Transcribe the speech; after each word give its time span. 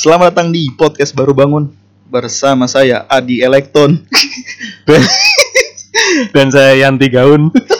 Selamat 0.00 0.32
datang 0.32 0.48
di 0.48 0.64
podcast 0.80 1.12
baru 1.12 1.36
bangun 1.36 1.68
bersama 2.08 2.64
saya 2.64 3.04
Adi 3.04 3.44
Elekton. 3.44 4.00
dan, 6.32 6.48
saya 6.48 6.72
Yanti 6.88 7.12
Gaun. 7.12 7.52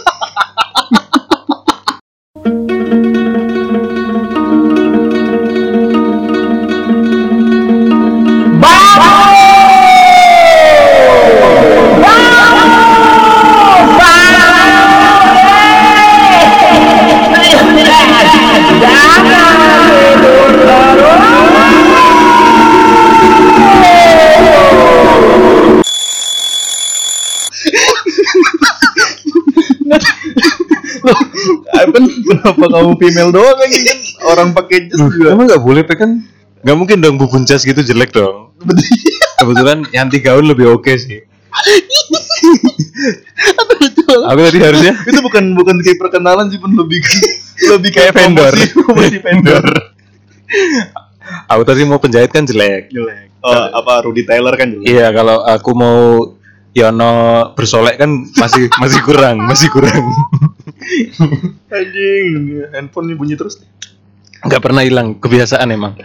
kenapa 32.30 32.64
kamu 32.70 32.92
female 33.02 33.30
doang 33.34 33.56
kan 33.58 33.98
orang 34.30 34.48
pakai 34.54 34.86
jas 34.86 35.00
juga. 35.10 35.34
Emang 35.34 35.46
nggak 35.50 35.62
boleh 35.62 35.82
kan? 35.82 36.10
Nggak 36.62 36.76
mungkin 36.76 36.96
dong 37.02 37.16
bubun 37.18 37.42
jas 37.42 37.66
gitu 37.66 37.82
jelek 37.82 38.14
dong. 38.14 38.54
Kebetulan 39.40 39.88
Yanti 39.90 40.22
Gaun 40.22 40.46
lebih 40.46 40.70
oke 40.70 40.92
sih. 40.94 41.24
Aku 44.10 44.40
tadi 44.42 44.58
harusnya 44.58 44.92
itu 45.06 45.20
bukan 45.22 45.54
bukan 45.54 45.76
kayak 45.82 45.98
perkenalan 45.98 46.46
sih 46.50 46.58
pun 46.58 46.70
lebih 46.74 47.00
lebih 47.74 47.90
kayak 47.90 48.12
vendor. 48.14 48.54
promosi 48.74 49.18
vendor. 49.18 49.66
Aku 51.50 51.62
tadi 51.66 51.82
mau 51.86 51.98
penjahit 51.98 52.30
kan 52.30 52.46
jelek. 52.46 52.90
Jelek. 52.90 53.30
Oh, 53.40 53.54
apa 53.72 54.04
Rudy 54.04 54.28
Taylor 54.28 54.52
kan 54.54 54.68
jelek. 54.68 54.86
Iya, 54.86 55.08
kalau 55.14 55.40
aku 55.46 55.70
mau 55.72 55.98
Yono 56.70 57.50
bersolek 57.58 57.98
kan 57.98 58.10
masih 58.38 58.70
masih 58.82 59.00
kurang, 59.02 59.42
masih 59.42 59.68
kurang. 59.74 60.04
Anjing, 61.70 62.64
handphone 62.70 63.10
ini 63.10 63.14
bunyi 63.18 63.34
terus. 63.34 63.58
Nggak 64.46 64.62
pernah 64.62 64.82
hilang 64.86 65.18
kebiasaan 65.18 65.68
emang. 65.74 65.98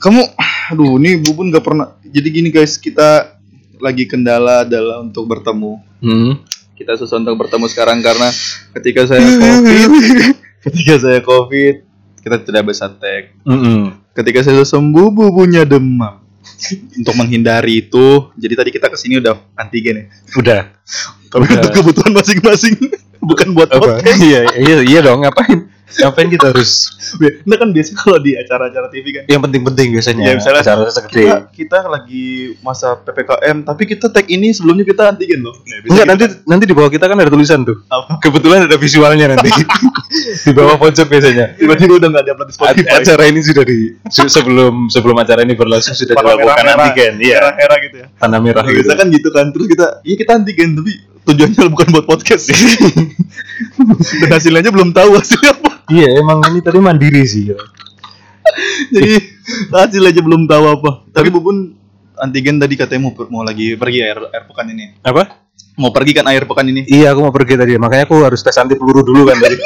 Kamu, 0.00 0.20
aduh, 0.72 1.00
ini 1.00 1.16
Bubun 1.16 1.48
gak 1.48 1.64
pernah. 1.64 1.96
Jadi 2.04 2.28
gini 2.28 2.48
guys, 2.52 2.76
kita 2.76 3.40
lagi 3.80 4.04
kendala 4.04 4.68
adalah 4.68 5.00
untuk 5.00 5.24
bertemu. 5.24 5.80
Hmm. 6.04 6.44
Kita 6.76 6.98
susah 7.00 7.22
untuk 7.22 7.40
bertemu 7.40 7.66
sekarang 7.72 8.04
karena 8.04 8.28
ketika 8.76 9.08
saya 9.08 9.24
covid, 9.24 9.90
ketika 10.68 10.94
saya 11.00 11.20
covid, 11.24 11.74
kita 12.20 12.36
tidak 12.40 12.62
bisa 12.72 12.88
tag. 12.88 13.36
Mm-mm. 13.44 14.00
Ketika 14.16 14.42
saya 14.42 14.64
sembuh, 14.64 15.12
bubunya 15.12 15.62
demam. 15.68 16.23
Untuk 16.72 17.14
menghindari 17.18 17.86
itu, 17.88 18.30
jadi 18.38 18.54
tadi 18.56 18.70
kita 18.72 18.86
ke 18.88 18.96
sini 18.96 19.20
udah 19.20 19.34
antigen 19.58 19.94
ya. 19.96 20.04
Udah. 20.38 20.60
Tapi 21.28 21.44
Udah. 21.50 21.56
untuk 21.58 21.72
kebutuhan 21.74 22.12
masing-masing, 22.14 22.74
bukan 23.28 23.48
buat 23.58 23.68
Apa? 23.74 23.98
podcast. 23.98 24.22
iya, 24.22 24.46
iya, 24.54 24.76
iya 24.86 25.00
dong. 25.02 25.26
Ngapain? 25.26 25.73
Ngapain 25.96 26.28
kita 26.28 26.46
harus? 26.48 26.90
Nah 27.42 27.54
kan 27.54 27.68
biasa 27.68 27.90
kalau 27.94 28.18
di 28.18 28.34
acara-acara 28.34 28.86
TV 28.88 29.06
kan, 29.12 29.22
Yang 29.24 29.40
penting-penting 29.42 29.86
biasanya. 29.92 30.22
Ya, 30.24 30.34
misalnya 30.34 30.60
acara 30.60 30.88
segede. 30.88 31.14
kita, 31.22 31.36
kita 31.50 31.78
lagi 31.84 32.26
masa 32.60 32.96
ppkm, 32.96 33.56
tapi 33.62 33.82
kita 33.86 34.06
tag 34.08 34.26
ini 34.26 34.50
sebelumnya 34.50 34.82
kita 34.82 35.08
antigen 35.08 35.40
loh. 35.40 35.54
Nah, 35.60 35.78
Enggak, 35.84 35.94
gitu 35.94 36.08
nanti 36.08 36.24
nanti 36.44 36.64
di 36.64 36.74
bawah 36.74 36.88
kita 36.88 37.04
kan 37.04 37.14
ada 37.14 37.28
tulisan 37.28 37.62
tuh. 37.62 37.78
Apa? 37.86 38.18
Kebetulan 38.18 38.64
ada 38.64 38.74
visualnya 38.74 39.26
nanti. 39.30 39.50
di 40.46 40.52
bawah 40.52 40.76
pojok 40.76 41.06
biasanya. 41.06 41.54
tiba-tiba 41.54 41.92
udah 41.96 42.08
nggak 42.10 42.24
diupload 42.24 42.46
di 42.46 42.52
A- 42.52 42.56
Spotify. 42.56 42.90
acara 42.96 43.22
ini 43.24 43.40
sudah 43.40 43.64
di 43.64 43.78
se- 44.08 44.28
sebelum 44.28 44.88
sebelum 44.88 45.16
acara 45.16 45.40
ini 45.40 45.54
berlangsung 45.54 45.92
sudah 45.92 46.14
Warna 46.14 46.34
dilakukan 46.34 46.54
merah-merah, 46.56 46.86
antigen. 46.88 47.12
Iya, 47.18 47.36
Merah-merah 47.38 47.76
gitu 47.80 47.96
ya. 47.96 48.06
tanda 48.16 48.38
merah 48.38 48.62
Nah, 48.62 48.72
gitu. 48.72 48.88
kan 48.90 49.06
gitu 49.08 49.28
kan. 49.30 49.46
Terus 49.48 49.66
kita, 49.68 49.86
iya 50.02 50.16
kita 50.16 50.32
antigen 50.34 50.70
tapi 50.74 50.92
tujuannya 51.24 51.66
bukan 51.68 51.86
buat 51.90 52.04
podcast 52.04 52.42
sih. 52.46 52.56
Dan 54.20 54.30
hasilnya 54.30 54.68
belum 54.68 54.90
tahu 54.90 55.14
hasilnya 55.14 55.52
apa. 55.52 55.70
Iya, 55.92 56.20
emang 56.20 56.40
ini 56.48 56.60
tadi 56.64 56.78
mandiri 56.80 57.22
sih. 57.28 57.52
ya. 57.52 57.58
Jadi 58.92 59.12
hasil 59.72 60.02
aja 60.04 60.20
belum 60.24 60.48
tahu 60.48 60.64
apa. 60.80 60.90
Tapi 61.12 61.28
Bubun 61.28 61.76
antigen 62.16 62.56
tadi 62.56 62.78
katanya 62.78 63.10
mau, 63.10 63.12
mau 63.28 63.42
lagi 63.44 63.76
pergi 63.76 64.00
air 64.00 64.18
air 64.32 64.44
pekan 64.48 64.70
ini. 64.70 64.96
Apa? 65.04 65.44
Mau 65.74 65.90
pergi 65.90 66.14
kan 66.14 66.24
air 66.30 66.46
pekan 66.46 66.70
ini. 66.70 66.86
Iya, 66.86 67.12
aku 67.12 67.20
mau 67.26 67.34
pergi 67.34 67.58
tadi. 67.58 67.74
Makanya 67.76 68.06
aku 68.06 68.22
harus 68.22 68.40
tes 68.40 68.54
anti 68.56 68.78
peluru 68.78 69.02
dulu 69.02 69.26
kan 69.26 69.36
tadi. 69.42 69.56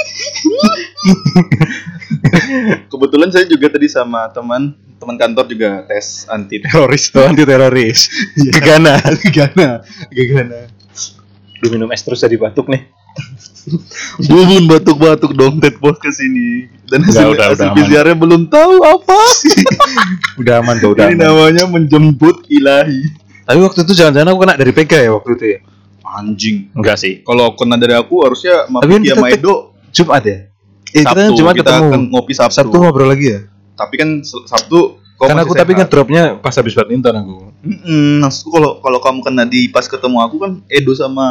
Kebetulan 2.90 3.28
saya 3.30 3.44
juga 3.46 3.68
tadi 3.70 3.86
sama 3.86 4.26
teman 4.32 4.74
teman 4.98 5.14
kantor 5.14 5.46
juga 5.46 5.84
tes 5.86 6.26
anti 6.26 6.58
teroris. 6.58 7.12
Tuh 7.12 7.24
anti 7.30 7.44
teroris. 7.44 8.08
Gegana. 8.34 8.98
Gana, 9.30 9.84
gana. 10.10 10.60
Lu 11.62 11.68
minum 11.70 11.90
es 11.92 12.02
terus 12.02 12.24
jadi 12.24 12.40
batuk 12.40 12.66
nih. 12.72 12.97
Bubun 14.24 14.64
batuk-batuk 14.66 15.32
dong 15.32 15.58
TED 15.58 15.76
podcast 15.76 16.18
ini. 16.20 16.66
Dan 16.84 17.02
Udah, 17.02 17.12
hasil, 17.12 17.26
udah, 17.30 17.46
hasil 17.52 17.66
udah. 17.66 17.76
PCR-nya 17.76 18.16
belum 18.16 18.42
tahu 18.46 18.74
apa. 18.80 19.18
Udah 20.40 20.54
aman 20.58 20.76
tuh, 20.76 20.94
udah 20.94 21.04
ini 21.06 21.18
aman. 21.18 21.28
namanya 21.28 21.64
menjemput 21.66 22.46
ilahi. 22.48 23.02
Tapi 23.42 23.58
waktu 23.58 23.82
itu 23.82 23.92
jangan-jangan 23.94 24.28
aku 24.28 24.40
kena 24.40 24.54
dari 24.54 24.72
PK 24.72 24.92
ya 24.98 25.10
waktu 25.10 25.30
itu 25.34 25.44
ya? 25.46 25.58
Anjing. 26.08 26.56
Enggak 26.72 26.96
sih. 26.96 27.20
Kalau 27.20 27.52
kena 27.52 27.76
dari 27.76 27.92
aku 27.92 28.22
harusnya 28.22 28.64
Tapi 28.64 29.02
kita 29.02 29.14
sama 29.14 29.26
tek- 29.26 29.36
Edo 29.36 29.54
Jumat 29.90 30.22
ya? 30.22 30.38
Eh, 30.88 31.02
kita 31.02 31.10
Sabtu 31.12 31.34
Jumat 31.34 31.54
kita 31.54 31.70
ketemu. 31.70 31.84
akan 31.86 32.00
ngopi 32.08 32.32
Sabtu. 32.32 32.54
Sabtu 32.56 32.76
ngobrol 32.78 33.08
lagi 33.08 33.26
ya? 33.28 33.40
Tapi 33.74 33.94
kan 33.94 34.08
Sabtu 34.24 34.96
Karena 35.18 35.42
aku 35.42 35.52
tapi 35.52 35.74
sehat. 35.74 35.80
ngedropnya 35.84 36.22
pas 36.38 36.54
habis 36.54 36.72
badminton 36.72 37.10
aku. 37.12 37.36
Mm-mm, 37.60 38.22
maksudku 38.22 38.48
kalau 38.48 38.78
kalau 38.78 38.98
kamu 38.98 39.20
kena 39.20 39.44
di 39.44 39.66
pas 39.66 39.82
ketemu 39.82 40.16
aku 40.16 40.36
kan 40.38 40.52
Edo 40.64 40.94
sama 40.94 41.26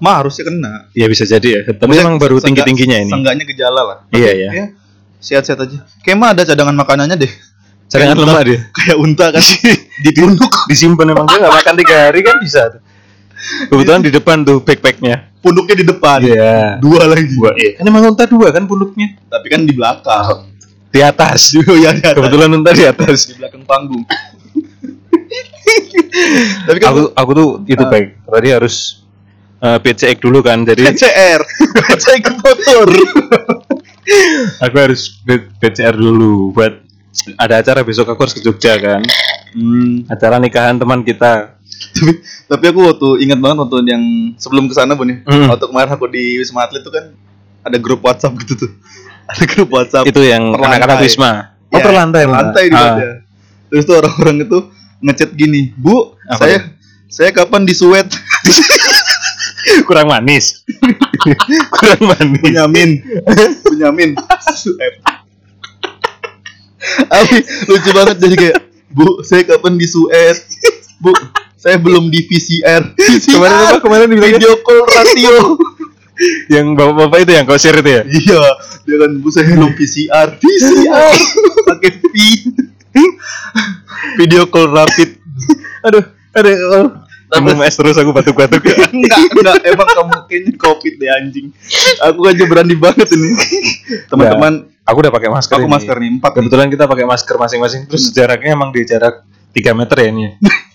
Ma 0.00 0.16
harusnya 0.16 0.44
kena. 0.44 0.72
Iya 0.90 1.06
bisa 1.06 1.24
jadi 1.24 1.48
ya. 1.50 1.60
Tapi 1.68 1.76
Maksudnya 1.78 2.02
emang 2.02 2.16
baru 2.16 2.34
seenggak- 2.36 2.64
tinggi-tingginya 2.64 2.98
ini. 2.98 3.12
Seenggaknya 3.12 3.44
gejala 3.46 3.80
lah. 3.84 3.98
Iya 4.10 4.30
ya. 4.34 4.50
Ya, 4.50 4.64
sehat-sehat 5.18 5.60
aja. 5.60 5.78
Kayak 6.00 6.16
mah 6.16 6.28
ada 6.32 6.42
cadangan 6.42 6.72
makanannya 6.74 7.16
deh. 7.16 7.32
Cadangan 7.86 8.14
Kayak 8.14 8.26
lemak 8.26 8.42
dia. 8.42 8.58
Kayak 8.78 8.96
unta 8.98 9.26
kan 9.28 9.42
ditunduk. 10.04 10.52
Disimpan 10.66 11.06
emang 11.06 11.26
dia 11.26 11.36
nggak 11.38 11.54
makan 11.54 11.74
tiga 11.76 11.94
hari 12.02 12.20
kan 12.20 12.36
bisa. 12.38 12.62
Kebetulan 13.66 14.00
di 14.00 14.10
depan 14.10 14.36
tuh 14.40 14.60
backpacknya. 14.60 15.32
Punduknya 15.40 15.74
di 15.74 15.86
depan. 15.86 16.18
Iya. 16.22 16.76
Dua 16.78 17.04
lagi. 17.04 17.28
Dua. 17.30 17.52
Iya. 17.52 17.70
Kan 17.76 17.84
emang 17.86 18.08
unta 18.08 18.24
dua 18.24 18.48
kan 18.50 18.64
punduknya. 18.64 19.16
Tapi 19.26 19.46
kan 19.46 19.60
di 19.62 19.72
belakang. 19.72 20.48
Di 20.88 21.00
atas. 21.00 21.52
Iya, 21.56 21.92
di 21.92 22.00
atas. 22.02 22.14
Kebetulan 22.14 22.48
unta 22.50 22.70
di 22.70 22.84
atas. 22.84 23.18
di 23.26 23.36
belakang 23.36 23.64
panggung. 23.64 24.04
Tapi 26.62 26.78
kan 26.78 26.88
Aku 26.90 27.00
aku 27.12 27.30
tuh 27.32 27.48
itu 27.64 27.80
Ah. 27.80 27.88
baik. 27.88 28.06
Tadi 28.22 28.48
harus 28.50 28.99
eh, 29.60 29.78
PCX 29.78 30.16
dulu 30.20 30.40
kan. 30.40 30.64
Jadi 30.64 30.82
PCR, 30.82 31.40
PCR 31.76 32.34
motor. 32.36 32.86
aku 34.58 34.76
harus 34.76 35.20
B- 35.22 35.48
PCR 35.60 35.94
dulu 35.94 36.50
buat 36.50 36.82
ada 37.36 37.60
acara 37.60 37.82
besok 37.82 38.08
aku 38.08 38.26
harus 38.26 38.34
ke 38.34 38.42
Jogja 38.42 38.78
kan. 38.78 39.02
Hmm. 39.54 40.06
Acara 40.06 40.38
nikahan 40.38 40.78
teman 40.78 41.02
kita. 41.02 41.58
tapi 41.90 42.12
tapi 42.46 42.64
aku 42.70 42.80
waktu 42.86 43.08
ingat 43.24 43.38
banget 43.40 43.56
waktu 43.66 43.76
yang 43.88 44.02
sebelum 44.36 44.66
ke 44.66 44.74
sana 44.74 44.94
Bun 44.94 45.10
ya. 45.10 45.16
Hmm. 45.26 45.50
Waktu 45.50 45.64
kemarin 45.68 45.90
aku 45.94 46.06
di 46.06 46.38
Wisma 46.38 46.66
Atlet 46.66 46.82
tuh 46.82 46.92
kan 46.94 47.04
ada 47.66 47.76
grup 47.76 48.00
WhatsApp 48.02 48.36
gitu 48.40 48.66
tuh. 48.66 48.70
Ada 49.30 49.46
grup 49.46 49.70
WhatsApp. 49.70 50.10
Itu 50.10 50.26
yang 50.26 50.58
anak-anak 50.58 51.06
Wisma. 51.06 51.54
Oh, 51.70 51.78
Ya, 51.78 51.86
per 51.86 51.94
lantai, 51.94 52.26
di 52.66 52.74
Ah. 52.74 53.22
Terus 53.70 53.86
tuh 53.86 54.02
orang-orang 54.02 54.42
itu 54.42 54.58
ngechat 54.98 55.30
gini, 55.38 55.70
"Bu, 55.78 56.18
Apa 56.26 56.42
saya 56.42 56.56
saya 57.06 57.30
kapan 57.30 57.62
disuet?" 57.62 58.10
kurang 59.88 60.08
manis. 60.08 60.64
kurang 61.76 62.02
manis. 62.04 62.40
Benyamin. 62.40 62.90
Benyamin. 63.66 64.10
Abi, 67.12 67.38
lucu 67.68 67.90
banget 67.92 68.16
jadi 68.18 68.36
kayak, 68.36 68.56
"Bu, 68.90 69.20
saya 69.20 69.44
kapan 69.44 69.76
disuet?" 69.76 70.36
"Bu, 70.98 71.12
saya 71.60 71.76
belum 71.76 72.08
di 72.08 72.24
VCR." 72.24 72.96
Kemarin 72.96 73.56
apa? 73.68 73.78
Kemarin 73.84 74.06
dibilangnya? 74.08 74.40
video 74.40 74.52
call 74.64 74.80
radio. 74.88 75.34
yang 76.52 76.76
bapak-bapak 76.76 77.18
itu 77.24 77.32
yang 77.32 77.44
kau 77.48 77.56
share 77.56 77.80
itu 77.80 77.90
ya? 77.96 78.02
iya, 78.04 78.44
dia 78.84 78.96
kan 79.00 79.10
bu 79.24 79.28
saya 79.32 79.56
belum 79.56 79.72
VCR. 79.72 80.28
VCR 80.36 81.16
pakai 81.64 81.90
V. 81.96 82.14
video 84.20 84.44
call 84.48 84.68
rapid. 84.68 85.16
Aduh, 85.84 86.04
aduh. 86.36 87.08
Minum 87.30 87.62
es 87.62 87.78
terus 87.78 87.94
aku 87.94 88.10
batuk-batuk. 88.10 88.58
enggak, 88.94 89.18
enggak, 89.30 89.56
emang 89.62 89.86
kamu 89.86 90.14
kayaknya 90.26 90.52
covid 90.58 90.94
deh 90.98 91.10
anjing. 91.14 91.46
Aku 92.02 92.26
aja 92.26 92.44
berani 92.50 92.74
banget 92.74 93.06
ini. 93.14 93.30
Teman-teman, 94.10 94.66
aku 94.82 94.98
udah 94.98 95.12
pakai 95.14 95.30
masker. 95.30 95.54
aku 95.62 95.68
ini. 95.70 95.74
masker 95.78 95.96
nih 96.02 96.10
empat. 96.18 96.30
nih. 96.30 96.36
Kebetulan 96.42 96.66
kita 96.74 96.84
pakai 96.90 97.06
masker 97.06 97.36
masing-masing. 97.38 97.80
Terus 97.86 98.04
jaraknya 98.10 98.50
emang 98.58 98.74
di 98.74 98.82
jarak 98.82 99.22
3 99.54 99.78
meter 99.78 99.96
ya 100.02 100.06
ini. 100.10 100.24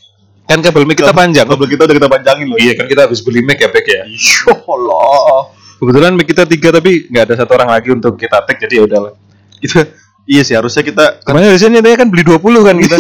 kan 0.50 0.64
kabel 0.64 0.88
mic 0.88 0.96
kita 0.96 1.12
panjang. 1.12 1.44
Kabel 1.44 1.68
kita 1.68 1.82
udah 1.92 1.96
kita 2.00 2.10
panjangin 2.10 2.48
loh. 2.48 2.58
Iya 2.62 2.74
kan 2.80 2.86
kita 2.88 3.02
habis 3.04 3.20
beli 3.20 3.44
mic 3.44 3.60
ya 3.60 3.68
Bek 3.68 3.88
ya. 3.92 4.08
Ya 4.08 4.56
Allah. 4.56 5.52
Kebetulan 5.76 6.12
mic 6.16 6.28
kita 6.32 6.48
tiga 6.48 6.72
tapi 6.72 7.12
nggak 7.12 7.24
ada 7.28 7.36
satu 7.36 7.52
orang 7.60 7.70
lagi 7.76 7.92
untuk 7.92 8.16
kita 8.16 8.40
tag 8.48 8.56
jadi 8.64 8.80
ya 8.80 8.84
udahlah. 8.88 9.14
Kita 9.60 9.84
Iya 10.26 10.42
sih 10.42 10.58
harusnya 10.58 10.82
kita 10.82 11.22
Kemarin 11.22 11.54
harusnya 11.54 11.70
niatnya 11.70 12.02
kan 12.02 12.10
beli 12.10 12.26
20 12.26 12.42
kan 12.66 12.76
kita. 12.82 12.98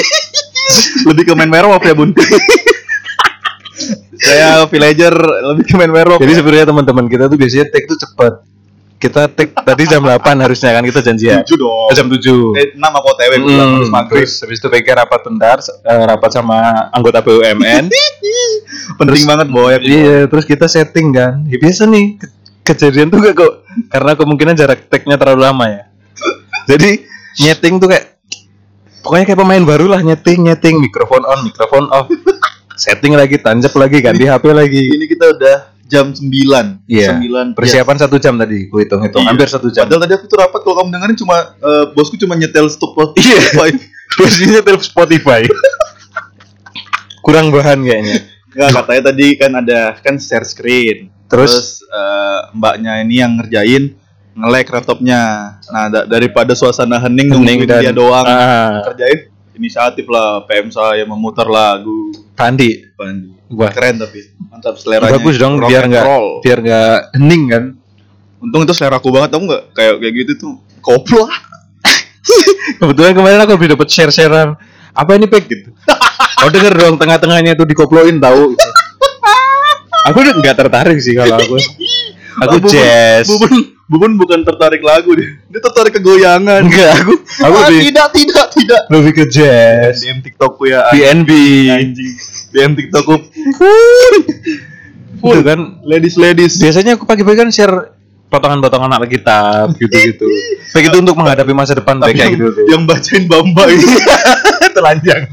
lebih 1.09 1.23
ke 1.29 1.33
main 1.37 1.49
werewolf 1.49 1.81
ya 1.81 1.93
bun. 1.93 2.13
Saya 4.25 4.65
villager 4.65 5.13
lebih 5.53 5.63
ke 5.63 5.73
main 5.77 5.91
werewolf. 5.93 6.17
Jadi 6.17 6.33
sebenarnya 6.33 6.65
teman-teman 6.65 7.05
kita 7.05 7.29
tuh 7.29 7.37
biasanya 7.37 7.65
take 7.69 7.85
tuh 7.85 7.97
cepat. 7.97 8.33
Kita 8.95 9.27
take 9.27 9.51
tadi 9.53 9.83
jam 9.85 10.01
8 10.01 10.17
harusnya 10.39 10.71
kan 10.71 10.81
kita 10.81 11.03
janjian. 11.03 11.43
tujuh 11.43 11.57
dong. 11.59 11.87
Oh, 11.91 11.93
jam 11.93 12.07
7. 12.07 12.57
Eh, 12.57 12.73
enam 12.73 12.91
aku 12.95 13.07
OTW 13.11 13.31
bilang 13.37 13.69
harus 13.77 13.91
maghrib. 13.91 14.23
terus 14.23 14.41
habis 14.41 14.57
itu 14.57 14.67
PK 14.67 14.87
rapat 14.95 15.19
bentar, 15.21 15.57
eh, 15.61 16.03
rapat 16.07 16.31
sama 16.31 16.57
anggota 16.89 17.19
BUMN. 17.19 17.91
Penting 18.99 19.23
banget 19.27 19.47
boy. 19.51 19.77
iya, 19.83 20.25
terus 20.25 20.47
kita 20.47 20.65
setting 20.65 21.11
kan. 21.11 21.43
Ya, 21.45 21.59
biasa 21.59 21.85
nih 21.85 22.17
ke- 22.17 22.31
kejadian 22.65 23.11
tuh 23.11 23.19
gak 23.19 23.35
kok 23.35 23.53
karena 23.91 24.11
kemungkinan 24.15 24.55
jarak 24.55 24.87
tag-nya 24.87 25.19
terlalu 25.19 25.41
lama 25.43 25.65
ya. 25.67 25.83
Jadi 26.71 27.03
nyeting 27.43 27.77
tuh 27.77 27.91
kayak 27.91 28.15
pokoknya 29.03 29.25
kayak 29.27 29.37
pemain 29.37 29.61
baru 29.61 29.85
lah 29.85 30.01
nyeting 30.01 30.39
nyeting 30.41 30.81
mikrofon 30.81 31.21
on 31.21 31.45
mikrofon 31.45 31.85
off 31.91 32.07
setting 32.75 33.11
lagi 33.11 33.35
tanjak 33.37 33.73
lagi 33.73 33.97
ganti 33.99 34.23
HP 34.23 34.45
lagi 34.47 34.83
Ini 34.89 35.05
kita 35.05 35.25
udah 35.31 35.57
jam 35.85 36.09
9 36.09 36.25
Iya. 36.85 37.17
9 37.17 37.53
persiapan 37.53 37.95
satu 37.97 38.17
jam 38.17 38.35
tadi 38.35 38.65
gue 38.65 38.79
hitung 38.81 39.01
hitung 39.01 39.21
Iya. 39.21 39.29
hampir 39.29 39.47
satu 39.47 39.67
jam 39.67 39.85
Padahal 39.85 40.01
tadi 40.01 40.13
aku 40.13 40.25
tuh 40.25 40.37
rapat 40.37 40.59
kalau 40.59 40.75
kamu 40.77 40.89
dengerin 40.91 41.17
cuma 41.17 41.37
eh, 41.55 41.85
bosku 41.91 42.15
cuma 42.15 42.33
nyetel 42.33 42.67
stop 42.67 42.93
Iya. 43.13 43.37
Spotify. 43.49 43.69
posisinya 44.11 44.61
terus 44.61 44.83
Spotify 44.89 45.41
kurang 47.21 47.49
bahan 47.49 47.81
kayaknya 47.81 48.17
Nggak, 48.55 48.71
katanya 48.73 49.01
tadi 49.05 49.27
kan 49.35 49.51
ada 49.53 49.79
kan 49.99 50.15
share 50.15 50.47
screen. 50.47 51.11
Terus? 51.27 51.83
eh, 51.83 52.39
mbaknya 52.53 53.03
ini 53.03 53.19
yang 53.19 53.35
ngerjain 53.35 53.99
nge-lag 54.31 54.63
laptopnya. 54.69 55.19
Nah, 55.65 55.85
da- 55.87 56.07
daripada 56.07 56.55
suasana 56.55 56.95
hening 56.97 57.35
Hening 57.35 57.67
dan- 57.67 57.83
dia 57.83 57.91
doang 57.91 58.23
Ah. 58.23 58.79
kerjain 58.85 59.27
inisiatif 59.55 60.05
lah 60.07 60.43
PM 60.45 60.69
saya 60.69 61.03
memutar 61.03 61.47
lagu. 61.47 62.11
Pandi 62.35 62.83
Bandi. 62.93 63.31
Wah. 63.55 63.71
Keren 63.71 64.01
tapi 64.01 64.19
mantap 64.51 64.75
seleranya. 64.75 65.15
bagus 65.15 65.35
dong 65.37 65.61
Rock 65.61 65.69
biar 65.69 65.83
nggak 65.85 66.05
biar 66.41 66.57
nggak 66.59 66.95
hening 67.15 67.43
kan? 67.47 67.63
Untung 68.39 68.61
itu 68.63 68.73
selera 68.75 68.99
aku 68.99 69.09
banget 69.09 69.33
tau 69.33 69.41
nggak? 69.41 69.63
Kayak 69.71 69.93
kayak 70.01 70.13
gitu 70.21 70.31
tuh 70.35 70.53
koplo. 70.79 71.25
Kebetulan 72.81 73.13
kemarin 73.13 73.39
aku 73.41 73.51
habis 73.55 73.69
dapat 73.71 73.87
share 73.89 74.11
sharean 74.11 74.57
apa 74.95 75.11
ini 75.15 75.27
pek? 75.27 75.43
Gitu. 75.45 75.69
Oh 76.43 76.49
denger 76.49 76.73
dong 76.75 76.95
tengah-tengahnya 76.95 77.55
tuh 77.55 77.67
dikoploin 77.67 78.17
tahu? 78.17 78.55
Aku 80.05 80.17
udah 80.21 80.33
nggak 80.37 80.55
tertarik 80.55 80.97
sih 81.01 81.17
kalau 81.17 81.37
aku. 81.37 81.57
Aku 82.45 82.59
Bubun- 82.59 82.67
jazz. 82.67 83.25
Bubun, 83.31 83.74
Bubun 83.85 84.17
bukan 84.17 84.41
tertarik 84.41 84.81
lagu 84.81 85.13
deh. 85.13 85.29
Dia 85.45 85.61
tertarik 85.61 85.93
ke 85.93 86.01
goyangan. 86.01 86.65
enggak 86.65 86.91
aku 86.99 87.13
aku 87.39 87.53
Ah, 87.55 87.69
lebih 87.69 87.81
tidak, 87.85 88.07
tidak, 88.11 88.45
tidak. 88.51 88.81
lebih 88.89 89.11
ke 89.13 89.23
jazz 89.27 90.01
DM 90.01 90.19
TikTokku 90.21 90.63
ya. 90.65 90.89
BNB 90.89 91.29
anjing. 91.69 92.13
DM 92.49 92.71
TikTokku. 92.73 93.15
itu 95.17 95.41
kan 95.41 95.59
Ladies, 95.81 96.15
ladies. 96.15 96.53
biasanya 96.55 96.93
aku 96.93 97.03
pagi-pagi 97.03 97.37
kan 97.37 97.49
share 97.49 97.93
potongan-potongan 98.27 98.89
Alkitab 98.95 99.73
gitu-gitu 99.75 100.27
begitu 100.69 100.95
untuk 100.97 101.15
menghadapi 101.15 101.49
masa 101.49 101.73
depan 101.73 101.97
kayak 101.99 102.35
gitu 102.35 102.51
tuh 102.51 102.65
yang 102.67 102.83
bacain 102.83 103.25
Bamba 103.25 103.63
itu 103.67 103.85
telanjang 104.75 105.25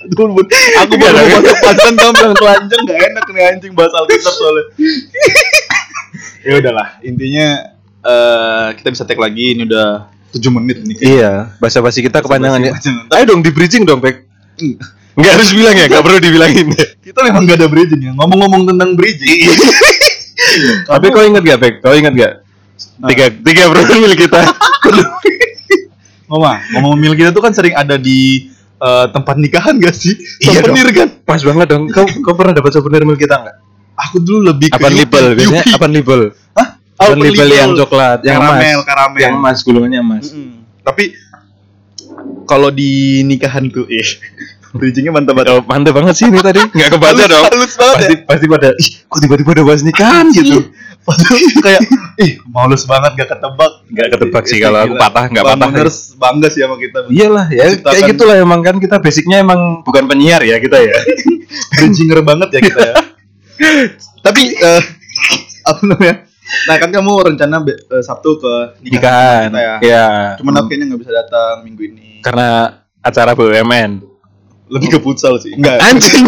Aduh, 0.00 0.32
Bun. 0.32 0.46
Aku 0.80 0.94
Iya, 0.96 1.12
baru 1.12 1.18
masuk 1.20 1.54
bilang 1.92 2.34
telanjang 2.34 2.80
gak 2.82 2.98
enak 3.04 3.24
nih 3.28 3.42
anjing 3.46 3.72
bahas 3.72 3.92
Alkitab 3.92 4.32
soalnya. 4.32 4.64
ya 6.46 6.52
udahlah, 6.58 6.88
intinya 7.04 7.76
eh 8.00 8.68
kita 8.80 8.88
bisa 8.92 9.04
tag 9.04 9.20
lagi 9.20 9.56
ini 9.56 9.68
udah 9.68 10.08
7 10.32 10.56
menit 10.56 10.78
nih. 10.86 10.96
iya 11.02 11.52
basa-basi 11.58 12.00
kita 12.00 12.22
kepanjangan 12.22 12.62
ya. 12.62 12.72
ayo 13.18 13.24
dong 13.34 13.42
di 13.42 13.50
bridging 13.50 13.82
dong 13.82 13.98
Pek. 14.00 14.24
Nggak 15.18 15.32
harus 15.36 15.50
bilang 15.52 15.74
ya 15.74 15.84
nggak 15.90 16.02
perlu 16.06 16.18
dibilangin. 16.22 16.66
Kita 17.02 17.26
memang 17.26 17.42
gak 17.42 17.58
ada 17.58 17.68
bridging 17.68 18.00
ya. 18.06 18.12
Ngomong-ngomong 18.14 18.62
tentang 18.70 18.94
bridging. 18.94 19.50
tapi 20.90 21.06
kau 21.10 21.26
ingat 21.26 21.42
gak 21.42 21.58
Pek? 21.60 21.74
Kau 21.82 21.92
ingat 21.92 22.14
gak 22.14 22.32
tiga 23.10 23.24
tiga 23.34 23.62
profil 23.68 24.14
kita. 24.14 24.40
Ngomong, 26.30 26.56
ngomong 26.78 26.94
mil 26.94 27.18
kita 27.18 27.34
tuh 27.34 27.42
kan 27.42 27.50
sering 27.50 27.74
ada 27.74 27.98
di 27.98 28.46
eh, 28.78 29.06
tempat 29.10 29.34
nikahan 29.34 29.76
gak 29.82 29.92
sih? 29.92 30.14
Iya 30.46 30.62
Souvenir 30.62 30.88
kan? 30.94 31.08
pas 31.26 31.42
banget 31.42 31.66
dong. 31.74 31.90
Kau 31.90 32.06
kau 32.22 32.34
pernah 32.38 32.54
dapat 32.54 32.70
souvenir 32.70 33.02
milik 33.02 33.26
kita 33.26 33.34
nggak 33.42 33.56
Aku 34.00 34.16
dulu 34.18 34.40
lebih 34.46 34.68
apa 34.70 34.88
label 34.88 35.24
biasanya 35.34 35.64
apa 35.70 35.86
label 35.86 36.20
Hah? 36.50 36.68
apa 36.98 37.14
label 37.14 37.48
yang 37.50 37.70
coklat 37.74 38.18
yang 38.22 38.38
karamel, 38.38 38.60
emas 38.72 38.84
karamel. 38.84 39.18
yang 39.18 39.34
emas 39.34 39.58
gulungannya 39.60 40.00
emas 40.00 40.24
Mm-mm. 40.30 40.50
Tapi 40.80 41.04
kalau 42.44 42.68
di 42.68 42.90
nikahan 43.22 43.66
tuh, 43.66 43.86
eh, 43.86 44.02
bridgingnya 44.72 45.12
mantap 45.14 45.34
banget. 45.34 45.52
Oh, 45.52 45.62
mantep 45.62 45.92
banget 45.92 46.14
sih 46.14 46.26
ini 46.26 46.40
tadi 46.40 46.60
nggak 46.60 46.90
kebaca 46.94 47.24
dong 47.24 47.44
halus 47.46 47.74
banget 47.74 47.96
pasti 47.96 48.10
ya. 48.10 48.18
pasti 48.24 48.46
pada 48.46 48.68
ih 48.74 48.88
kok 49.02 49.18
tiba-tiba 49.18 49.50
ada 49.52 49.62
bahas 49.64 49.82
nikahan 49.82 50.26
gitu 50.30 50.58
Padahal 51.00 51.32
kayak, 51.58 51.80
ih, 52.18 52.32
malus 52.46 52.84
banget 52.84 53.16
gak 53.16 53.32
ketebak. 53.32 53.72
Nggak 53.88 54.08
ketebak 54.12 54.44
sih 54.44 54.60
Itu 54.60 54.68
kalau 54.68 54.78
aku 54.84 54.94
patah, 54.94 55.24
nggak 55.26 55.44
patah. 55.46 55.58
Banguners 55.64 55.96
bangga 56.14 56.48
sih 56.48 56.60
sama 56.60 56.76
kita. 56.76 57.08
iyalah 57.08 57.46
ya 57.48 57.64
Menciptakan- 57.66 57.92
kayak 57.96 58.08
gitulah 58.12 58.36
emang 58.36 58.60
kan 58.60 58.76
kita 58.76 58.96
basicnya 58.98 59.36
emang 59.38 59.80
bukan 59.80 60.04
penyiar 60.04 60.44
ya 60.44 60.56
kita 60.56 60.76
ya 60.76 60.92
Bridginger 61.72 62.20
banget 62.20 62.48
ya 62.52 62.60
kita 62.62 62.80
ya. 62.84 62.94
Tapi 64.20 64.42
eh, 64.52 64.82
apa 65.62 65.80
namanya? 65.82 66.14
Nah 66.66 66.76
kan 66.76 66.90
kamu 66.90 67.12
rencana 67.26 67.56
be- 67.60 67.78
eh, 67.78 68.02
Sabtu 68.02 68.36
ke 68.36 68.54
nikahan 68.82 69.48
kita 69.48 69.60
ya. 69.60 69.74
ya 69.80 70.06
Cuman 70.36 70.52
aku 70.56 70.66
kayaknya 70.66 70.86
nggak 70.88 71.00
bisa 71.00 71.12
datang 71.14 71.54
minggu 71.62 71.82
ini. 71.84 72.08
karena 72.20 72.48
acara 73.00 73.32
BUMN 73.32 74.02
Lebih 74.68 74.88
ke 74.88 74.98
futsal 74.98 75.34
sih. 75.36 75.50
Enggak. 75.52 75.78
anjing 75.80 76.26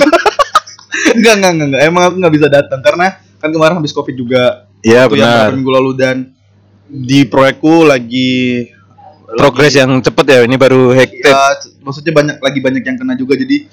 enggak, 1.17 1.34
enggak, 1.34 1.52
enggak, 1.52 1.67
enggak. 1.69 1.82
Emang 1.84 2.02
aku 2.05 2.17
nggak 2.19 2.34
bisa 2.34 2.46
datang 2.49 2.81
karena 2.81 3.06
kan 3.37 3.50
kemarin 3.50 3.76
habis 3.76 3.90
covid 3.90 4.14
juga. 4.14 4.67
Iya 4.81 5.06
yang 5.06 5.12
benar. 5.12 5.49
minggu 5.52 5.70
lalu 5.70 5.90
dan 5.94 6.17
di 6.85 7.25
proyekku 7.25 7.82
lagi 7.82 8.67
Progres 9.32 9.73
yang 9.73 9.96
cepet 9.99 10.26
ya 10.28 10.38
ini 10.43 10.55
baru 10.55 10.93
hektik. 10.93 11.25
ya, 11.25 11.56
maksudnya 11.81 12.12
banyak 12.12 12.37
lagi 12.37 12.61
banyak 12.61 12.85
yang 12.85 12.96
kena 12.96 13.17
juga 13.17 13.32
jadi 13.32 13.64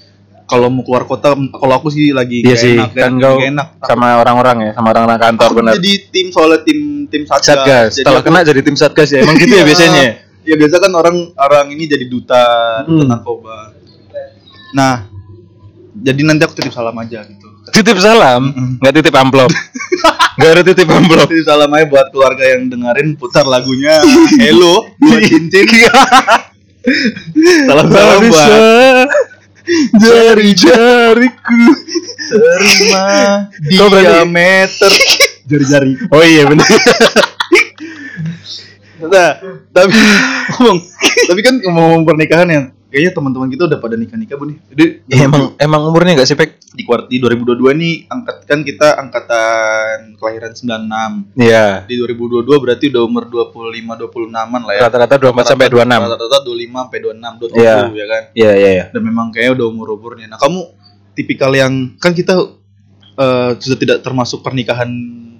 kalau 0.50 0.68
mau 0.68 0.81
keluar 0.81 1.06
kota 1.06 1.31
kalau 1.38 1.74
aku 1.75 1.88
sih 1.88 2.10
lagi 2.10 2.42
Iya 2.42 2.56
sih, 2.56 2.75
enak, 2.75 2.90
kan 2.92 3.12
kau 3.16 3.38
enak 3.38 3.68
sama 3.81 4.18
orang-orang 4.18 4.57
ya, 4.60 4.72
sama 4.74 4.90
orang-orang 4.90 5.19
kantor 5.22 5.50
benar. 5.54 5.72
jadi 5.78 5.92
tim 6.10 6.28
soalnya 6.30 6.60
tim 6.62 6.80
tim 7.06 7.24
satgas, 7.24 7.46
Satgas. 7.48 7.90
Jadi 7.92 8.01
Setelah 8.01 8.19
aku- 8.19 8.28
kena 8.28 8.40
jadi 8.44 8.62
tim 8.62 8.74
satgas 8.74 9.10
ya. 9.12 9.22
Emang 9.22 9.38
gitu 9.38 9.50
ya 9.50 9.57
Iya. 9.62 9.63
biasanya. 9.63 10.04
ya 10.42 10.56
biasa 10.56 10.75
kan 10.80 10.92
orang 10.92 11.16
orang 11.36 11.68
ini 11.69 11.86
jadi 11.86 12.06
duta 12.06 12.44
duta 12.81 12.98
Hmm. 12.98 13.07
narkoba 13.07 13.75
nah 14.72 15.06
jadi 15.96 16.22
nanti 16.24 16.41
aku 16.41 16.53
titip 16.53 16.72
salam 16.72 16.96
aja 16.96 17.22
gitu 17.24 17.48
Titip 17.70 17.98
salam, 17.98 18.50
nggak 18.79 18.94
titip 18.96 19.13
amplop. 19.13 19.51
Nggak 20.39 20.50
ada 20.50 20.63
titip 20.63 20.88
amplop. 20.88 21.27
titip 21.27 21.44
salam 21.44 21.70
aja 21.70 21.86
buat 21.86 22.08
keluarga 22.10 22.44
yang 22.48 22.65
dengerin 22.65 23.13
putar 23.13 23.44
lagunya 23.44 24.00
Hello 24.41 24.88
buat 24.96 25.22
cincin 25.22 25.68
salam 27.68 27.86
salam 27.86 28.20
buat 28.25 29.08
dari 29.97 30.51
jariku. 30.55 31.63
terima 32.29 33.05
diameter. 33.69 34.91
Jari-jari. 35.49 35.97
Oh 36.13 36.21
iya 36.21 36.45
benar. 36.45 36.69
Nah, 38.99 39.31
tapi 39.71 39.95
ngomong, 40.59 40.77
tapi 41.31 41.39
kan 41.41 41.55
ngomong 41.63 42.03
pernikahan 42.03 42.49
yang 42.51 42.65
kayaknya 42.89 43.12
teman-teman 43.12 43.48
kita 43.48 43.63
udah 43.65 43.77
pada 43.77 43.93
nikah-nikah 43.93 44.34
bu 44.34 44.46
nih. 44.46 44.58
Jadi 44.67 44.86
Ya, 45.08 45.24
emang 45.24 45.53
emang 45.55 45.81
umurnya 45.86 46.13
nggak 46.15 46.25
sih 46.25 46.34
Pek? 46.34 46.58
di 46.69 46.81
kuart 46.81 47.05
di 47.05 47.17
2022 47.17 47.74
nih 47.75 47.93
angkat 48.08 48.36
kan 48.43 48.60
kita 48.62 48.88
angkatan 48.96 49.98
kelahiran 50.15 50.51
96. 50.51 51.34
Iya. 51.36 51.84
Di 51.84 51.96
2022 51.96 52.46
berarti 52.58 52.86
udah 52.88 53.01
umur 53.03 53.24
25 53.25 53.93
26-an 53.96 54.62
lah 54.63 54.74
ya. 54.75 54.81
Rata-rata 54.84 55.15
24 55.15 55.46
sampai 55.48 55.67
26. 55.67 55.86
Rata-rata 56.03 56.38
25 56.39 56.50
sampai 56.75 57.00
26, 57.00 57.34
27 57.39 57.55
Iya. 57.55 57.75
ya 57.91 58.05
kan. 58.05 58.24
Iya 58.34 58.51
iya 58.53 58.69
iya. 58.72 58.86
Dan 58.89 59.01
memang 59.01 59.29
kayaknya 59.29 59.53
udah 59.55 59.65
umur-umurnya. 59.67 60.27
Nah, 60.27 60.38
kamu 60.38 60.60
tipikal 61.12 61.51
yang 61.51 61.74
kan 61.96 62.12
kita 62.12 62.34
eh, 63.15 63.50
sudah 63.55 63.77
tidak 63.77 63.98
termasuk 64.00 64.39
pernikahan 64.39 64.88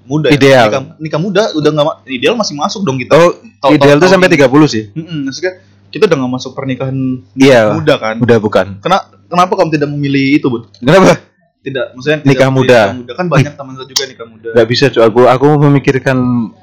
muda 0.03 0.27
Ideal. 0.27 0.65
ya. 0.65 0.68
Nikah, 0.68 0.84
nikah 0.98 1.20
muda 1.20 1.44
udah 1.53 1.70
nggak 1.72 1.86
ideal 2.08 2.34
masih 2.34 2.53
masuk 2.53 2.82
dong 2.82 2.98
kita. 2.98 3.13
Oh, 3.13 3.38
Tahun- 3.60 3.75
ideal 3.75 3.96
tuh 3.96 4.06
tahun 4.06 4.13
sampai 4.18 4.27
ini. 4.27 4.36
30 4.36 4.68
sih. 4.68 4.84
Mm-mm, 4.91 5.20
maksudnya 5.24 5.53
kita 5.89 6.05
udah 6.05 6.17
nggak 6.17 6.34
masuk 6.34 6.51
pernikahan 6.53 6.98
Iya. 7.34 7.74
muda 7.74 7.96
kan? 7.98 8.15
Udah 8.17 8.38
bukan. 8.38 8.65
Kena, 8.79 8.98
kenapa 9.25 9.53
kamu 9.53 9.69
tidak 9.72 9.89
memilih 9.89 10.25
itu, 10.36 10.48
Bud? 10.48 10.69
Kenapa? 10.75 11.17
Tidak, 11.60 11.86
maksudnya 11.91 12.19
Nikah 12.19 12.29
tidak 12.39 12.39
memilih 12.48 12.55
muda. 12.55 12.79
nikah 12.79 12.96
muda. 12.96 13.12
Kan 13.13 13.25
banyak 13.27 13.53
teman 13.53 13.74
saya 13.75 13.88
juga 13.88 14.03
nikah 14.08 14.27
muda. 14.27 14.50
Gak 14.53 14.67
bisa 14.67 14.86
cuy, 14.88 15.01
aku 15.01 15.19
aku 15.25 15.46
memikirkan 15.62 16.17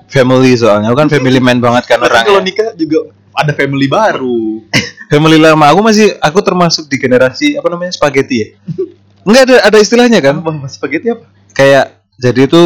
family 0.06 0.52
soalnya, 0.54 0.88
aku 0.88 0.98
kan 0.98 1.08
family 1.08 1.36
man 1.36 1.58
banget 1.58 1.84
kan 1.84 1.98
Tapi 1.98 2.08
kalau 2.08 2.16
orangnya. 2.32 2.40
nikah 2.42 2.68
juga 2.74 2.98
ada 3.32 3.52
family 3.52 3.86
baru. 3.86 4.40
Family 5.06 5.38
lama, 5.38 5.70
aku 5.70 5.80
masih 5.84 6.18
aku 6.18 6.42
termasuk 6.42 6.88
di 6.88 6.96
generasi 6.96 7.54
apa 7.54 7.68
namanya 7.68 7.94
spaghetti 7.94 8.36
ya. 8.36 8.48
Enggak 9.28 9.42
ada 9.46 9.56
ada 9.62 9.78
istilahnya 9.78 10.18
kan? 10.18 10.40
Apa 10.40 10.66
spaghetti 10.66 11.14
apa? 11.14 11.30
Kayak 11.52 11.84
jadi 12.16 12.40
itu 12.42 12.62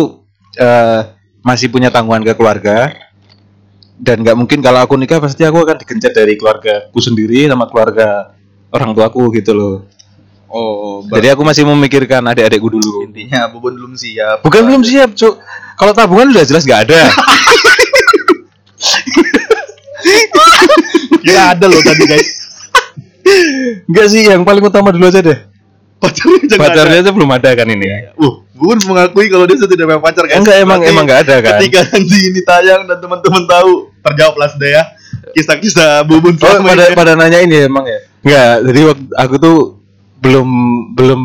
eh, 0.55 1.01
masih 1.41 1.69
punya 1.69 1.89
tanggungan 1.89 2.23
ke 2.23 2.33
keluarga, 2.33 2.97
dan 4.01 4.25
nggak 4.25 4.37
mungkin 4.37 4.65
kalau 4.65 4.81
aku 4.81 4.97
nikah 4.97 5.21
pasti 5.21 5.45
aku 5.45 5.61
akan 5.61 5.77
digencet 5.77 6.17
dari 6.17 6.41
keluargaku 6.41 6.97
sendiri 7.05 7.45
sama 7.45 7.69
keluarga 7.69 8.33
orang 8.73 8.97
tuaku 8.97 9.29
gitu 9.37 9.53
loh. 9.53 9.77
Oh, 10.51 11.07
jadi 11.07 11.39
aku 11.39 11.47
masih 11.47 11.63
memikirkan 11.63 12.27
adik-adikku 12.27 12.75
dulu. 12.75 13.07
Intinya 13.07 13.47
Bubun 13.55 13.79
belum 13.79 13.95
siap. 13.95 14.43
bukan 14.43 14.67
belum 14.67 14.83
siap 14.83 15.15
cuk. 15.15 15.39
Kalau 15.79 15.93
tabungan 15.95 16.35
udah 16.35 16.43
jelas 16.43 16.67
nggak 16.67 16.91
ada. 16.91 17.01
Kira 21.23 21.43
ada 21.55 21.67
loh 21.71 21.79
tadi 21.79 22.03
guys. 22.03 22.29
Enggak 23.87 24.07
sih 24.11 24.27
yang 24.27 24.43
paling 24.43 24.65
utama 24.65 24.91
dulu 24.91 25.07
aja 25.07 25.23
deh. 25.23 25.39
Pacarnya 26.01 26.49
jangan 26.49 26.63
pacarnya 26.65 26.99
aja 27.05 27.11
belum 27.13 27.31
ada 27.31 27.49
kan 27.53 27.69
ini 27.69 27.87
Uh, 28.17 28.41
Bubun 28.57 28.81
mengakui 28.89 29.29
kalau 29.29 29.45
dia 29.47 29.55
sudah 29.55 29.71
tidak 29.71 29.87
punya 29.87 30.01
pacar 30.03 30.25
guys. 30.27 30.41
enggak 30.43 30.57
emang 30.65 30.81
emang 30.83 31.05
nggak 31.07 31.21
ada 31.29 31.37
kan? 31.45 31.63
Ketika 31.63 31.81
nanti 31.95 32.17
ini 32.27 32.41
tayang 32.43 32.83
dan 32.91 32.99
teman-teman 32.99 33.45
tahu, 33.47 33.90
terjawablah 34.01 34.49
sudah 34.49 34.71
ya. 34.71 34.83
Kisah-kisah 35.31 36.03
Bubun 36.03 36.35
Oh, 36.37 36.59
pada 36.61 36.85
ini. 36.87 36.97
pada 36.97 37.13
nanya 37.15 37.39
ini 37.39 37.65
emang 37.65 37.85
ya? 37.85 37.99
Enggak, 38.21 38.55
jadi 38.67 38.81
waktu 38.87 39.05
aku 39.15 39.35
tuh 39.37 39.57
belum 40.19 40.49
belum 40.93 41.21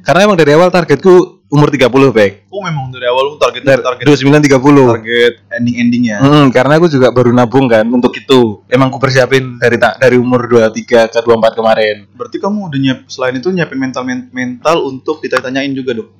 karena 0.00 0.20
emang 0.22 0.36
dari 0.36 0.52
awal 0.52 0.68
targetku 0.68 1.14
umur 1.46 1.70
30, 1.70 1.86
Bek. 2.10 2.46
Oh, 2.48 2.58
memang 2.58 2.90
dari 2.90 3.06
awal 3.06 3.22
lu 3.24 3.38
target 3.38 3.62
Dari 3.62 3.78
target 3.78 4.02
29 4.02 4.42
30. 4.42 4.98
target 4.98 5.32
ending-endingnya. 5.48 6.16
Hmm, 6.18 6.46
karena 6.50 6.74
aku 6.74 6.86
juga 6.86 7.10
baru 7.10 7.30
nabung 7.30 7.66
kan 7.66 7.86
untuk 7.86 8.10
itu. 8.12 8.66
Emang 8.66 8.90
aku 8.90 8.98
persiapin 8.98 9.54
dari 9.56 9.78
ta- 9.78 9.94
dari 9.94 10.18
umur 10.18 10.42
23 10.44 11.06
ke 11.06 11.18
24 11.18 11.54
kemarin. 11.54 11.96
Berarti 12.12 12.36
kamu 12.36 12.66
udah 12.66 12.78
nyiap 12.80 12.98
selain 13.06 13.34
itu 13.34 13.46
nyiapin 13.48 13.78
mental 13.78 14.02
men- 14.02 14.26
mental 14.28 14.82
untuk 14.84 15.18
ditanya-tanyain 15.20 15.70
juga 15.70 15.94
dong. 15.96 16.10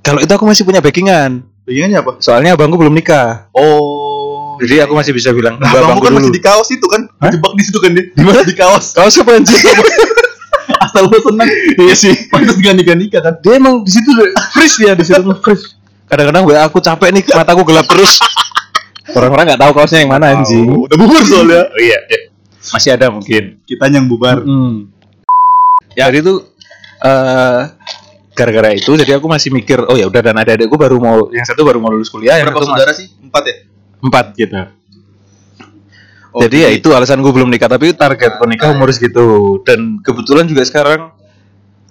Kalau 0.00 0.20
itu 0.20 0.30
aku 0.30 0.44
masih 0.44 0.62
punya 0.62 0.78
backingan. 0.78 1.42
Backingannya 1.66 1.98
apa? 1.98 2.12
Soalnya 2.18 2.54
abangku 2.54 2.78
belum 2.78 2.94
nikah. 2.94 3.50
Oh. 3.50 4.13
Jadi 4.62 4.74
aku 4.84 4.92
masih 4.94 5.12
bisa 5.16 5.30
bilang 5.34 5.58
Nah, 5.58 5.70
"Mbak, 5.70 5.80
kamu 5.80 5.86
abangku 5.86 6.04
kan 6.04 6.12
dulu." 6.12 6.18
masih 6.22 6.34
di 6.34 6.42
kaos 6.42 6.68
itu 6.70 6.86
kan? 6.86 7.02
Jebak 7.30 7.52
di 7.56 7.62
situ 7.64 7.78
kan 7.80 7.90
dia. 7.94 8.04
Di 8.12 8.22
mana? 8.22 8.40
Di 8.44 8.54
kaos. 8.54 8.86
Kau 8.94 9.08
siapa 9.10 9.30
anjing? 9.34 9.56
Asal 10.84 11.08
lu 11.08 11.18
seneng. 11.20 11.48
Iya 11.76 11.94
sih. 11.96 12.14
Pantas 12.32 12.56
gak 12.56 12.74
nikah-nikah 12.76 13.20
kan? 13.20 13.34
Dia 13.44 13.60
emang 13.60 13.84
di 13.84 13.90
situ 13.92 14.10
deh, 14.16 14.32
freeze 14.56 14.76
dia 14.80 14.92
di 14.96 15.04
situ 15.04 15.20
freeze. 15.44 15.76
Kadang-kadang 16.08 16.44
WA 16.44 16.62
aku 16.64 16.78
capek 16.80 17.10
nih, 17.10 17.22
mataku 17.32 17.64
gelap 17.64 17.88
terus. 17.88 18.20
Orang-orang 19.12 19.54
nggak 19.54 19.60
tahu 19.60 19.72
kaosnya 19.76 20.00
yang 20.04 20.12
mana 20.12 20.36
anjing. 20.36 20.64
Oh, 20.68 20.88
udah 20.88 20.96
bubur 20.96 21.20
soalnya. 21.24 21.68
Oh 21.68 21.80
iya, 21.80 21.98
masih 22.72 22.96
ada 22.96 23.12
mungkin. 23.12 23.60
Kita 23.68 23.88
yang 23.92 24.08
bubar. 24.08 24.40
Hmm. 24.40 24.88
Ya, 25.94 26.08
jadi 26.10 26.24
itu 26.24 26.34
eh 27.04 27.60
gara-gara 28.34 28.74
itu 28.74 28.90
jadi 28.98 29.22
aku 29.22 29.30
masih 29.30 29.54
mikir, 29.54 29.78
oh 29.86 29.94
ya 29.94 30.10
udah 30.10 30.20
dan 30.24 30.34
ada 30.34 30.58
adikku 30.58 30.74
baru 30.74 30.98
mau 30.98 31.30
yang 31.30 31.46
satu 31.46 31.62
baru 31.62 31.78
mau 31.78 31.94
lulus 31.94 32.10
kuliah, 32.10 32.42
yang 32.42 32.50
Berapa 32.50 32.66
satu 32.66 32.70
saudara 32.74 32.92
sih? 32.96 33.06
Empat 33.22 33.42
ya? 33.46 33.54
Empat 34.04 34.36
gitu. 34.36 34.52
Oh, 36.34 36.42
jadi 36.42 36.66
ya 36.66 36.70
itu 36.74 36.90
alasan 36.90 37.22
gue 37.22 37.30
belum 37.30 37.46
nikah, 37.46 37.70
tapi 37.70 37.94
target 37.94 38.42
nikah 38.42 38.74
umur 38.74 38.90
segitu 38.90 39.62
dan 39.62 40.02
kebetulan 40.02 40.50
juga 40.50 40.66
sekarang 40.66 41.14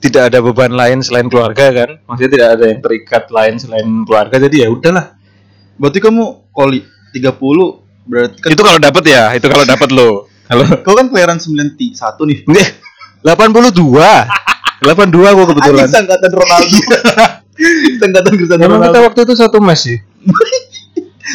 tidak 0.03 0.27
ada 0.27 0.43
beban 0.43 0.75
lain 0.75 0.99
selain 0.99 1.31
keluarga 1.31 1.71
kan, 1.71 1.95
maksudnya 2.03 2.31
tidak 2.35 2.47
ada 2.59 2.65
yang 2.67 2.79
terikat 2.83 3.23
lain 3.31 3.55
selain 3.55 3.87
keluarga, 4.03 4.35
jadi 4.35 4.67
ya 4.67 4.67
udahlah. 4.67 5.15
Berarti 5.79 5.99
kamu 6.03 6.23
koli 6.51 6.83
30 7.15 7.31
berarti 8.03 8.37
kan 8.43 8.49
itu 8.51 8.63
kalau 8.67 8.79
dapat 8.83 9.03
ya, 9.07 9.31
itu 9.31 9.47
kalau 9.47 9.63
dapat 9.63 9.89
lo. 9.95 10.27
Kalau 10.43 10.65
kau 10.85 10.91
kan 10.91 11.07
kelahiran 11.07 11.39
91 11.39 11.79
nih. 12.27 12.39
Nih, 12.43 12.67
82. 13.23 13.79
82 14.83 15.37
gua 15.39 15.45
kebetulan. 15.47 15.87
Anjing 15.87 16.03
angkatan 16.03 16.31
Ronaldo. 16.35 16.77
angkatan 18.11 18.31
Cristiano 18.35 18.59
Emang 18.59 18.83
kita 18.83 18.91
Ronaldo 18.91 18.99
waktu 19.07 19.19
itu 19.23 19.33
satu 19.39 19.63
mes 19.63 19.79
sih. 19.79 19.97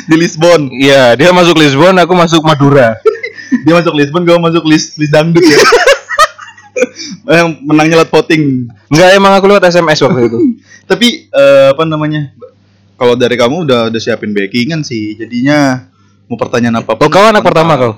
di 0.07 0.17
Lisbon. 0.17 0.69
Iya, 0.73 1.17
dia 1.17 1.31
masuk 1.33 1.57
Lisbon, 1.57 1.95
aku 1.97 2.13
masuk 2.15 2.43
Madura. 2.45 2.97
Dia 3.65 3.81
masuk 3.81 3.97
Lisbon, 3.97 4.29
gue 4.29 4.37
masuk 4.37 4.61
list 4.69 5.01
list 5.01 5.09
dangdut 5.09 5.41
ya. 5.41 5.57
yang 7.41 7.61
menangnya 7.65 8.01
lewat 8.01 8.11
voting. 8.13 8.69
Enggak, 8.89 9.09
emang 9.17 9.33
aku 9.37 9.47
lewat 9.49 9.69
SMS 9.69 10.01
waktu 10.05 10.21
itu. 10.29 10.39
Tapi 10.91 11.29
eh, 11.29 11.67
apa 11.73 11.85
namanya? 11.85 12.33
Kalau 12.99 13.15
dari 13.15 13.39
kamu 13.39 13.69
udah 13.69 13.81
udah 13.93 14.01
siapin 14.01 14.35
backingan 14.35 14.83
sih. 14.83 15.15
Jadinya 15.15 15.87
mau 16.27 16.35
pertanyaan 16.35 16.83
apa 16.83 16.99
Oh, 16.99 17.09
kau 17.09 17.25
anak 17.25 17.47
pertama 17.47 17.79
kau? 17.79 17.93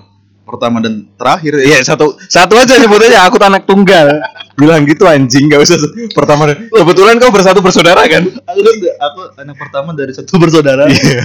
Pertama 0.45 0.83
dan 0.83 1.07
terakhir 1.15 1.63
ya. 1.63 1.79
Iya, 1.79 1.79
satu 1.87 2.19
satu 2.27 2.59
aja 2.59 2.75
sebutnya 2.77 3.23
aku 3.23 3.39
anak 3.41 3.65
tunggal. 3.65 4.19
Bilang 4.59 4.85
gitu 4.85 5.07
anjing, 5.07 5.47
enggak 5.49 5.63
usah 5.65 5.79
pertama. 6.13 6.53
Kebetulan 6.53 7.17
kau 7.23 7.33
bersatu 7.33 7.63
bersaudara 7.63 8.03
kan? 8.11 8.29
Aku, 8.29 8.61
aku 8.99 9.21
anak 9.41 9.57
pertama 9.57 9.95
dari 9.95 10.13
satu 10.13 10.37
bersaudara. 10.37 10.91
Iya. 10.91 11.23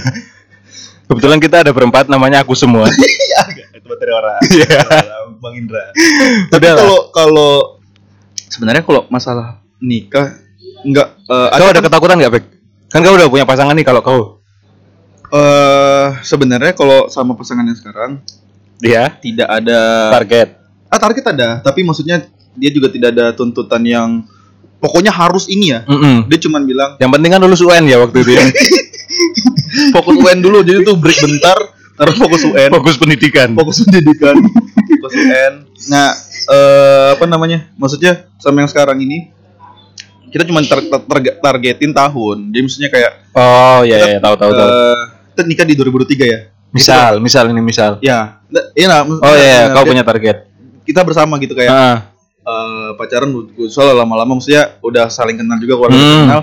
Kebetulan 1.06 1.38
kita 1.38 1.62
ada 1.62 1.70
berempat 1.70 2.06
namanya 2.06 2.42
aku 2.42 2.52
semua. 2.52 2.86
Iya, 3.36 3.68
itu 3.76 3.84
materi 3.84 4.10
orang. 4.10 4.40
Iya. 4.48 4.80
Bang 5.36 5.54
Indra. 5.54 5.92
Tapi 6.48 6.64
kalau 6.66 7.12
kalau 7.12 7.52
sebenarnya 8.48 8.80
kalau 8.80 9.04
masalah 9.06 9.60
nikah 9.76 10.40
enggak 10.80 11.20
eh, 11.20 11.48
Kau 11.52 11.68
ada 11.68 11.76
kan, 11.76 11.84
ketakutan 11.84 12.16
nggak, 12.16 12.32
Bek? 12.32 12.44
Kan 12.88 13.04
kau 13.04 13.12
udah 13.12 13.28
punya 13.28 13.44
pasangan 13.44 13.76
nih 13.76 13.84
kalau 13.84 14.00
kau. 14.00 14.20
eh, 15.28 16.06
sebenarnya 16.22 16.72
kalau 16.72 17.10
sama 17.10 17.34
pasangannya 17.34 17.74
sekarang 17.74 18.24
Iya. 18.80 19.20
tidak 19.20 19.48
ada 19.52 19.80
Target. 20.16 20.48
ah, 20.86 20.96
target 20.96 21.24
ada, 21.28 21.48
tapi 21.60 21.82
maksudnya 21.82 22.24
dia 22.54 22.70
juga 22.72 22.88
tidak 22.88 23.12
ada 23.12 23.36
tuntutan 23.36 23.84
yang 23.84 24.24
pokoknya 24.78 25.12
harus 25.12 25.44
ini 25.46 25.76
ya. 25.76 25.84
Mm-mm. 25.84 26.24
Dia 26.24 26.38
cuman 26.40 26.62
bilang 26.64 26.90
Yang 26.96 27.10
penting 27.12 27.30
kan 27.30 27.40
lulus 27.42 27.60
UN 27.60 27.84
ya 27.84 28.00
waktu 28.00 28.16
itu 28.22 28.32
ya. 28.32 28.44
fokus 29.92 30.16
UN 30.16 30.38
dulu, 30.38 30.60
jadi 30.60 30.82
tuh 30.82 30.94
break 30.94 31.18
bentar, 31.18 31.58
terus 31.94 32.16
fokus 32.16 32.42
UN, 32.44 32.70
Fokus 32.72 32.96
pendidikan. 32.96 33.48
fokus 33.52 33.76
pendidikan, 33.80 34.34
fokus 34.96 35.12
UN. 35.14 35.52
Nah, 35.86 36.08
eh, 36.46 37.08
apa 37.12 37.24
namanya? 37.24 37.70
Maksudnya 37.74 38.26
sama 38.36 38.60
yang 38.60 38.68
sekarang 38.68 38.98
ini 38.98 39.30
kita 40.26 40.42
cuma 40.44 40.60
tar- 40.60 40.82
tar- 40.82 41.02
tar- 41.02 41.38
targetin 41.40 41.90
tahun. 41.90 42.50
Jadi 42.50 42.60
maksudnya 42.60 42.90
kayak 42.90 43.12
Oh 43.32 43.80
iya 43.82 43.96
iya 44.06 44.18
tahu 44.18 44.34
tahu 44.34 44.50
tahu. 44.50 44.68
eh, 44.68 44.98
kita 45.30 45.42
nikah 45.44 45.64
di 45.64 45.74
2003 45.74 46.24
ya. 46.24 46.40
Misal, 46.68 47.12
misal 47.18 47.48
ini 47.48 47.62
misal. 47.62 47.96
Ya, 47.98 48.42
nah, 48.46 48.64
iya 48.72 48.86
nah, 48.86 49.00
Oh 49.00 49.34
iya, 49.34 49.70
nah, 49.70 49.74
kau 49.74 49.86
punya 49.86 50.02
target. 50.02 50.44
kita 50.82 51.02
bersama 51.02 51.34
gitu 51.36 51.50
kayak 51.52 51.66
Ah, 51.66 51.98
eh, 52.38 52.90
pacaran 52.94 53.26
soalnya 53.66 53.98
lama-lama 53.98 54.36
maksudnya 54.36 54.78
udah 54.78 55.08
saling 55.08 55.34
kenal 55.34 55.56
juga 55.56 55.74
keluarga 55.74 55.96
Hmm. 55.96 56.20
kenal. 56.20 56.42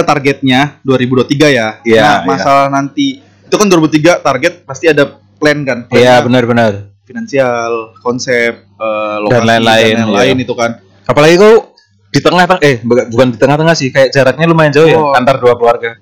Kita 0.00 0.16
targetnya 0.16 0.80
2023 0.80 1.52
ya. 1.52 1.68
Iya, 1.84 2.00
nah, 2.00 2.16
iya. 2.16 2.24
masalah 2.24 2.66
nanti 2.72 3.20
itu 3.20 3.52
kan 3.52 3.68
2003 3.68 4.24
target 4.24 4.52
pasti 4.64 4.88
ada 4.88 5.20
plan 5.36 5.60
kan. 5.60 5.84
iya 5.92 6.16
benar-benar. 6.24 6.88
Finansial, 7.04 7.92
konsep, 8.00 8.64
eh, 8.64 9.16
lokasi 9.28 9.44
lain-lain, 9.44 9.92
dan 9.92 10.08
lain-lain 10.08 10.36
iya. 10.40 10.44
itu 10.48 10.54
kan. 10.56 10.70
Apalagi 11.04 11.36
kau 11.36 11.76
di 12.08 12.20
tengah 12.24 12.48
eh 12.64 12.80
bukan 12.80 13.36
di 13.36 13.36
tengah-tengah 13.36 13.76
sih, 13.76 13.92
kayak 13.92 14.08
jaraknya 14.08 14.48
lumayan 14.48 14.72
jauh 14.72 14.88
ya 14.88 14.96
Oh. 14.96 15.12
antar 15.12 15.36
dua 15.36 15.52
keluarga. 15.60 16.00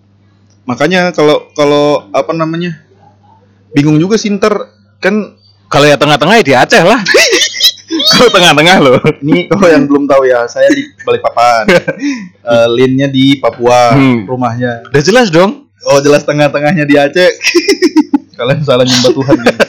Makanya 0.63 1.11
kalau 1.11 1.51
kalau 1.59 2.07
apa 2.15 2.31
namanya? 2.31 2.79
Bingung 3.75 3.99
juga 3.99 4.15
sih 4.15 4.31
ntar 4.31 4.55
kan 5.03 5.35
Kalau 5.69 5.85
ya 5.85 5.99
tengah-tengah 5.99 6.39
ya 6.39 6.45
di 6.47 6.55
Aceh 6.55 6.81
lah. 6.87 7.03
Kau 8.15 8.29
tengah-tengah 8.29 8.77
loh. 8.79 8.99
ini 9.21 9.47
kalau 9.47 9.67
yang 9.67 9.85
belum 9.85 10.05
tahu 10.05 10.23
ya, 10.25 10.45
saya 10.45 10.69
di 10.69 10.83
Balikpapan. 11.01 11.65
Eh 12.49 12.67
linnya 12.73 13.05
di 13.07 13.37
Papua, 13.37 13.93
Hmm. 13.93 14.25
rumahnya. 14.25 14.89
Udah 14.89 15.03
jelas 15.03 15.29
dong. 15.29 15.69
Oh 15.85 15.99
jelas 15.99 16.23
tengah-tengahnya 16.23 16.83
di 16.83 16.97
Aceh. 16.97 17.31
Kalian 18.39 18.63
salah 18.63 18.83
nyembah 18.83 19.13
Tuhan 19.13 19.37
gitu. 19.37 19.61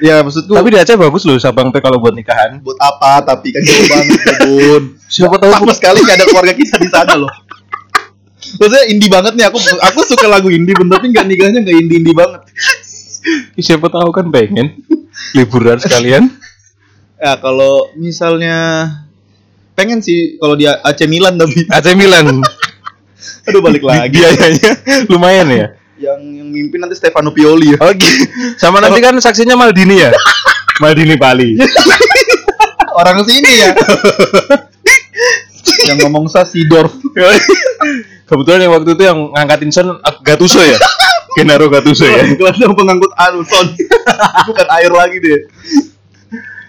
ya 0.00 0.20
maksudku 0.20 0.52
Tapi 0.52 0.68
di 0.68 0.78
Aceh 0.78 0.94
bagus 0.94 1.24
loh 1.24 1.36
Sabang 1.36 1.68
teh 1.68 1.80
kalau 1.80 1.96
buat 1.96 2.12
nikahan. 2.12 2.60
buat 2.60 2.76
apa 2.76 3.20
tapi 3.26 3.50
kan 3.50 3.60
jauh 3.60 3.86
banget 3.86 4.20
Bun. 4.40 4.82
Siapa 5.04 5.36
tahu 5.36 5.50
Sama 5.50 5.72
sekali 5.72 5.98
gak 6.00 6.16
ada 6.16 6.26
keluarga 6.26 6.54
kita 6.54 6.76
di 6.76 6.88
sana 6.88 7.14
loh. 7.16 7.32
Maksudnya 8.56 8.84
indie 8.88 9.08
banget 9.08 9.32
nih 9.34 9.46
aku 9.46 9.58
aku 9.58 10.00
suka 10.06 10.26
lagu 10.26 10.48
indie 10.48 10.72
bener 10.72 10.96
tapi 10.96 11.06
nggak 11.08 11.26
nikahnya 11.26 11.58
nggak 11.60 11.76
indie 11.76 11.98
indie 11.98 12.14
banget. 12.14 12.40
siapa 13.56 13.86
tahu 13.86 14.08
kan 14.10 14.28
pengen 14.28 14.80
liburan 15.34 15.76
sekalian. 15.76 16.32
Ya 17.20 17.36
kalau 17.36 17.92
misalnya 18.00 18.88
pengen 19.76 20.00
sih 20.00 20.40
kalau 20.40 20.56
dia 20.56 20.80
AC 20.80 21.04
Milan 21.04 21.36
tapi 21.36 21.68
AC 21.76 21.92
Milan. 21.92 22.40
aduh 23.46 23.60
balik 23.60 23.84
lagi. 23.84 24.08
Biayanya 24.16 24.72
lumayan 25.12 25.48
ya. 25.52 25.66
Yang 26.00 26.20
yang 26.40 26.48
mimpin 26.48 26.80
nanti 26.80 26.96
Stefano 26.96 27.28
Pioli 27.36 27.76
ya. 27.76 27.78
Oke. 27.84 28.08
Sama 28.56 28.80
nanti 28.80 29.04
kan 29.04 29.12
saksinya 29.20 29.52
Maldini 29.52 30.00
ya. 30.00 30.16
Maldini 30.80 31.20
Bali. 31.20 31.60
Orang 32.96 33.20
sini 33.28 33.52
ya. 33.52 33.76
yang 35.92 36.08
ngomong 36.08 36.24
sa 36.32 36.48
Sidorf. 36.48 36.96
Kebetulan 38.24 38.64
yang 38.64 38.72
waktu 38.72 38.96
itu 38.96 39.02
yang 39.04 39.28
ngangkatin 39.36 39.68
son 39.68 40.00
Gattuso 40.24 40.64
ya. 40.64 40.80
Gennaro 41.36 41.68
Gattuso 41.68 42.08
ya. 42.08 42.32
Kelas 42.32 42.56
yang 42.56 42.72
pengangkut 42.72 43.12
anu 43.20 43.44
son. 43.44 43.76
Bukan 44.48 44.66
air 44.72 44.88
lagi 44.88 45.20
deh. 45.20 45.40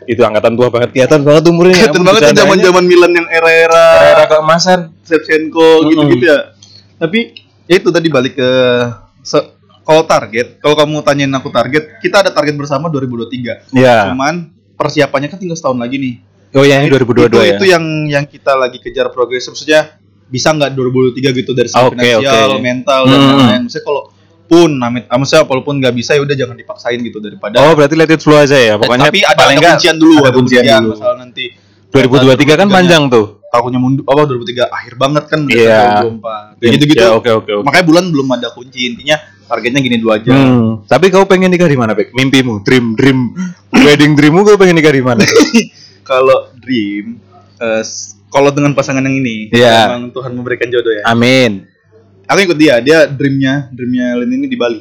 Itu 0.04 0.22
angkatan 0.22 0.54
tua 0.54 0.68
banget. 0.68 0.90
Kelihatan 0.92 1.22
banget 1.22 1.44
umurnya. 1.48 1.74
Kelihatan 1.78 2.02
banget 2.02 2.22
tuh 2.24 2.38
zaman-zaman 2.38 2.84
Milan 2.84 3.12
yang 3.14 3.28
era-era 3.28 3.86
era 4.12 4.26
keemasan. 4.26 4.80
Shevchenko 5.02 5.62
Mm-mm. 5.82 5.90
gitu-gitu 5.90 6.26
ya. 6.26 6.40
Tapi 6.98 7.20
ya 7.66 7.76
itu 7.78 7.90
tadi 7.90 8.08
balik 8.08 8.34
ke 8.36 8.50
se- 9.22 9.50
kalau 9.82 10.06
target, 10.06 10.58
kalau 10.58 10.78
kamu 10.78 11.02
tanyain 11.02 11.34
aku 11.34 11.50
target, 11.50 11.98
kita 12.00 12.22
ada 12.22 12.30
target 12.30 12.54
bersama 12.54 12.88
2023. 12.88 13.74
Ya. 13.74 14.10
Cuman 14.10 14.50
persiapannya 14.74 15.28
kan 15.28 15.38
tinggal 15.38 15.58
setahun 15.58 15.78
lagi 15.78 15.98
nih. 15.98 16.14
Oh 16.52 16.62
ya, 16.62 16.84
ini 16.84 16.92
2022 16.92 17.32
itu, 17.32 17.38
ya. 17.40 17.52
Itu 17.56 17.66
yang 17.66 17.84
yang 18.08 18.26
kita 18.28 18.54
lagi 18.54 18.78
kejar 18.78 19.08
progres. 19.10 19.48
Maksudnya 19.48 19.98
bisa 20.28 20.52
nggak 20.52 20.76
2023 20.76 21.32
gitu 21.34 21.52
dari 21.52 21.68
segi 21.68 21.80
Oke, 21.82 21.96
finansial, 21.98 22.50
oke. 22.56 22.62
mental 22.62 23.02
dan 23.04 23.18
Hmm. 23.18 23.28
lain-lain. 23.36 23.62
Maksudnya 23.68 23.86
kalau 23.86 24.02
pun, 24.52 24.68
amit, 24.78 25.08
ah, 25.08 25.16
maksudnya 25.16 25.48
walaupun 25.48 25.80
nggak 25.80 25.96
bisa 25.96 26.12
ya 26.12 26.22
udah 26.22 26.36
jangan 26.36 26.54
dipaksain 26.54 27.00
gitu 27.00 27.18
daripada. 27.18 27.56
Oh, 27.58 27.72
berarti 27.72 27.96
let 27.96 28.12
it 28.12 28.20
flow 28.20 28.36
aja 28.36 28.54
ya. 28.54 28.76
Pokoknya 28.76 29.08
tapi 29.08 29.24
ada, 29.24 29.38
paling 29.40 29.58
ada 29.58 29.68
kuncian 29.72 29.96
dulu, 29.96 30.16
ada 30.20 30.32
kuncian 30.34 30.64
dulu. 30.68 30.92
Masalah 30.92 31.18
nanti 31.18 31.46
2023 31.88 32.60
kan 32.60 32.68
2023 32.68 32.76
panjang 32.76 33.04
tuh. 33.08 33.28
tahunnya 33.52 33.80
mundur 33.80 34.04
apa 34.08 34.22
2003 34.24 34.64
akhir 34.66 34.94
banget 34.96 35.24
kan 35.26 35.40
Iya. 35.44 36.08
2024. 36.08 36.56
Kayak 36.56 36.72
gitu-gitu. 36.72 37.04
Ya, 37.04 37.12
oke 37.12 37.30
oke 37.34 37.52
oke. 37.52 37.64
Makanya 37.64 37.86
bulan 37.86 38.04
belum 38.08 38.28
ada 38.32 38.48
kunci 38.52 38.80
intinya 38.86 39.16
targetnya 39.46 39.80
gini 39.82 39.96
dulu 39.98 40.12
aja. 40.14 40.32
Hmm, 40.32 40.68
tapi 40.86 41.12
kau 41.12 41.24
pengen 41.24 41.52
nikah 41.52 41.68
di 41.68 41.76
mana, 41.76 41.92
Bek? 41.92 42.12
Mimpimu, 42.12 42.60
dream, 42.62 42.96
dream, 42.96 43.20
wedding 43.84 44.16
dreammu 44.16 44.44
kau 44.46 44.56
pengen 44.56 44.76
nikah 44.76 44.92
di 44.92 45.04
mana? 45.04 45.20
Kalau 46.08 46.52
dream 46.56 47.20
s- 47.80 48.16
kalau 48.28 48.48
dengan 48.50 48.72
pasangan 48.72 49.00
yang 49.02 49.16
ini 49.18 49.52
Iya. 49.52 49.92
memang 49.92 50.10
Tuhan 50.10 50.32
memberikan 50.32 50.68
jodoh 50.68 50.92
ya. 50.94 51.04
Amin. 51.06 51.68
Aku 52.32 52.48
ikut 52.48 52.56
dia, 52.56 52.80
dia 52.80 53.12
dreamnya 53.12 53.68
dreamnya 53.76 54.16
Lin 54.24 54.40
ini 54.40 54.48
di 54.48 54.56
Bali. 54.56 54.80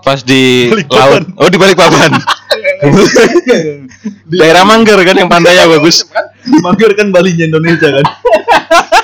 Pas 0.00 0.24
di 0.24 0.72
Balikpapan. 0.72 0.98
laut. 0.98 1.22
Oh, 1.36 1.48
di 1.52 1.58
Balikpapan. 1.60 2.10
Daerah 4.40 4.64
Manggar 4.64 4.96
kan 5.04 5.14
yang 5.14 5.28
pantainya 5.28 5.68
bagus. 5.68 6.08
Manggar 6.64 6.96
kan 6.96 7.12
Balinya 7.12 7.52
Indonesia 7.52 8.00
kan. 8.00 8.06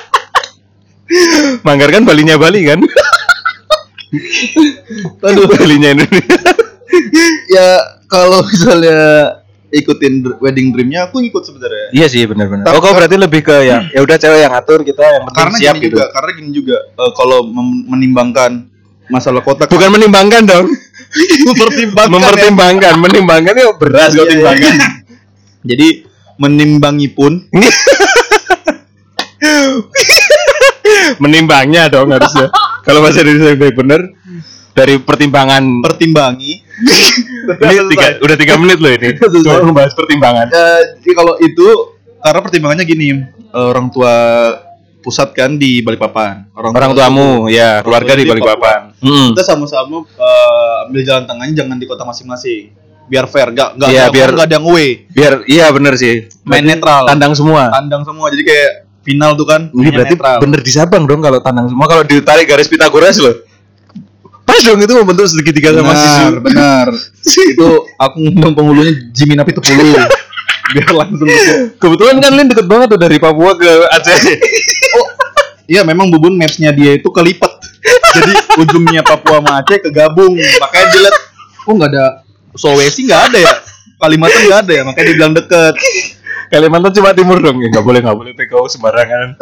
Manggar 1.69 1.93
kan 1.93 2.03
Balinya 2.09 2.41
Bali 2.41 2.65
kan? 2.65 2.81
Aduh, 5.21 5.45
Balinya 5.53 6.01
Indonesia. 6.01 6.41
ya 7.53 7.69
kalau 8.09 8.41
misalnya 8.43 9.38
ikutin 9.69 10.25
wedding 10.41 10.73
dreamnya 10.73 11.07
aku 11.07 11.21
ikut 11.21 11.45
sebenarnya. 11.45 11.93
Iya 11.93 12.07
sih 12.09 12.25
benar-benar. 12.25 12.65
Oh, 12.73 12.81
kau 12.81 12.97
berarti 12.97 13.17
lebih 13.17 13.45
ke 13.45 13.57
yang 13.69 13.85
ya 13.93 14.01
udah 14.01 14.17
cewek 14.17 14.41
yang 14.41 14.55
atur 14.57 14.81
kita 14.81 15.05
yang 15.05 15.23
penting 15.29 15.37
Karena 15.45 15.57
siap 15.61 15.75
gini 15.77 15.85
gitu. 15.85 15.95
juga, 15.97 16.05
karena 16.09 16.31
gini 16.33 16.51
juga 16.51 16.77
eh, 16.89 17.13
kalau 17.13 17.39
menimbangkan 17.89 18.51
masalah 19.09 19.41
kotak 19.41 19.69
Bukan 19.69 19.91
menimbangkan 19.93 20.43
dong. 20.45 20.67
mempertimbangkan 21.49 22.09
ya. 22.09 22.13
Mempertimbangkan, 22.13 22.95
menimbangkan 22.97 23.55
itu 23.57 23.71
beras 23.77 24.11
kau 24.13 24.21
Iya, 24.21 24.25
iya, 24.25 24.33
timbangkan. 24.33 24.73
iya. 24.75 24.89
Jadi 25.65 25.89
menimbangi 26.39 27.09
pun 27.11 27.33
Menimbangnya 31.23 31.89
dong 31.89 32.11
harusnya. 32.13 32.49
Kalau 32.83 33.05
bahasa 33.05 33.21
Indonesia 33.21 33.71
bener 33.73 34.01
dari 34.73 34.97
pertimbangan 35.03 35.83
pertimbangi. 35.85 36.63
Ini 37.57 37.89
tiga, 37.97 38.09
udah 38.21 38.37
tiga 38.37 38.55
menit 38.61 38.79
loh 38.79 38.93
ini. 38.93 39.09
Cuma 39.17 39.65
membahas 39.65 39.93
pertimbangan. 39.97 40.47
Eh, 40.53 40.81
jadi 41.01 41.13
kalau 41.17 41.35
itu 41.41 41.67
karena 42.21 42.41
pertimbangannya 42.45 42.85
gini, 42.85 43.07
eh, 43.33 43.67
orang 43.69 43.89
tua 43.89 44.15
pusat 45.01 45.33
kan 45.33 45.57
di 45.57 45.81
Balikpapan. 45.81 46.53
Orang 46.53 46.93
tuamu 46.93 47.49
ya 47.49 47.81
keluarga 47.81 48.13
di 48.13 48.29
Balikpapan. 48.29 48.93
Hmm. 49.01 49.33
Kita 49.33 49.47
sama-sama 49.47 50.05
eh, 50.05 50.87
ambil 50.91 51.03
jalan 51.07 51.25
tengahnya 51.25 51.55
jangan 51.65 51.77
di 51.81 51.87
kota 51.89 52.05
masing-masing. 52.05 52.75
Biar 53.09 53.25
fair, 53.25 53.57
gak 53.57 53.81
gak 53.81 53.89
Iya, 53.89 54.05
ada 54.05 54.13
biar- 54.13 54.37
gak 54.37 54.47
ada 54.53 54.55
yang 54.61 54.67
away. 54.69 55.09
Biar 55.09 55.41
iya 55.49 55.73
bener 55.73 55.97
sih. 55.97 56.29
Main 56.45 56.61
netral. 56.69 57.09
Tandang 57.09 57.33
semua. 57.33 57.73
Tandang 57.73 58.05
semua. 58.05 58.29
Jadi 58.29 58.45
kayak 58.45 58.71
final 59.01 59.33
tuh 59.33 59.47
kan. 59.49 59.73
Ini 59.73 59.89
berarti 59.97 60.13
netral. 60.21 60.37
bener 60.45 60.61
di 60.61 60.69
Sabang 60.69 61.09
dong 61.09 61.25
kalau 61.25 61.41
tandang 61.41 61.73
semua. 61.73 61.89
Kalau 61.89 62.05
ditarik 62.05 62.45
garis 62.45 62.69
Pitagoras 62.69 63.17
loh. 63.17 63.48
Pas 64.49 64.65
dong 64.65 64.81
itu 64.81 64.95
membentuk 64.97 65.29
segitiga 65.29 65.77
sama 65.77 65.93
benar, 65.93 66.01
sisu. 66.01 66.41
benar. 66.41 66.87
itu 67.53 67.69
aku 68.01 68.17
ngundang 68.25 68.57
penghulunya 68.57 68.97
Jimmy 69.13 69.37
Napi 69.37 69.53
Tepulu. 69.53 69.93
Biar 70.73 70.93
langsung 70.93 71.29
ke 71.29 71.81
Kebetulan 71.81 72.21
kan 72.21 72.33
Lin 72.37 72.49
deket 72.49 72.69
banget 72.69 72.93
tuh 72.93 73.01
dari 73.01 73.21
Papua 73.21 73.53
ke 73.53 73.69
Aceh. 73.93 74.17
Iya 75.69 75.85
memang 75.85 76.09
bubun 76.09 76.33
mapsnya 76.41 76.73
dia 76.73 76.97
itu 76.97 77.13
kelipat. 77.13 77.61
Jadi 78.17 78.33
ujungnya 78.57 79.05
Papua 79.05 79.45
sama 79.45 79.61
Aceh 79.61 79.85
kegabung. 79.85 80.33
Makanya 80.33 80.97
lihat, 80.97 81.17
kok 81.61 81.73
nggak 81.77 81.91
ada 81.93 82.25
Sulawesi 82.57 83.05
nggak 83.05 83.23
ada 83.29 83.37
ya? 83.37 83.53
Kalimantan 84.01 84.41
nggak 84.49 84.61
ada 84.65 84.73
ya? 84.73 84.83
Makanya 84.89 85.05
dia 85.05 85.17
bilang 85.21 85.35
deket. 85.37 85.75
Kalimantan 86.49 86.93
cuma 86.97 87.13
timur 87.13 87.37
dong. 87.45 87.61
Ya 87.61 87.69
nggak 87.69 87.85
boleh 87.85 88.01
nggak 88.01 88.17
boleh 88.17 88.33
TKO 88.33 88.65
sembarangan. 88.65 89.37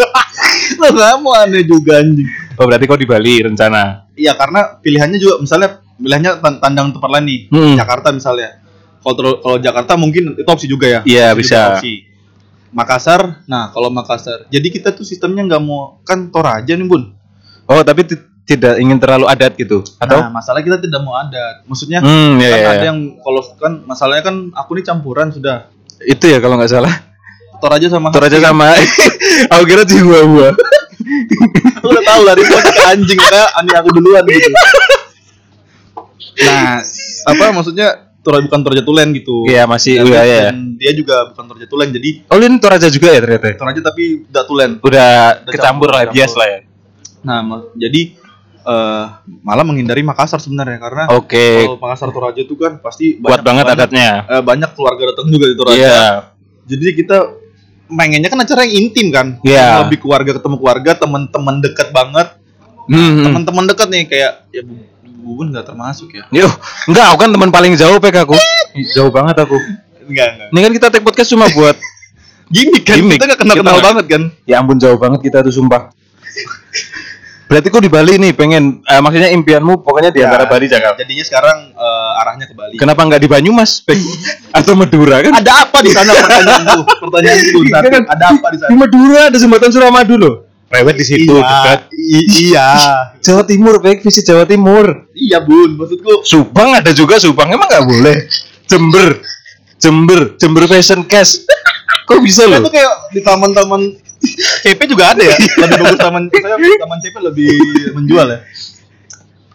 Lah 0.82 0.90
kamu 0.90 1.30
aneh 1.46 1.62
juga 1.62 2.02
anjing. 2.02 2.26
Oh 2.56 2.64
berarti 2.64 2.84
kau 2.88 2.98
di 2.98 3.08
Bali 3.08 3.44
rencana. 3.44 4.08
Iya 4.16 4.32
karena 4.36 4.80
pilihannya 4.80 5.18
juga 5.20 5.40
misalnya 5.40 5.80
pilihannya 5.96 6.32
tan- 6.40 6.60
tandang 6.60 6.86
tempat 6.96 7.10
lain 7.12 7.24
nih. 7.28 7.40
Hmm. 7.52 7.74
Jakarta 7.76 8.08
misalnya. 8.12 8.60
Kalau 9.04 9.38
kalau 9.38 9.58
Jakarta 9.62 9.92
mungkin 9.94 10.34
itu 10.34 10.48
opsi 10.50 10.66
juga 10.66 10.90
ya. 10.90 11.00
Iya, 11.06 11.30
bisa. 11.38 11.78
Opsi. 11.78 12.02
Makassar, 12.74 13.46
nah 13.48 13.70
kalau 13.72 13.88
Makassar, 13.88 14.50
jadi 14.52 14.68
kita 14.68 14.92
tuh 14.92 15.06
sistemnya 15.06 15.46
nggak 15.48 15.62
mau 15.64 16.02
kan 16.04 16.28
Toraja 16.28 16.76
nih 16.76 16.84
bun. 16.84 17.14
Oh 17.64 17.80
tapi 17.80 18.04
ti- 18.04 18.20
tidak 18.46 18.76
ingin 18.78 18.98
terlalu 19.00 19.26
adat 19.26 19.56
gitu 19.56 19.80
atau? 19.96 20.22
Nah, 20.22 20.30
masalah 20.30 20.60
kita 20.60 20.78
tidak 20.78 21.00
mau 21.00 21.16
adat. 21.16 21.64
Maksudnya 21.64 21.98
hmm 22.04 22.36
ya, 22.36 22.48
kan 22.52 22.58
ya, 22.58 22.66
ada 22.68 22.76
ya. 22.78 22.84
yang 22.92 22.98
kalau 23.22 23.42
kan 23.56 23.72
masalahnya 23.88 24.22
kan 24.28 24.36
aku 24.52 24.76
nih 24.76 24.84
campuran 24.86 25.32
sudah 25.34 25.66
Itu 26.04 26.28
ya 26.28 26.38
kalau 26.42 26.60
nggak 26.60 26.68
salah. 26.68 26.94
Toraja 27.56 27.88
sama 27.88 28.12
Toraja 28.12 28.38
sama. 28.38 28.68
aku 29.56 29.62
kira 29.64 29.82
Chihuahua. 29.88 30.52
Aku 31.76 31.86
udah 31.88 32.04
tahu 32.04 32.20
lah 32.22 32.32
dia 32.34 32.46
ke 32.46 32.82
anjing 32.86 33.18
kayak 33.18 33.48
aneh 33.54 33.74
aku 33.74 33.88
duluan 33.92 34.22
gitu 34.24 34.50
nah 36.38 36.78
apa 37.26 37.44
maksudnya 37.50 37.88
Toraja 38.18 38.42
bukan 38.42 38.60
Toraja 38.60 38.82
Tulen 38.82 39.14
gitu 39.14 39.46
Iya 39.46 39.64
masih 39.64 39.96
Dan- 39.96 40.04
udah 40.04 40.22
ya. 40.24 40.40
dan 40.50 40.74
dia 40.74 40.90
juga 40.92 41.30
bukan 41.30 41.44
Toraja 41.46 41.66
Tulen 41.66 41.88
jadi 41.90 42.10
Oh 42.26 42.36
Lin 42.36 42.58
Toraja 42.58 42.88
juga 42.88 43.08
ya 43.08 43.20
ternyata. 43.20 43.54
Toraja 43.54 43.80
tapi 43.80 44.02
tidak 44.24 44.44
Tulen 44.44 44.70
Udah 44.76 45.10
Udah 45.38 45.46
kecampur 45.46 45.88
campur, 45.88 45.88
lah 45.96 46.10
bias 46.10 46.32
lah 46.34 46.46
ya. 46.48 46.58
nah 47.22 47.38
ma- 47.40 47.70
jadi 47.72 48.18
eh, 48.60 49.04
malah 49.40 49.62
menghindari 49.62 50.02
Makassar 50.02 50.38
sebenarnya 50.38 50.74
karena 50.76 51.06
Oke. 51.12 51.62
kalau 51.64 51.78
Makassar 51.78 52.10
Toraja 52.10 52.40
itu 52.40 52.54
kan 52.54 52.78
pasti 52.78 53.14
Kuat 53.16 53.40
banget 53.40 53.62
banyak, 53.64 53.78
adatnya. 53.78 54.10
eh, 54.28 54.42
banyak 54.42 54.70
keluarga 54.72 55.02
datang 55.08 55.26
juga 55.28 55.44
di 55.46 55.54
Toraja 55.54 55.78
Iya. 55.78 56.02
jadi 56.66 56.84
kita 56.96 57.16
pengennya 57.88 58.26
kan 58.26 58.38
acara 58.38 58.62
yang 58.62 58.74
intim 58.80 59.06
kan 59.08 59.26
Iya. 59.40 59.82
lebih 59.82 60.00
keluarga 60.00 60.30
ketemu 60.32 60.56
keluarga 60.56 60.90
teman-teman 60.94 61.54
dekat 61.60 61.88
banget 61.90 62.28
Hmm. 62.84 63.22
teman-teman 63.22 63.64
dekat 63.66 63.88
nih 63.88 64.02
kayak 64.04 64.32
ya 64.48 64.62
bu, 64.62 64.78
bubun 65.20 65.50
nggak 65.50 65.64
termasuk 65.64 66.06
ya 66.08 66.22
Yo, 66.30 66.46
enggak, 66.84 67.06
aku 67.08 67.18
kan 67.18 67.30
teman 67.30 67.50
paling 67.50 67.74
jauh 67.74 67.98
pek 67.98 68.14
aku. 68.16 68.38
Jauh 68.92 69.10
banget 69.10 69.34
aku. 69.36 69.58
enggak 70.04 70.28
enggak 70.28 70.48
Ini 70.48 70.58
kan 70.60 70.72
kita 70.72 70.86
take 70.88 71.02
podcast 71.02 71.28
cuma 71.28 71.46
buat 71.48 71.74
gimmick 72.54 72.82
kan 72.82 72.94
Gimmick. 72.96 73.18
kita 73.18 73.26
nggak 73.26 73.40
kenal 73.40 73.54
kenal 73.56 73.72
nggak- 73.72 73.86
banget 73.86 74.04
kan 74.08 74.22
ya 74.42 74.54
ampun 74.56 74.76
jauh 74.76 74.94
banget 74.96 75.18
kita 75.20 75.40
tuh 75.40 75.50
sumpah. 75.52 75.90
Berarti 77.56 77.72
kok 77.72 77.80
di 77.80 77.88
Bali 77.88 78.12
nih 78.18 78.32
pengen 78.32 78.84
eh, 78.84 79.00
maksudnya 79.00 79.32
impianmu 79.32 79.80
pokoknya 79.80 80.12
di 80.12 80.20
antara 80.20 80.44
Ya, 80.44 80.50
Bali 80.50 80.66
Jakarta. 80.68 81.00
jadinya 81.00 81.24
sekarang 81.24 81.72
eh, 81.72 82.20
arahnya 82.20 82.44
ke 82.44 82.52
Bali 82.52 82.76
Kenapa 82.76 83.00
nggak 83.00 83.16
di 83.16 83.28
Banyumas? 83.28 83.80
Atau 84.58 84.76
Madura 84.76 85.24
kan? 85.24 85.32
ada 85.32 85.64
apa 85.64 85.80
di 85.80 85.88
sana 85.88 86.12
pertanyaanku 86.12 86.80
pertanyaanku 87.00 87.58
Iya 87.64 87.80
kan? 87.88 88.02
ada 88.04 88.24
apa 88.30 88.46
di 88.46 88.58
sana 88.58 88.68
Di 88.68 88.76
Madura 88.76 89.20
ada 89.26 89.36
jembatan 89.36 89.70
Suramadu 89.70 90.14
loh. 90.14 90.34
Rewet 90.66 90.98
di 90.98 91.06
situ 91.06 91.32
iya, 91.32 91.40
dekat. 91.40 91.80
i- 91.94 92.28
iya 92.44 92.66
Jawa 93.22 93.42
Timur, 93.42 93.78
Pek, 93.78 94.02
visit 94.02 94.20
Jawa 94.22 94.44
Timur. 94.44 95.08
iya 95.14 95.40
bun 95.40 95.80
maksudku 95.80 96.20
Subang 96.22 96.74
ada 96.74 96.92
juga 96.92 97.16
Subang 97.16 97.48
emang 97.48 97.64
nggak 97.64 97.86
boleh. 97.86 98.16
Jember, 98.66 99.22
Jember, 99.76 100.34
Jember 100.36 100.66
Fashion 100.66 101.00
Cash. 101.02 101.40
Kok 102.04 102.20
bisa 102.20 102.44
itu 102.44 102.52
loh? 102.52 102.68
kayak 102.68 102.92
di 103.10 103.20
taman-taman 103.20 103.94
CP 104.64 104.80
juga 104.88 105.12
ada 105.12 105.22
ya 105.22 105.36
lebih 105.64 105.80
bagus 105.84 106.00
taman 106.00 106.22
saya 106.32 106.56
taman 106.56 106.98
CP 107.04 107.14
lebih 107.20 107.52
menjual 107.94 108.26
ya 108.32 108.38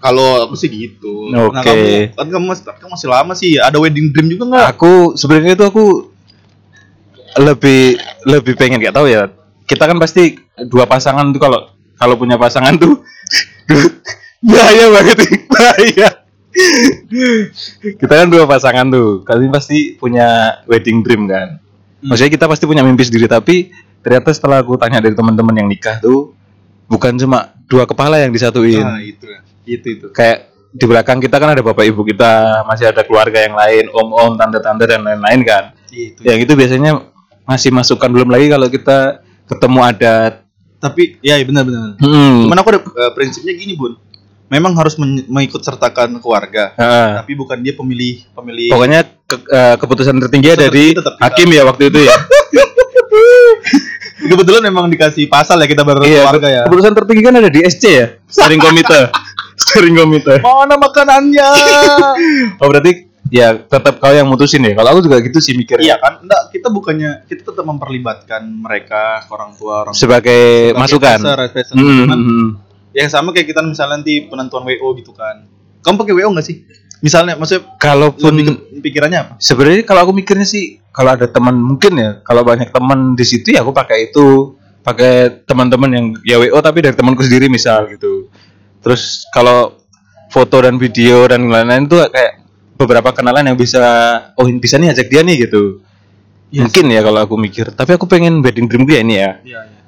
kalau 0.02 0.50
aku 0.50 0.58
sih 0.58 0.70
gitu 0.70 1.30
nah 1.30 1.46
Oke. 1.50 1.62
kamu 1.62 2.18
kan 2.18 2.28
kamu 2.30 2.46
masih, 2.50 2.64
kamu 2.74 2.92
masih 2.98 3.08
lama 3.10 3.34
sih 3.38 3.52
ada 3.62 3.78
wedding 3.78 4.10
dream 4.10 4.34
juga 4.34 4.44
nggak 4.50 4.68
Aku 4.78 5.14
sebenarnya 5.14 5.54
itu 5.54 5.66
aku 5.66 6.12
lebih 7.40 7.96
lebih 8.28 8.54
pengen 8.60 8.82
nggak 8.82 8.96
tahu 8.96 9.08
ya. 9.08 9.32
Kita 9.64 9.88
kan 9.88 9.96
pasti 10.02 10.36
dua 10.68 10.84
pasangan 10.84 11.32
tuh 11.32 11.40
kalau 11.40 11.60
kalau 11.96 12.16
punya 12.20 12.36
pasangan 12.36 12.76
tuh 12.76 13.00
bahaya 14.52 14.86
banget 14.92 15.18
bahaya. 15.54 16.10
kita 17.80 18.12
kan 18.12 18.28
dua 18.28 18.44
pasangan 18.44 18.84
tuh, 18.92 19.24
kalian 19.24 19.56
pasti 19.56 19.96
punya 19.96 20.60
wedding 20.68 21.00
dream 21.00 21.24
kan. 21.32 21.64
Maksudnya 22.04 22.32
kita 22.34 22.46
pasti 22.52 22.68
punya 22.68 22.84
mimpi 22.84 23.08
sendiri 23.08 23.32
tapi 23.32 23.72
ternyata 24.02 24.30
setelah 24.30 24.60
aku 24.60 24.76
tanya 24.76 25.00
dari 25.00 25.14
teman-teman 25.14 25.56
yang 25.56 25.66
nikah 25.66 25.98
tuh 25.98 26.34
bukan 26.86 27.16
cuma 27.16 27.38
dua 27.66 27.86
kepala 27.86 28.18
yang 28.18 28.30
disatuin. 28.30 28.82
nah 28.82 29.00
itu 29.00 29.26
ya 29.26 29.40
itu 29.64 29.88
itu 29.92 30.06
Kayak 30.12 30.50
di 30.72 30.86
belakang 30.86 31.20
kita 31.20 31.36
kan 31.36 31.52
ada 31.52 31.60
bapak 31.60 31.84
ibu 31.84 32.02
kita, 32.02 32.64
masih 32.64 32.88
ada 32.88 33.04
keluarga 33.04 33.40
yang 33.40 33.54
lain, 33.54 33.92
om-om, 33.92 34.36
tante-tante 34.36 34.84
dan 34.86 35.02
lain-lain 35.02 35.44
kan. 35.44 35.64
itu 35.88 36.24
Yang 36.24 36.40
itu 36.42 36.54
biasanya 36.56 36.92
masih 37.44 37.70
masukkan 37.70 38.08
belum 38.08 38.28
lagi 38.28 38.48
kalau 38.48 38.68
kita 38.68 39.20
ketemu 39.46 39.80
adat. 39.82 40.34
tapi 40.78 41.22
ya, 41.22 41.36
ya 41.36 41.46
benar-benar 41.46 41.94
Hmm. 42.00 42.50
cuman 42.50 42.58
aku 42.58 42.70
ada 42.72 42.82
eh, 42.82 43.12
prinsipnya 43.14 43.54
gini 43.54 43.78
bun 43.78 44.02
memang 44.48 44.74
harus 44.74 44.98
men- 44.98 45.30
mengikut 45.30 45.62
sertakan 45.62 46.18
keluarga, 46.18 46.74
Heeh. 46.74 47.10
tapi 47.16 47.32
bukan 47.36 47.56
dia 47.56 47.72
pemilih 47.72 48.26
pemilih. 48.32 48.68
Pokoknya 48.68 49.00
ke- 49.22 49.46
eh, 49.46 49.76
keputusan 49.78 50.18
tertinggi 50.18 50.50
Keputusan 50.50 50.66
dari 50.66 50.86
tertinggi 50.90 51.22
hakim 51.22 51.48
ya 51.52 51.64
waktu 51.64 51.84
itu 51.86 52.00
ya. 52.02 52.16
Kebetulan 54.32 54.62
memang 54.64 54.88
dikasih 54.88 55.28
pasal 55.28 55.60
ya 55.60 55.68
kita 55.68 55.84
baru 55.84 56.02
Iya, 56.02 56.24
keluarga 56.24 56.48
ya. 56.48 56.62
keputusan 56.66 56.94
tertinggi 56.96 57.22
kan 57.22 57.36
ada 57.36 57.50
di 57.52 57.60
SC 57.62 57.84
ya, 57.84 58.08
steering 58.26 58.64
committee. 58.64 59.06
steering 59.62 59.96
committee. 60.00 60.40
Mana 60.40 60.76
makanannya? 60.80 61.50
Oh 62.62 62.68
berarti 62.70 63.12
ya 63.28 63.56
tetap 63.58 64.00
kau 64.00 64.12
yang 64.12 64.28
mutusin 64.28 64.64
ya. 64.64 64.74
Kalau 64.74 64.90
aku 64.96 65.02
juga 65.04 65.20
gitu 65.20 65.40
sih 65.40 65.54
mikirnya. 65.54 65.84
iya 65.84 65.96
kan? 65.98 66.22
Enggak, 66.22 66.52
kita 66.52 66.68
bukannya 66.70 67.12
kita 67.26 67.52
tetap 67.52 67.66
memperlibatkan 67.66 68.42
mereka 68.48 69.26
orang 69.28 69.52
tua 69.56 69.84
orang 69.88 69.94
tua. 69.94 70.00
Sebagai 70.00 70.72
masukan. 70.76 71.20
advisor. 71.20 71.74
Hmm, 71.76 72.06
hmm, 72.06 72.10
hmm. 72.12 72.48
yang 72.92 73.10
sama 73.12 73.32
kayak 73.32 73.52
kita 73.52 73.64
misalnya 73.64 74.00
nanti 74.00 74.28
penentuan 74.28 74.64
WO 74.64 74.96
gitu 74.96 75.12
kan. 75.12 75.48
Kamu 75.82 75.96
pakai 75.98 76.14
WO 76.16 76.30
nggak 76.32 76.46
sih? 76.46 76.62
Misalnya, 77.02 77.34
maksudnya 77.34 77.66
Kalaupun 77.76 78.32
lebih 78.32 78.46
ke- 78.48 78.62
pikirannya 78.80 79.20
apa? 79.20 79.34
sebenarnya 79.38 79.84
kalau 79.84 80.02
aku 80.04 80.14
mikirnya 80.14 80.46
sih 80.46 80.78
kalau 80.88 81.12
ada 81.12 81.26
teman 81.26 81.56
mungkin 81.56 81.94
ya 81.94 82.22
kalau 82.22 82.42
banyak 82.42 82.70
teman 82.70 83.14
di 83.14 83.24
situ 83.24 83.50
ya 83.50 83.62
aku 83.62 83.72
pakai 83.72 84.08
itu 84.08 84.54
pakai 84.80 85.44
teman-teman 85.44 85.90
yang 85.90 86.06
ya 86.22 86.38
WO 86.38 86.58
tapi 86.58 86.82
dari 86.82 86.94
temanku 86.94 87.22
sendiri 87.22 87.46
misal 87.46 87.86
gitu 87.88 88.30
terus 88.80 89.26
kalau 89.30 89.78
foto 90.28 90.58
dan 90.60 90.76
video 90.76 91.26
dan 91.26 91.46
lain-lain 91.46 91.86
itu 91.86 91.98
kayak 92.04 92.42
beberapa 92.76 93.10
kenalan 93.12 93.46
yang 93.46 93.56
bisa 93.56 93.82
oh 94.34 94.46
bisa 94.52 94.76
nih 94.76 94.92
ajak 94.92 95.08
dia 95.08 95.22
nih 95.22 95.38
gitu 95.42 95.82
Yes. 96.50 96.68
mungkin 96.68 96.86
ya 96.88 97.00
kalau 97.00 97.20
aku 97.22 97.36
mikir 97.36 97.72
tapi 97.72 97.94
aku 97.94 98.04
pengen 98.06 98.42
wedding 98.42 98.66
dream 98.66 98.84
gue 98.84 99.00
ini 99.00 99.16
ya 99.16 99.40
Iya, 99.40 99.62
iya. 99.64 99.80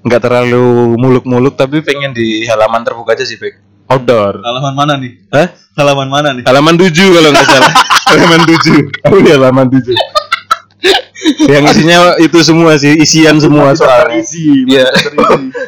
nggak 0.00 0.20
terlalu 0.20 0.64
muluk-muluk 0.94 1.52
tapi 1.52 1.80
pengen 1.80 2.12
di 2.12 2.44
halaman 2.44 2.80
terbuka 2.80 3.10
aja 3.10 3.24
sih 3.24 3.34
Bek. 3.34 3.58
Outdoor 3.90 4.42
Halaman 4.42 4.74
mana 4.74 4.94
nih? 5.00 5.12
Hah? 5.32 5.48
Halaman 5.78 6.08
mana 6.10 6.28
nih? 6.36 6.44
halaman 6.44 6.74
7 6.76 6.90
kalau 6.92 7.30
nggak 7.32 7.46
salah 7.48 7.72
halaman 8.12 8.40
7 8.44 9.08
aku 9.08 9.16
di 9.22 9.30
halaman 9.30 9.66
7 9.70 9.82
yang 11.46 11.64
isinya 11.70 11.98
itu 12.18 12.38
semua 12.42 12.74
sih 12.74 12.98
isian 12.98 13.38
semua 13.38 13.72
soalnya 13.78 14.18
Terisi. 14.18 14.66
Iya. 14.66 14.90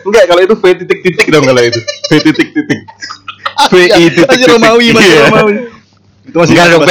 Enggak, 0.03 0.25
kalau 0.31 0.41
itu 0.43 0.55
V 0.59 0.65
titik-titik 0.83 1.27
dong 1.31 1.47
kalau 1.47 1.63
itu. 1.63 1.79
V 1.79 2.11
titik-titik. 2.19 2.81
V 3.71 3.75
I 3.87 4.05
titik. 4.11 4.27
Masih 4.27 4.47
Romawi, 4.51 4.87
masih 4.91 5.15
Romawi. 5.31 5.55
Itu 6.27 6.37
masih 6.43 6.55
Enggak 6.59 6.67
dong. 6.75 6.83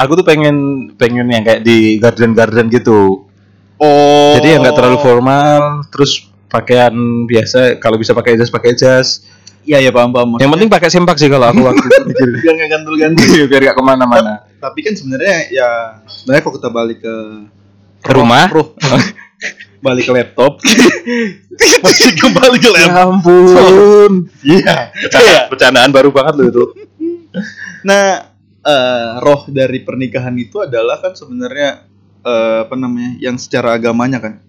Aku 0.00 0.12
tuh 0.16 0.24
pengen 0.24 0.56
pengen 0.96 1.26
yang 1.28 1.42
kayak 1.42 1.66
di 1.66 1.98
garden-garden 1.98 2.70
gitu. 2.70 3.26
Oh. 3.80 4.32
Jadi 4.38 4.56
yang 4.56 4.60
nggak 4.62 4.76
terlalu 4.76 4.98
formal, 5.02 5.84
terus 5.88 6.30
pakaian 6.46 6.92
biasa, 7.26 7.80
kalau 7.80 7.96
bisa 7.96 8.12
pakai 8.12 8.36
jas 8.38 8.52
pakai 8.52 8.72
jas. 8.76 9.24
Iya, 9.60 9.78
iya 9.78 9.90
paham 9.90 10.10
paham. 10.10 10.36
Yang 10.36 10.50
penting 10.50 10.68
pakai 10.68 10.88
sempak 10.88 11.16
sih 11.16 11.28
kalau 11.28 11.46
aku 11.46 11.60
waktu 11.62 11.84
mikir. 12.02 12.28
biar 12.42 12.54
nggak 12.56 12.70
gantul-gantul. 12.70 13.44
biar 13.46 13.60
gak 13.62 13.76
ke 13.76 13.84
mana-mana. 13.84 14.32
Tapi 14.56 14.78
kan 14.80 14.94
sebenarnya 14.94 15.36
ya 15.48 15.68
sebenarnya 16.06 16.42
kalau 16.42 16.54
kita 16.56 16.68
balik 16.68 16.98
ke 17.00 17.16
Ke 18.00 18.12
rumah? 18.12 18.48
roh, 18.48 18.72
balik 19.84 20.04
ke 20.04 20.12
laptop. 20.12 20.56
Masih 21.84 22.12
kembali 22.14 22.56
ke 22.56 22.68
Ya 22.68 22.88
laptop. 22.88 23.06
ampun. 23.14 24.12
Iya. 24.40 24.96
Bercanda- 24.96 25.46
Bercandaan 25.48 25.90
baru 25.90 26.08
banget 26.08 26.34
loh 26.34 26.46
itu. 26.46 26.64
Nah, 27.82 28.32
eh, 28.60 29.08
roh 29.18 29.44
dari 29.46 29.80
pernikahan 29.80 30.32
itu 30.34 30.60
adalah 30.60 30.98
kan 30.98 31.12
sebenarnya 31.12 31.84
eh, 32.20 32.58
apa 32.64 32.74
namanya? 32.74 33.16
Yang 33.18 33.44
secara 33.44 33.76
agamanya 33.76 34.20
kan. 34.20 34.40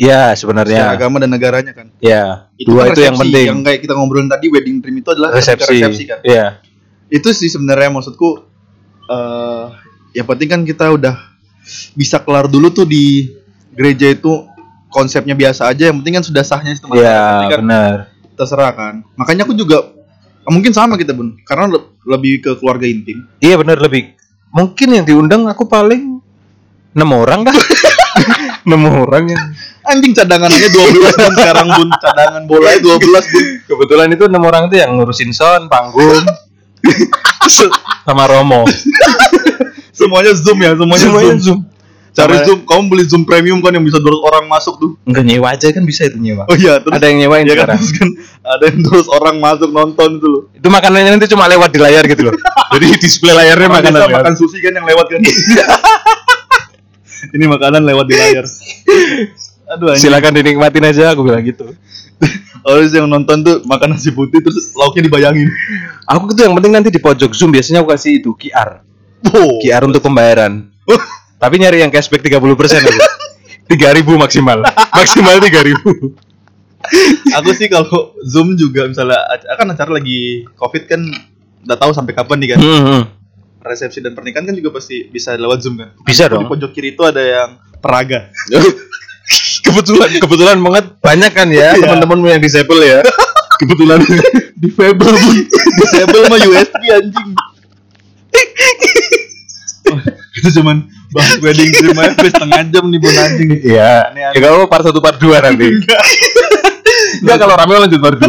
Ya, 0.00 0.32
Secara 0.32 0.64
sebenarnya. 0.64 0.82
agama 0.88 1.20
dan 1.20 1.28
negaranya 1.28 1.72
kan. 1.72 1.92
Ya, 2.00 2.48
Itu 2.56 2.72
dua 2.72 2.88
kan 2.88 2.96
itu 2.96 3.00
yang 3.02 3.16
penting. 3.16 3.46
Yang 3.46 3.60
kayak 3.62 3.80
kita 3.84 3.92
ngobrolin 3.92 4.26
tadi 4.26 4.48
wedding 4.48 4.80
dream 4.80 4.96
itu 4.96 5.10
adalah 5.10 5.28
Resepsi. 5.30 5.76
resepsi 5.76 6.04
kan. 6.06 6.18
Iya. 6.22 6.64
Itu 7.06 7.28
sih 7.30 7.46
sebenarnya 7.46 7.90
maksudku 7.90 8.40
eh 9.04 9.64
yang 10.12 10.24
penting 10.24 10.48
kan 10.48 10.60
kita 10.62 10.88
udah 10.88 11.14
bisa 11.92 12.16
kelar 12.18 12.46
dulu 12.46 12.70
tuh 12.70 12.82
di 12.82 13.28
gereja 13.70 14.08
itu 14.08 14.46
konsepnya 14.88 15.34
biasa 15.34 15.68
aja 15.68 15.86
yang 15.86 16.00
penting 16.00 16.16
kan 16.16 16.24
sudah 16.24 16.42
sahnya 16.42 16.72
sistem 16.72 16.94
Iya, 16.94 17.10
Nanti 17.12 17.46
kan 17.48 17.60
benar. 17.60 17.94
terserah 18.32 18.72
kan 18.72 18.94
makanya 19.14 19.44
aku 19.44 19.52
juga 19.52 19.84
mungkin 20.44 20.70
sama 20.70 20.94
kita 20.94 21.10
bun 21.10 21.38
karena 21.40 21.68
le- 21.68 21.90
lebih 22.04 22.40
ke 22.40 22.50
keluarga 22.56 22.82
intim 22.84 23.22
Iya 23.38 23.54
benar 23.56 23.76
lebih. 23.76 24.14
Mungkin 24.50 24.88
yang 24.92 25.04
diundang 25.04 25.46
aku 25.46 25.62
paling 25.64 26.18
enam 26.90 27.10
orang 27.12 27.44
dah. 27.44 27.54
Enam 28.62 28.80
orang 29.00 29.24
yang 29.26 29.42
anjing 29.82 30.12
cadangannya 30.12 30.68
12 30.68 30.76
bun 31.10 31.32
sekarang 31.32 31.68
bun 31.70 31.88
cadangan 31.94 32.42
bola 32.44 32.70
12 32.72 33.00
bun 33.00 33.44
kebetulan 33.64 34.08
itu 34.10 34.24
enam 34.26 34.42
orang 34.42 34.62
itu 34.66 34.76
yang 34.76 34.92
ngurusin 34.92 35.30
sound, 35.30 35.66
panggung, 35.66 36.20
sama 38.02 38.24
Romo. 38.26 38.68
semuanya 39.90 40.32
zoom 40.32 40.58
ya 40.58 40.72
semuanya, 40.72 41.02
Semuanya 41.02 41.34
zoom. 41.34 41.40
zoom. 41.40 41.60
cari 42.10 42.34
Sama- 42.34 42.44
zoom 42.44 42.58
kamu 42.64 42.82
beli 42.86 43.04
zoom 43.04 43.22
premium 43.22 43.58
kan 43.58 43.70
yang 43.70 43.80
bisa 43.80 43.96
200 43.96 44.10
orang 44.24 44.44
masuk 44.46 44.74
tuh 44.76 44.90
Enggak 45.04 45.24
nyewa 45.24 45.46
aja 45.48 45.66
kan 45.68 45.82
bisa 45.82 46.02
itu 46.04 46.18
nyewa. 46.18 46.42
oh 46.42 46.56
iya 46.56 46.76
terus 46.78 46.90
Ada 46.90 47.06
yang 47.06 47.18
nyewain 47.20 47.44
ya 47.44 47.54
kan, 47.54 47.56
sekarang. 47.70 47.78
terus 47.78 47.92
kan 47.94 48.08
ada 48.44 48.64
yang 48.66 48.80
terus 48.82 49.06
orang 49.08 49.36
masuk 49.38 49.70
nonton 49.70 50.10
itu 50.14 50.26
loh 50.26 50.42
Itu 50.50 50.68
makanannya 50.68 51.10
nanti 51.12 51.26
cuma 51.26 51.46
lewat 51.46 51.70
di 51.70 51.78
layar 51.78 52.02
gitu 52.04 52.26
loh. 52.26 52.34
Jadi 52.72 52.86
display 52.98 53.30
layarnya 53.30 53.68
makanan. 53.70 54.00
makan 54.10 54.34
sushi 54.34 54.58
kan 54.58 54.72
yang 54.72 54.84
lewat 54.84 55.06
kan 55.08 55.20
ini 57.36 57.44
makanan 57.48 57.82
lewat 57.84 58.06
di 58.08 58.14
layar 58.16 58.46
aduh 59.70 59.94
anjing 59.94 60.10
Silakan 60.10 60.34
dinikmatin 60.34 60.82
aja 60.82 61.14
aku 61.14 61.22
bilang 61.22 61.46
gitu. 61.46 61.72
Harus 62.60 62.92
yang 62.92 63.08
nonton 63.08 63.40
tuh 63.40 63.56
makan 63.64 63.96
nasi 63.96 64.12
putih 64.12 64.42
terus 64.42 64.74
lauknya 64.76 65.08
dibayangin. 65.08 65.48
Aku 66.04 66.34
tuh 66.34 66.44
yang 66.44 66.54
penting 66.58 66.74
nanti 66.74 66.90
di 66.92 67.00
pojok 67.00 67.32
Zoom 67.32 67.54
biasanya 67.54 67.80
aku 67.80 67.94
kasih 67.94 68.20
itu 68.20 68.34
QR. 68.36 68.82
Oh. 69.30 69.62
QR 69.62 69.86
untuk 69.86 70.04
pembayaran. 70.04 70.68
Tapi 71.42 71.54
nyari 71.56 71.80
yang 71.80 71.88
cashback 71.88 72.20
30% 72.20 72.36
aku. 72.36 73.00
3000 73.70 74.04
maksimal. 74.18 74.58
Maksimal 74.92 75.36
3000. 75.40 75.78
Aku 77.40 77.50
sih 77.56 77.70
kalau 77.70 78.12
Zoom 78.26 78.58
juga 78.58 78.84
misalnya 78.90 79.20
akan 79.56 79.72
acara 79.72 79.90
lagi 79.96 80.44
Covid 80.58 80.84
kan 80.90 81.00
udah 81.64 81.76
tahu 81.78 81.92
sampai 81.96 82.12
kapan 82.12 82.36
nih 82.44 82.48
kan. 82.56 82.58
Hmm. 82.60 83.02
Resepsi 83.60 84.00
dan 84.00 84.12
pernikahan 84.12 84.44
kan 84.44 84.54
juga 84.54 84.72
pasti 84.72 85.04
bisa 85.04 85.36
lewat 85.36 85.60
Zoom 85.60 85.76
kan. 85.76 85.92
Bisa 86.00 86.26
Di 86.26 86.32
dong. 86.32 86.48
pojok 86.48 86.70
kiri 86.70 86.92
itu 86.92 87.02
ada 87.02 87.20
yang 87.20 87.50
peraga. 87.78 88.32
kebetulan 89.64 90.10
kebetulan 90.16 90.58
banget 90.58 90.84
banyak 90.98 91.30
kan 91.30 91.46
ya 91.46 91.70
Iya. 91.70 91.78
teman-temanmu 91.78 92.26
yang 92.26 92.40
disable 92.40 92.80
ya. 92.80 93.04
kebetulan 93.60 94.00
Disable 94.56 95.12
pun. 95.14 95.36
Disable 95.78 96.22
mah 96.26 96.38
USB 96.38 96.82
anjing. 96.86 97.28
Wah, 99.86 100.02
itu 100.38 100.48
cuman 100.56 100.76
bahas 101.10 101.36
wedding 101.40 101.70
dream 101.70 101.96
aja 101.96 102.12
setengah 102.22 102.60
jam 102.68 102.84
nih 102.86 102.98
bun 102.98 103.12
anjing. 103.14 103.48
Iya. 103.58 103.92
Ya 104.32 104.38
kalau 104.38 104.64
part 104.66 104.84
1 104.84 104.92
part 104.96 105.16
2 105.16 105.32
nanti. 105.42 105.66
Enggak 107.20 107.38
kalau 107.38 107.54
rame 107.56 107.74
lanjut 107.78 108.00
part 108.00 108.16
2. 108.16 108.28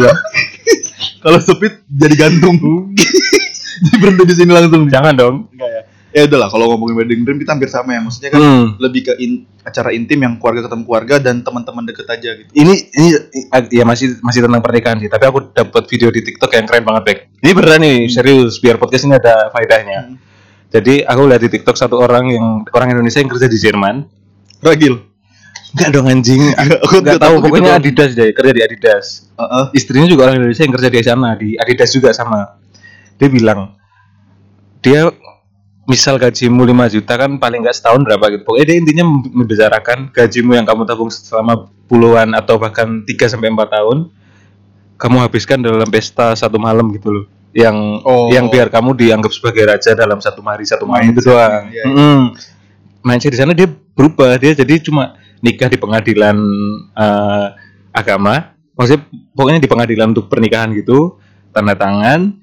Kalau 1.20 1.38
sepit 1.38 1.84
jadi 1.86 2.14
gantung. 2.18 2.56
berhenti 4.00 4.24
di 4.28 4.34
sini 4.34 4.50
langsung. 4.50 4.86
Jangan 4.86 5.14
dong. 5.14 5.36
Enggak 5.52 5.70
ya. 5.70 5.82
Ya 6.12 6.28
udahlah 6.28 6.52
kalau 6.52 6.76
ngomongin 6.76 6.92
wedding 6.92 7.20
dream 7.24 7.40
kita 7.40 7.56
hampir 7.56 7.72
sama 7.72 7.96
ya. 7.96 8.00
Maksudnya 8.04 8.30
kan 8.30 8.40
Hmm. 8.44 8.66
lebih 8.76 9.08
ke 9.08 9.12
in- 9.16 9.48
acara 9.64 9.96
intim 9.96 10.20
yang 10.20 10.36
keluarga 10.36 10.68
ketemu 10.68 10.82
keluarga 10.84 11.16
dan 11.16 11.40
teman-teman 11.40 11.88
deket 11.88 12.04
aja 12.04 12.30
gitu. 12.36 12.50
Ini 12.52 12.74
ini 12.92 13.08
ya 13.72 13.88
masih 13.88 14.20
masih 14.20 14.44
tentang 14.44 14.60
pernikahan 14.60 15.00
sih, 15.00 15.08
tapi 15.08 15.24
aku 15.24 15.54
dapat 15.54 15.88
video 15.88 16.12
di 16.12 16.20
TikTok 16.20 16.52
yang 16.52 16.66
keren 16.68 16.84
banget, 16.84 17.02
Bek. 17.06 17.18
Ini 17.40 17.50
beneran 17.56 17.80
nih, 17.80 17.98
serius, 18.12 18.60
biar 18.60 18.76
podcast 18.76 19.08
ini 19.08 19.16
ada 19.16 19.48
faedahnya. 19.48 19.98
Hmm. 20.04 20.16
Jadi 20.68 21.00
aku 21.00 21.22
lihat 21.28 21.40
di 21.40 21.50
TikTok 21.52 21.76
satu 21.76 21.96
orang 21.96 22.28
yang 22.28 22.46
orang 22.68 22.92
Indonesia 22.92 23.20
yang 23.22 23.30
kerja 23.32 23.48
di 23.48 23.56
Jerman. 23.56 24.04
Ragil. 24.60 24.94
Enggak 25.72 25.88
dong 25.96 26.06
anjing. 26.12 26.42
Aku 26.84 27.00
Enggak 27.00 27.16
nggak 27.16 27.20
tahu 27.24 27.34
pokoknya 27.40 27.72
gitu. 27.80 27.88
Adidas 27.88 28.10
deh, 28.12 28.28
kerja 28.36 28.52
di 28.52 28.60
Adidas. 28.60 29.06
Heeh. 29.32 29.64
Istrinya 29.72 30.04
juga 30.04 30.28
orang 30.28 30.44
Indonesia 30.44 30.62
yang 30.64 30.74
kerja 30.76 30.88
di 30.92 31.00
sana, 31.00 31.28
di 31.40 31.56
Adidas 31.56 31.90
juga 31.96 32.12
sama. 32.12 32.60
Dia 33.22 33.30
bilang 33.30 33.78
dia 34.82 35.06
misal 35.86 36.18
gajimu 36.18 36.66
5 36.66 36.94
juta 36.98 37.14
kan 37.14 37.38
paling 37.38 37.62
nggak 37.62 37.76
setahun 37.78 38.02
berapa 38.02 38.24
gitu. 38.34 38.42
Pokoknya 38.42 38.66
dia 38.66 38.76
intinya 38.82 39.04
membicarakan 39.06 40.10
gajimu 40.10 40.58
yang 40.58 40.66
kamu 40.66 40.82
tabung 40.86 41.10
selama 41.10 41.70
puluhan 41.86 42.34
atau 42.34 42.58
bahkan 42.58 43.06
3 43.06 43.30
sampai 43.30 43.54
4 43.54 43.62
tahun 43.78 43.98
kamu 44.98 45.16
habiskan 45.18 45.58
dalam 45.62 45.86
pesta 45.90 46.34
satu 46.34 46.58
malam 46.58 46.90
gitu 46.94 47.10
loh. 47.10 47.24
Yang 47.52 47.76
Oh. 48.02 48.26
yang 48.32 48.48
biar 48.48 48.72
kamu 48.72 48.96
dianggap 48.96 49.30
sebagai 49.30 49.68
raja 49.68 49.92
dalam 49.92 50.18
satu 50.18 50.40
hari 50.42 50.64
satu 50.64 50.88
malam 50.88 51.12
itu 51.12 51.20
doang. 51.22 51.68
iya, 51.70 51.84
iya. 51.84 51.84
Mm-mm. 51.84 52.20
Mindset 53.04 53.34
di 53.34 53.38
sana 53.38 53.52
dia 53.52 53.68
berubah, 53.68 54.38
dia 54.38 54.56
jadi 54.56 54.78
cuma 54.80 55.14
nikah 55.44 55.68
di 55.68 55.76
pengadilan 55.76 56.38
eh, 56.96 57.46
agama. 57.92 58.56
Maksudnya 58.72 59.04
pokoknya 59.36 59.60
di 59.60 59.68
pengadilan 59.68 60.16
untuk 60.16 60.32
pernikahan 60.32 60.72
gitu, 60.72 61.20
tanda 61.52 61.76
tangan, 61.76 62.40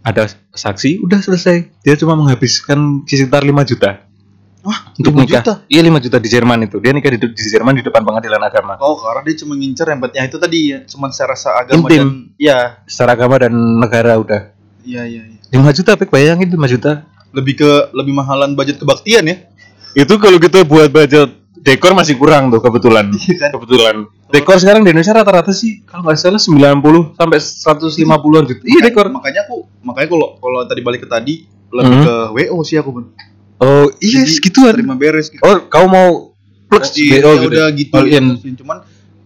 ada 0.00 0.24
saksi, 0.50 1.00
udah 1.00 1.20
selesai. 1.20 1.68
Dia 1.80 1.94
cuma 1.94 2.14
menghabiskan 2.14 3.04
sekitar 3.04 3.42
5 3.42 3.52
juta 3.66 4.00
Wah, 4.60 4.92
untuk 4.92 5.12
5 5.12 5.20
nikah. 5.20 5.40
juta? 5.40 5.52
Iya 5.66 5.80
5 5.82 6.00
juta 6.00 6.16
di 6.16 6.28
Jerman 6.28 6.58
itu. 6.64 6.76
Dia 6.78 6.92
nikah 6.92 7.10
di, 7.10 7.18
di 7.20 7.44
Jerman 7.46 7.74
di 7.74 7.82
depan 7.82 8.00
pengadilan 8.00 8.40
agama. 8.40 8.76
Oh, 8.78 8.96
karena 8.96 9.24
dia 9.24 9.36
cuma 9.38 9.52
ngincer 9.54 9.86
yang 9.86 10.00
penting 10.00 10.20
itu 10.22 10.36
tadi 10.36 10.58
ya, 10.68 10.78
cuma 10.84 11.08
secara 11.08 11.32
agama 11.58 11.84
Intim. 11.84 12.00
dan 12.00 12.08
ya. 12.36 12.58
Secara 12.84 13.12
agama 13.14 13.36
dan 13.38 13.52
negara 13.52 14.16
udah. 14.16 14.52
Iya 14.80 15.04
iya. 15.04 15.22
iya. 15.26 15.60
5 15.60 15.76
juta 15.76 15.90
Pek 15.94 16.08
bayangin 16.08 16.48
5 16.48 16.56
juta 16.70 17.04
Lebih 17.30 17.54
ke 17.56 17.70
lebih 17.92 18.10
mahalan 18.10 18.52
budget 18.52 18.76
kebaktian 18.76 19.22
ya. 19.22 19.36
itu 19.92 20.14
kalau 20.16 20.38
kita 20.38 20.62
buat 20.62 20.86
budget 20.88 21.30
dekor 21.58 21.92
masih 21.92 22.14
kurang 22.14 22.46
tuh 22.48 22.58
kebetulan 22.58 23.10
Iya 23.12 23.36
kan? 23.36 23.50
kebetulan 23.54 23.96
dekor 24.30 24.56
sekarang 24.56 24.80
di 24.80 24.90
Indonesia 24.90 25.12
rata-rata 25.12 25.50
sih 25.50 25.82
kalau 25.82 26.04
nggak 26.04 26.16
salah 26.16 26.38
90 26.38 27.14
sampai 27.14 27.38
150-an 27.38 28.44
juta 28.46 28.62
iya 28.62 28.80
dekor 28.80 29.06
Makanya 29.08 29.40
aku 29.44 29.56
makanya 29.80 30.08
kalau 30.08 30.28
kalau 30.36 30.58
tadi 30.64 30.80
balik 30.80 31.02
ke 31.02 31.08
tadi 31.08 31.34
lebih 31.68 31.90
Hmm. 31.92 32.04
ke 32.04 32.14
WO 32.36 32.58
sih 32.60 32.76
aku 32.76 32.90
Bun. 32.90 33.04
oh 33.58 33.86
iya 33.98 34.22
Jadi, 34.22 34.30
segituan 34.32 34.74
Terima 34.74 34.94
beres 34.94 35.28
gitu. 35.28 35.38
oh 35.40 35.66
kau 35.66 35.86
mau 35.86 36.34
plus 36.66 36.90
Iya, 36.94 37.18
ya 37.18 37.34
gitu 37.34 37.46
udah 37.48 37.66
gitu. 37.72 37.94
All 37.94 38.06
in. 38.06 38.24
Cuman 38.56 38.78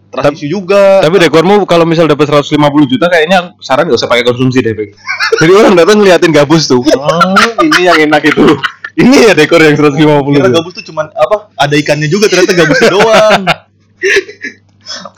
transisi 0.09 0.47
juga. 0.47 1.03
tapi 1.03 1.19
dekormu 1.19 1.65
kalau 1.65 1.83
misal 1.83 2.05
dapat 2.05 2.25
150 2.25 2.55
juta 2.87 3.05
kayaknya 3.05 3.51
saran 3.59 3.83
nggak 3.83 3.97
usah 3.97 4.07
pakai 4.07 4.23
konsumsi 4.23 4.59
deh 4.59 4.71
Pek. 4.71 4.95
jadi 5.41 5.51
orang 5.53 5.73
datang 5.75 5.99
ngeliatin 5.99 6.31
gabus 6.31 6.65
tuh 6.65 6.79
oh 6.97 7.35
ini 7.59 7.81
yang 7.83 7.99
enak 8.01 8.23
itu 8.23 8.45
ini 9.01 9.27
ya 9.27 9.33
dekor 9.33 9.59
yang 9.59 9.75
150 9.75 9.99
Kira 10.31 10.49
gabus 10.49 10.71
tuh 10.73 10.85
cuman 10.85 11.11
apa? 11.11 11.51
Ada 11.53 11.75
ikannya 11.75 12.07
juga 12.07 12.25
ternyata 12.25 12.55
gabusnya 12.55 12.89
doang. 12.89 13.43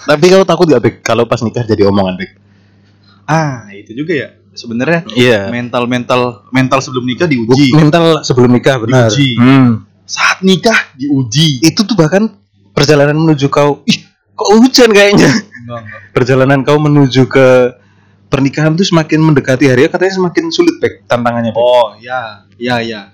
Tapi 0.06 0.24
kau 0.30 0.44
takut 0.44 0.66
gak 0.66 0.82
Bek 0.82 0.96
kalau 1.02 1.26
pas 1.26 1.40
nikah 1.42 1.64
jadi 1.64 1.88
omongan 1.88 2.16
Bek 2.18 2.32
ah, 3.28 3.68
itu 3.76 3.92
juga 3.92 4.14
ya. 4.16 4.30
Sebenarnya 4.58 5.06
iya 5.14 5.54
mental 5.54 5.86
mental 5.86 6.50
mental 6.50 6.82
sebelum 6.82 7.06
nikah 7.06 7.30
diuji. 7.30 7.78
mental 7.78 8.26
sebelum 8.26 8.50
nikah 8.50 8.82
benar 8.82 9.14
Diuji. 9.14 9.38
Hmm. 9.38 9.86
Saat 10.08 10.42
nikah 10.42 10.96
diuji. 10.98 11.62
itu 11.62 11.86
tuh 11.86 11.94
bahkan 11.94 12.26
perjalanan 12.74 13.14
menuju 13.14 13.54
kau 13.54 13.86
ih 13.86 14.02
kok 14.34 14.50
hujan 14.58 14.90
kayaknya 14.90 15.30
Enggak, 15.30 15.82
enggak. 15.86 16.00
perjalanan 16.10 16.60
kau 16.66 16.78
menuju 16.82 17.30
ke 17.30 17.48
pernikahan 18.28 18.74
tuh 18.74 18.86
semakin 18.86 19.20
mendekati 19.24 19.70
hari 19.70 19.86
katanya 19.94 20.14
semakin 20.26 20.50
sulit 20.50 20.74
Bek 20.82 21.06
tantangannya 21.06 21.54
Bek. 21.54 21.62
Oh, 21.62 21.94
ya. 22.02 22.48
Ya, 22.58 22.82
ya. 22.82 23.14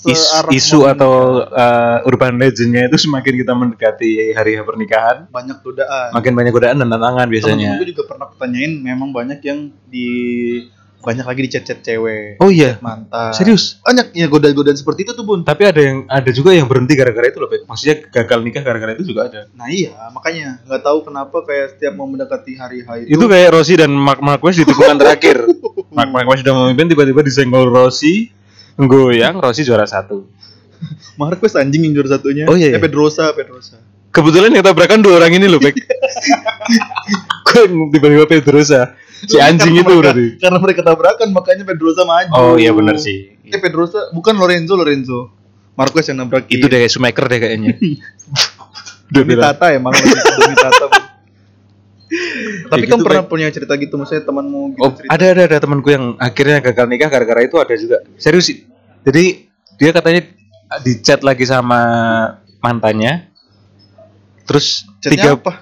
Searah 0.00 0.48
isu 0.48 0.84
mau 0.84 0.92
atau 0.96 1.12
uh, 1.44 2.08
urban 2.08 2.40
legendnya 2.40 2.88
itu 2.88 2.96
semakin 2.96 3.34
kita 3.36 3.52
mendekati 3.52 4.32
hari 4.32 4.56
pernikahan. 4.64 5.28
Banyak 5.28 5.60
godaan. 5.60 6.08
makin 6.16 6.32
banyak 6.32 6.52
godaan 6.56 6.76
dan 6.80 6.88
tantangan 6.88 7.26
biasanya. 7.28 7.76
Temen 7.76 7.80
gue 7.84 7.88
juga 7.92 8.02
pernah 8.08 8.28
tanyain 8.32 8.72
memang 8.80 9.12
banyak 9.12 9.40
yang 9.44 9.68
di 9.92 10.08
banyak 11.00 11.24
lagi 11.24 11.40
di 11.40 11.50
chat-chat 11.50 11.80
cewek, 11.80 12.36
oh 12.44 12.52
iya? 12.52 12.76
Mantan. 12.84 13.32
serius? 13.32 13.80
Banyak 13.80 14.12
ya 14.12 14.28
godaan-godaan 14.28 14.76
seperti 14.76 15.08
itu 15.08 15.16
tuh, 15.16 15.24
Bun. 15.24 15.40
tapi 15.48 15.64
ada 15.64 15.80
yang 15.80 16.04
ada 16.04 16.28
juga 16.28 16.52
yang 16.52 16.68
berhenti 16.68 16.92
gara-gara 16.92 17.24
itu 17.24 17.40
loh 17.40 17.48
maksudnya 17.64 18.04
gagal 18.12 18.38
nikah 18.44 18.60
gara-gara 18.60 18.92
itu 18.92 19.08
juga 19.08 19.32
ada. 19.32 19.40
Nah 19.56 19.72
iya, 19.72 19.96
makanya. 20.12 20.60
Nggak 20.68 20.82
tahu 20.84 20.98
kenapa 21.08 21.40
kayak 21.48 21.66
setiap 21.76 21.96
mau 21.96 22.04
mendekati 22.04 22.52
hari 22.60 22.84
H 22.84 23.08
itu 23.08 23.16
itu, 23.16 23.24
kayak 23.24 23.48
Rossi 23.48 23.74
dan 23.80 23.90
Mark 23.96 24.20
Marquez 24.20 24.60
di 24.60 24.64
tikungan 24.68 25.00
terakhir. 25.00 25.40
Mark 25.96 26.10
Marquez 26.12 26.44
sudah 26.44 26.54
memimpin 26.54 26.92
tiba-tiba 26.92 27.24
disenggol 27.24 27.72
Rossi 27.72 28.28
goyang 28.82 29.36
Rossi 29.36 29.60
juara 29.60 29.84
satu 29.84 30.24
Marquez 31.20 31.52
anjing 31.54 31.82
yang 31.82 31.92
juara 31.94 32.10
satunya. 32.10 32.44
Oh, 32.44 32.54
iya, 32.54 32.68
Eh, 32.68 32.70
iya. 32.70 32.78
Pedrosa, 32.78 33.32
Pedrosa. 33.32 33.76
kebetulan 34.08 34.50
yang 34.50 34.62
tabrakan 34.62 35.00
dua 35.00 35.18
orang 35.18 35.30
ini 35.32 35.46
loh 35.46 35.58
Bek 35.58 35.76
kok 37.44 37.62
tiba-tiba 37.90 38.26
Pedrosa 38.26 38.94
si 39.20 39.36
anjing 39.36 39.76
itu 39.76 39.84
mereka- 39.84 40.00
berarti 40.10 40.26
Karena 40.36 40.58
mereka 40.58 40.80
tabrakan 40.82 41.28
makanya 41.30 41.62
Pedrosa 41.62 42.02
maju. 42.02 42.30
oh 42.32 42.54
iya 42.54 42.70
benar 42.70 42.96
sih 42.96 43.38
Eh 43.44 43.56
Pedrosa 43.56 44.10
bukan 44.10 44.34
Lorenzo, 44.34 44.74
Lorenzo. 44.74 45.30
Marquez 45.72 46.06
yang 46.06 46.20
nabrakin. 46.20 46.54
itu 46.54 46.66
deh 46.66 46.86
Schumacher 46.86 47.24
deh 47.24 47.38
kayaknya 47.38 47.74
Demi. 49.10 49.34
Tata 49.34 49.70
emang 49.70 49.90
ke 49.90 50.06
demi 50.06 50.54
Tata. 50.54 50.86
Tapi 52.70 52.86
kan 52.86 52.98
gitu, 53.02 53.06
pernah 53.06 53.24
punya 53.26 53.50
cerita 53.50 53.74
gitu 53.74 53.98
maksudnya 53.98 54.22
temanmu 54.22 54.78
gitu 54.78 54.82
Oh, 54.86 54.92
cerita. 54.94 55.10
ada 55.10 55.24
ada 55.34 55.42
ada 55.50 55.58
temanku 55.58 55.88
yang 55.90 56.14
akhirnya 56.22 56.62
gagal 56.62 56.86
nikah 56.86 57.10
gara-gara 57.10 57.40
itu 57.42 57.56
ada 57.58 57.74
juga. 57.74 57.98
Serius 58.14 58.46
sih. 58.46 58.62
Jadi 59.02 59.50
dia 59.74 59.90
katanya 59.90 60.22
di 60.86 60.92
chat 61.02 61.20
lagi 61.26 61.42
sama 61.42 61.80
mantannya. 62.62 63.26
Terus 64.46 64.86
Chatnya 65.02 65.14
tiga 65.18 65.30
apa? 65.34 65.52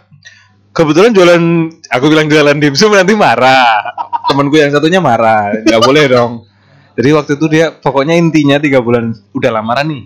kebetulan 0.73 1.11
jualan 1.11 1.42
aku 1.90 2.05
bilang 2.07 2.29
jualan 2.31 2.57
dimsum 2.61 2.92
nanti 2.94 3.16
marah. 3.16 3.83
Temanku 4.29 4.61
yang 4.61 4.68
satunya 4.68 5.01
marah, 5.01 5.57
nggak 5.64 5.81
boleh 5.81 6.05
dong. 6.12 6.44
Jadi 6.99 7.09
waktu 7.14 7.33
itu 7.38 7.47
dia 7.49 7.71
pokoknya 7.73 8.18
intinya 8.18 8.61
tiga 8.61 8.83
bulan 8.83 9.14
udah 9.33 9.51
lamaran 9.55 9.87
nih. 9.88 10.05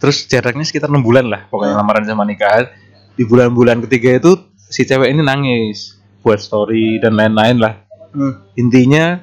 Terus 0.00 0.24
jaraknya 0.26 0.64
sekitar 0.64 0.88
enam 0.88 1.04
bulan 1.04 1.28
lah 1.28 1.44
pokoknya 1.46 1.76
lamaran 1.76 2.04
sama 2.08 2.24
nikahan. 2.26 2.66
Di 3.14 3.28
bulan-bulan 3.28 3.84
ketiga 3.84 4.16
itu 4.16 4.32
si 4.56 4.88
cewek 4.88 5.12
ini 5.12 5.20
nangis 5.20 5.99
buat 6.20 6.38
story 6.38 6.98
dan 6.98 7.14
lain-lain 7.14 7.58
lah 7.58 7.74
Hmm. 8.10 8.42
intinya 8.54 9.22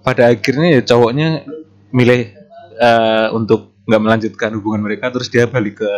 pada 0.00 0.26
akhirnya 0.28 0.74
ya 0.74 0.82
cowoknya 0.84 1.46
milih 1.88 2.34
eh, 2.74 3.26
untuk 3.30 3.78
nggak 3.84 4.00
melanjutkan 4.00 4.50
hubungan 4.52 4.82
mereka 4.82 5.06
terus 5.08 5.28
dia 5.28 5.46
balik 5.46 5.78
ke 5.78 5.90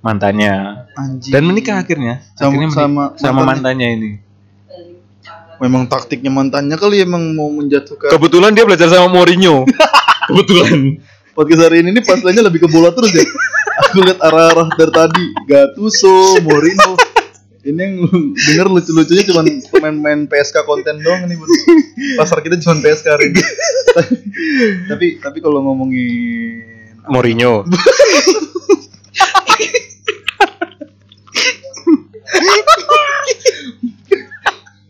mantannya 0.00 0.84
Anjing. 0.92 1.30
dan 1.30 1.42
menikah 1.42 1.78
akhirnya 1.78 2.18
Sama- 2.32 2.50
akhirnya 2.50 2.68
menik- 2.68 2.76
sama 2.76 3.04
sama 3.14 3.40
mantannya. 3.42 3.88
ini 3.90 4.10
Memang 5.54 5.86
taktiknya 5.86 6.28
mantannya 6.28 6.74
kali 6.74 6.98
emang 7.00 7.30
mau 7.32 7.46
menjatuhkan. 7.48 8.10
kebetulan 8.10 8.50
dia 8.52 8.66
belajar 8.66 8.90
sama 8.90 9.06
Mourinho 9.08 9.62
kebetulan 10.28 10.98
Podcast 11.30 11.62
hari 11.62 11.80
ini 11.80 11.90
nih 11.90 12.02
paslanya 12.02 12.42
lebih 12.42 12.62
ke 12.62 12.68
bola 12.68 12.90
terus 12.90 13.10
ya. 13.10 13.26
Aku 13.84 14.02
lihat 14.02 14.22
arah-arah 14.22 14.70
dari 14.72 14.92
tadi, 14.92 15.24
Gattuso, 15.44 16.38
Mourinho. 16.38 16.94
Ini 17.64 17.80
yang 17.80 17.94
denger 18.36 18.68
lucu-lucunya 18.68 19.24
cuma 19.24 19.40
pemain-pemain 19.72 20.28
PSK 20.28 20.68
konten 20.68 21.00
doang 21.00 21.24
nih, 21.24 21.36
Bun. 21.40 21.48
Pasar 22.20 22.44
kita 22.44 22.60
cuma 22.60 22.76
PSK 22.76 23.06
hari 23.08 23.32
ini. 23.32 23.40
tapi 24.90 25.06
tapi 25.22 25.38
kalau 25.40 25.62
ngomongin 25.62 26.66
Mourinho 27.06 27.62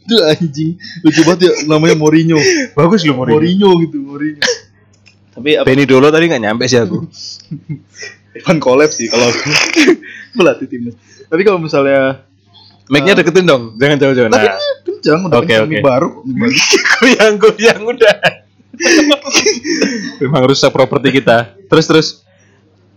itu 0.04 0.16
anjing 0.20 0.70
lucu 1.00 1.20
banget 1.24 1.40
ya 1.48 1.52
namanya 1.68 1.96
Mourinho. 1.96 2.38
bagus 2.76 3.04
loh 3.08 3.24
Mourinho 3.24 3.70
gitu, 3.82 3.98
Mourinho. 4.04 4.42
Tapi 5.34 5.58
apa 5.58 5.66
Benny 5.66 5.84
Dolo 5.88 6.08
tadi 6.14 6.30
nggak 6.30 6.42
nyampe 6.42 6.64
sih 6.70 6.78
aku 6.78 7.02
Ivan 8.38 8.58
Kolep 8.62 8.90
sih 8.94 9.10
kalau 9.10 9.26
aku 9.26 9.50
pelatih 10.38 10.66
timnas. 10.70 10.94
Tapi 11.26 11.42
kalau 11.42 11.58
misalnya 11.58 12.22
mic-nya 12.88 13.14
deketin 13.16 13.46
dong. 13.48 13.76
jangan 13.80 13.96
jauh-jauh 13.96 14.28
tapi 14.28 14.48
nah. 14.48 14.58
kencang 14.84 15.20
udah 15.24 15.38
Oke, 15.40 15.46
kencang 15.48 15.68
mie 15.68 15.80
baru, 15.80 16.08
goyang 17.00 17.34
goyang 17.40 17.82
udah. 17.84 18.16
Memang 20.22 20.42
rusak 20.50 20.70
properti 20.74 21.22
kita. 21.22 21.54
Terus 21.70 21.86
terus. 21.86 22.08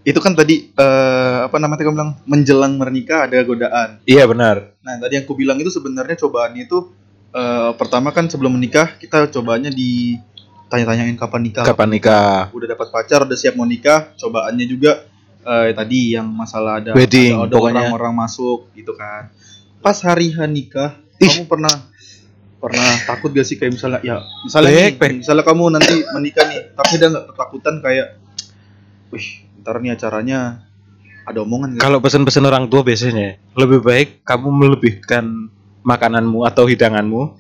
Itu 0.08 0.24
kan 0.24 0.32
tadi 0.32 0.72
eh, 0.72 1.40
apa 1.44 1.60
namanya 1.60 1.84
kamu 1.84 1.96
bilang 2.00 2.12
menjelang 2.24 2.80
menikah 2.80 3.28
ada 3.28 3.44
godaan. 3.44 4.00
iya 4.08 4.24
benar. 4.24 4.72
Nah 4.80 4.96
tadi 5.04 5.20
yang 5.20 5.28
aku 5.28 5.36
bilang 5.36 5.60
itu 5.60 5.68
sebenarnya 5.68 6.16
cobaannya 6.16 6.64
itu 6.64 6.96
eh, 7.36 7.72
pertama 7.76 8.16
kan 8.16 8.32
sebelum 8.32 8.56
menikah 8.56 8.96
kita 8.96 9.28
cobaannya 9.28 9.68
ditanya-tanyain 9.68 11.20
kapan 11.20 11.42
nikah. 11.52 11.66
kapan 11.68 11.90
nikah. 11.92 12.48
Udah 12.56 12.72
dapat 12.72 12.88
pacar, 12.88 13.28
udah 13.28 13.36
siap 13.36 13.60
mau 13.60 13.68
nikah. 13.68 14.16
Cobaannya 14.16 14.64
juga 14.64 15.04
eh, 15.44 15.76
tadi 15.76 16.16
yang 16.16 16.32
masalah 16.32 16.80
ada 16.80 16.96
Wedding, 16.96 17.36
ada, 17.36 17.52
ada 17.52 17.60
orang-orang 17.60 18.16
masuk 18.16 18.72
gitu 18.80 18.96
kan. 18.96 19.28
Pas 19.88 20.04
hari 20.04 20.36
nikah, 20.36 21.00
Ih. 21.24 21.32
kamu 21.32 21.48
pernah 21.48 21.72
pernah 22.60 22.92
takut 23.08 23.32
gak 23.32 23.48
sih 23.48 23.56
kayak 23.56 23.80
misalnya 23.80 24.00
ya 24.04 24.20
misalnya 24.44 24.92
nih, 24.92 25.24
misalnya 25.24 25.46
kamu 25.48 25.64
nanti 25.72 25.96
menikah 26.12 26.44
nih 26.44 26.76
tapi 26.76 26.92
ada 27.00 27.06
nggak 27.08 27.26
ketakutan 27.32 27.76
kayak 27.80 28.08
wih 29.16 29.48
ntar 29.64 29.80
nih 29.80 29.96
acaranya 29.96 30.68
ada 31.24 31.40
omongan 31.40 31.80
gak? 31.80 31.88
Kalau 31.88 32.04
pesan-pesan 32.04 32.44
orang 32.44 32.68
tua 32.68 32.84
biasanya 32.84 33.40
lebih 33.56 33.80
baik 33.80 34.28
kamu 34.28 34.52
melebihkan 34.52 35.48
makananmu 35.88 36.44
atau 36.44 36.68
hidanganmu 36.68 37.40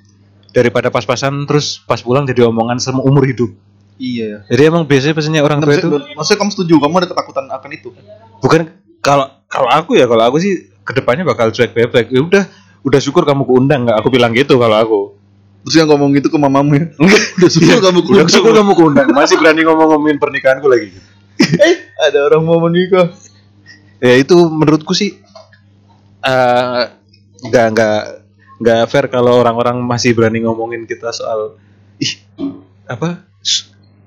daripada 0.56 0.88
pas-pasan 0.88 1.44
terus 1.52 1.84
pas 1.84 2.00
pulang 2.00 2.24
jadi 2.24 2.48
omongan 2.48 2.80
semua 2.80 3.04
umur 3.04 3.28
hidup. 3.28 3.52
iya 4.00 4.48
Jadi 4.48 4.62
emang 4.72 4.88
biasanya 4.88 5.20
pesannya 5.20 5.44
orang 5.44 5.60
tua 5.60 5.76
itu 5.76 5.90
maksudnya 6.16 6.40
kamu 6.40 6.52
setuju 6.56 6.74
kamu 6.80 6.94
ada 7.04 7.08
ketakutan 7.12 7.46
akan 7.52 7.70
itu 7.76 7.90
bukan 8.40 8.72
kalau 9.04 9.36
kalau 9.52 9.68
aku 9.68 10.00
ya 10.00 10.08
kalau 10.08 10.24
aku 10.24 10.40
sih 10.40 10.77
ke 10.88 10.96
depannya 10.96 11.28
bakal 11.28 11.52
cuek 11.52 11.76
bebek. 11.76 12.08
Ya 12.16 12.24
udah 12.24 12.44
udah 12.88 13.00
syukur 13.04 13.28
kamu 13.28 13.44
keundang 13.44 13.84
nggak 13.84 14.00
aku 14.00 14.08
bilang 14.08 14.32
gitu 14.32 14.56
kalau 14.56 14.80
aku. 14.80 15.02
terus 15.68 15.84
yang 15.84 15.92
ngomong 15.92 16.16
gitu 16.16 16.32
ke 16.32 16.40
mamamu 16.40 16.80
ya 16.80 16.86
udah 17.44 17.50
syukur 17.52 17.80
kamu 17.84 18.00
Udah 18.08 18.32
syukur 18.32 18.54
kamu 18.56 18.72
keundang 18.72 19.08
masih 19.12 19.36
berani 19.36 19.68
ngomong-ngomongin 19.68 20.16
pernikahanku 20.16 20.64
lagi. 20.64 20.96
eh 21.68 21.76
ada 22.00 22.24
orang 22.24 22.42
mau 22.48 22.64
menikah 22.64 23.12
ya 24.00 24.16
itu 24.16 24.38
menurutku 24.48 24.96
sih 24.96 25.20
eh, 26.24 26.82
nggak 27.44 27.66
nggak 27.76 28.00
nggak 28.58 28.82
fair 28.90 29.06
kalau 29.12 29.38
orang-orang 29.38 29.78
masih 29.84 30.18
berani 30.18 30.42
ngomongin 30.42 30.88
kita 30.90 31.14
soal 31.14 31.60
ih 32.02 32.16
apa 32.90 33.28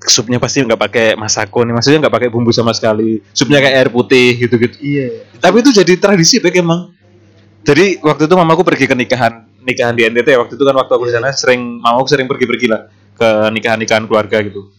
supnya 0.01 0.41
pasti 0.41 0.65
nggak 0.65 0.81
pakai 0.81 1.07
masako 1.13 1.61
nih 1.69 1.77
maksudnya 1.77 2.09
nggak 2.09 2.15
pakai 2.15 2.29
bumbu 2.33 2.51
sama 2.55 2.73
sekali. 2.73 3.21
Supnya 3.37 3.61
kayak 3.61 3.77
air 3.77 3.89
putih 3.93 4.41
gitu 4.41 4.57
gitu 4.57 4.77
iya. 4.81 5.29
Tapi 5.37 5.61
itu 5.61 5.71
jadi 5.77 5.93
tradisi 6.01 6.41
Bek 6.41 6.57
emang. 6.57 6.97
Jadi 7.61 8.01
waktu 8.01 8.25
itu 8.25 8.35
mamaku 8.37 8.65
pergi 8.65 8.89
ke 8.89 8.97
nikahan 8.97 9.45
nikahan 9.61 9.93
di 9.93 10.09
NTT 10.09 10.29
waktu 10.41 10.57
itu 10.57 10.65
kan 10.65 10.73
waktu 10.73 10.93
aku 10.97 11.05
di 11.05 11.13
sana 11.13 11.29
sering 11.37 11.85
mamaku 11.85 12.09
sering 12.09 12.25
pergi-pergi 12.25 12.67
lah 12.73 12.89
ke 13.13 13.29
nikahan-nikahan 13.53 14.09
keluarga 14.09 14.41
gitu. 14.41 14.73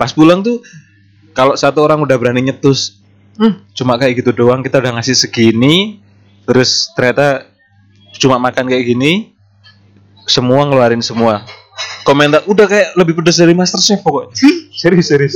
Pas 0.00 0.08
pulang 0.16 0.40
tuh 0.40 0.64
kalau 1.36 1.52
satu 1.54 1.84
orang 1.84 2.00
udah 2.00 2.16
berani 2.16 2.48
nyetus, 2.48 3.04
"Hmm, 3.36 3.60
cuma 3.76 4.00
kayak 4.00 4.24
gitu 4.24 4.32
doang 4.32 4.64
kita 4.64 4.80
udah 4.80 4.96
ngasih 4.96 5.12
segini, 5.12 6.00
terus 6.48 6.88
ternyata 6.96 7.44
cuma 8.16 8.40
makan 8.40 8.72
kayak 8.72 8.88
gini, 8.88 9.36
semua 10.24 10.64
ngeluarin 10.64 11.04
semua. 11.04 11.44
Komentar 12.02 12.42
udah 12.44 12.66
kayak 12.66 12.88
lebih 12.94 13.14
pedas 13.14 13.36
dari 13.36 13.52
Master 13.52 13.78
Chef 13.78 14.00
pokoknya. 14.00 14.32
serius 14.72 15.06
serius. 15.06 15.34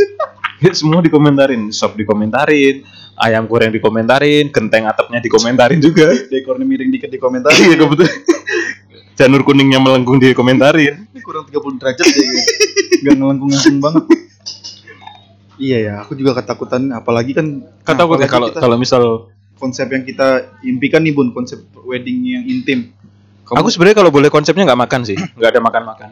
Ya, 0.59 0.71
semua 0.71 1.03
dikomentarin, 1.03 1.69
sop 1.69 1.99
dikomentarin, 1.99 2.87
ayam 3.19 3.45
goreng 3.45 3.69
dikomentarin, 3.69 4.47
genteng 4.49 4.87
atapnya 4.87 5.19
dikomentarin 5.19 5.83
juga. 5.83 6.07
Dekornya 6.31 6.63
miring 6.63 6.91
dikit 6.91 7.11
di 7.11 7.19
komentar. 7.19 7.51
Iya 7.53 7.75
kebetulan. 7.77 8.15
Janur 9.13 9.43
kuningnya 9.43 9.83
melengkung 9.83 10.17
dikomentarin. 10.17 11.11
Ini 11.11 11.21
kurang 11.21 11.45
30 11.45 11.77
derajat 11.77 12.07
deh. 12.07 12.15
kayaknya. 12.15 12.45
Nggak 13.03 13.15
ngelengkung-ngelengkung 13.19 13.79
banget. 13.83 14.05
Iya 15.59 15.79
ya, 15.79 15.95
aku 16.03 16.15
juga 16.15 16.33
ketakutan 16.35 16.91
apalagi 16.91 17.37
kan 17.37 17.47
Kan 17.85 17.95
nah, 17.95 18.07
ya 18.17 18.27
kalau 18.27 18.49
kita- 18.51 18.63
kalau 18.63 18.77
misal 18.81 19.03
konsep 19.59 19.87
yang 19.87 20.03
kita 20.03 20.59
impikan 20.63 21.03
nih 21.03 21.15
Bun, 21.15 21.31
konsep 21.31 21.59
wedding 21.83 22.19
yang 22.25 22.45
intim. 22.47 22.91
Kamu 23.53 23.59
aku 23.59 23.69
sebenarnya 23.69 23.97
kalau 23.99 24.09
boleh 24.09 24.27
konsepnya 24.27 24.65
nggak 24.65 24.81
makan 24.81 25.01
sih, 25.05 25.13
nggak 25.13 25.51
ada 25.51 25.61
makan-makan. 25.61 26.09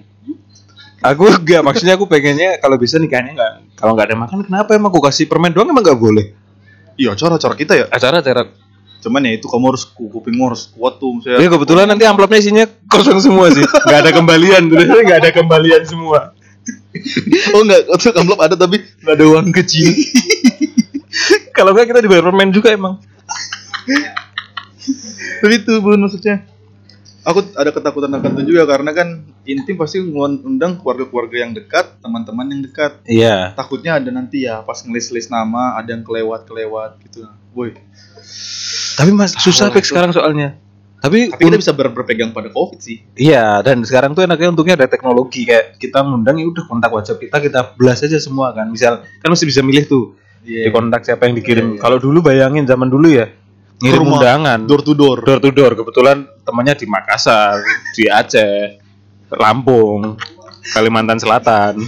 Aku 1.00 1.24
nggak 1.24 1.64
maksudnya 1.64 1.96
aku 1.96 2.04
pengennya 2.04 2.60
kalau 2.60 2.76
bisa 2.76 3.00
nikahnya 3.00 3.32
nggak 3.32 3.52
kalau 3.74 3.96
nggak 3.96 4.12
ada 4.12 4.16
makan 4.18 4.44
kenapa 4.44 4.76
emang 4.76 4.92
aku 4.92 5.00
kasih 5.00 5.24
permen 5.24 5.48
doang 5.48 5.64
emang 5.66 5.80
nggak 5.80 5.96
boleh 5.96 6.36
iya 6.94 7.16
cara-cara 7.16 7.56
kita 7.56 7.72
ya. 7.74 7.86
acara 7.88 8.20
acara 8.20 8.44
Cuman 9.00 9.24
ya 9.24 9.32
itu 9.32 9.48
kamu 9.48 9.72
harus 9.72 9.88
ku- 9.88 10.12
kupingmu 10.12 10.44
harus 10.44 10.68
kuat 10.68 11.00
tuh 11.00 11.16
misalnya. 11.16 11.40
ya 11.40 11.48
kebetulan 11.48 11.88
nanti 11.88 12.04
amplopnya 12.04 12.36
isinya 12.36 12.68
kosong 12.84 13.16
semua 13.16 13.48
sih 13.48 13.64
nggak 13.64 13.96
ada 13.98 14.12
kembalian 14.12 14.68
tulisannya 14.68 15.02
nggak 15.02 15.18
ada 15.24 15.30
kembalian 15.32 15.82
semua 15.82 16.36
Oh 17.56 17.64
enggak, 17.64 17.88
untuk 17.88 18.12
amplop 18.12 18.40
ada 18.42 18.52
tapi 18.52 18.84
nggak 19.00 19.14
ada 19.16 19.24
uang 19.24 19.48
kecil. 19.54 19.88
kalau 21.50 21.72
nggak 21.72 21.88
kita 21.88 22.04
dibayar 22.04 22.20
permen 22.22 22.52
juga 22.52 22.76
emang 22.76 23.00
tapi 25.40 25.54
itu 25.56 25.72
Bun 25.80 25.96
maksudnya. 25.98 26.44
Aku 27.20 27.44
ada 27.52 27.68
ketakutan 27.68 28.08
akan 28.16 28.32
itu 28.40 28.56
juga 28.56 28.64
karena 28.64 28.96
kan 28.96 29.08
intim 29.44 29.76
pasti 29.76 30.00
ngundang 30.00 30.80
keluarga-keluarga 30.80 31.36
yang 31.44 31.52
dekat, 31.52 32.00
teman-teman 32.00 32.48
yang 32.48 32.62
dekat. 32.64 32.96
iya 33.04 33.52
Takutnya 33.52 34.00
ada 34.00 34.08
nanti 34.08 34.48
ya 34.48 34.64
pas 34.64 34.80
ngelis-lis 34.80 35.28
nama 35.28 35.76
ada 35.76 35.92
yang 35.92 36.00
kelewat-kelewat 36.00 36.96
gitu. 37.04 37.28
Boy, 37.50 37.74
tapi 38.94 39.10
mas 39.10 39.34
susah 39.34 39.74
Pek, 39.74 39.82
sekarang 39.82 40.14
soalnya 40.14 40.54
tapi, 41.00 41.32
tapi 41.32 41.48
kita 41.48 41.56
bisa 41.56 41.72
ber- 41.72 41.90
berpegang 41.90 42.30
pada 42.30 42.52
Covid 42.52 42.76
sih. 42.76 43.00
Iya, 43.16 43.64
dan 43.64 43.80
sekarang 43.88 44.12
tuh 44.12 44.20
enaknya 44.28 44.52
untungnya 44.52 44.76
ada 44.76 44.84
teknologi 44.84 45.48
kayak 45.48 45.80
kita 45.80 46.04
ngundang 46.04 46.36
ya 46.36 46.44
udah 46.44 46.64
kontak 46.68 46.92
WhatsApp 46.92 47.24
kita 47.24 47.40
kita 47.40 47.60
belas 47.74 48.04
aja 48.04 48.20
semua 48.20 48.52
kan. 48.52 48.68
Misal 48.68 49.00
kan 49.02 49.28
mesti 49.32 49.48
bisa 49.48 49.64
milih 49.64 49.88
tuh 49.88 50.04
Iya. 50.40 50.68
di 50.68 50.70
kontak 50.72 51.04
siapa 51.04 51.28
yang 51.28 51.36
dikirim. 51.36 51.64
Iya, 51.64 51.74
iya. 51.76 51.80
Kalau 51.84 51.96
dulu 52.00 52.24
bayangin 52.24 52.64
zaman 52.64 52.88
dulu 52.88 53.12
ya 53.12 53.28
ngirim 53.80 54.00
rumah, 54.00 54.18
undangan 54.18 54.60
Door 54.64 54.80
to 54.82 54.92
door. 54.92 55.18
door 55.20 55.38
to 55.38 55.50
door. 55.50 55.72
Kebetulan 55.74 56.16
temannya 56.42 56.74
di 56.74 56.84
Makassar, 56.84 57.60
di 57.92 58.04
Aceh, 58.06 58.76
Lampung, 59.32 60.20
Kalimantan 60.70 61.16
Selatan. 61.16 61.80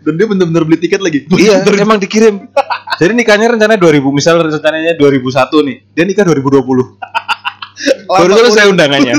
Dan 0.00 0.12
dia 0.14 0.26
bener-bener 0.26 0.62
beli 0.64 0.78
tiket 0.78 0.98
lagi. 0.98 1.24
iya, 1.32 1.62
emang 1.78 1.96
dikirim. 1.96 2.50
Jadi 2.96 3.12
nikahnya 3.14 3.48
rencananya 3.48 3.80
2000, 3.80 4.10
misal 4.10 4.34
rencananya 4.38 4.92
2001 4.94 5.30
nih. 5.62 5.76
Dia 5.90 6.04
nikah 6.04 6.24
2020. 6.26 6.60
Baru 8.10 8.32
selesai 8.34 8.56
banget. 8.60 8.72
undangannya. 8.74 9.14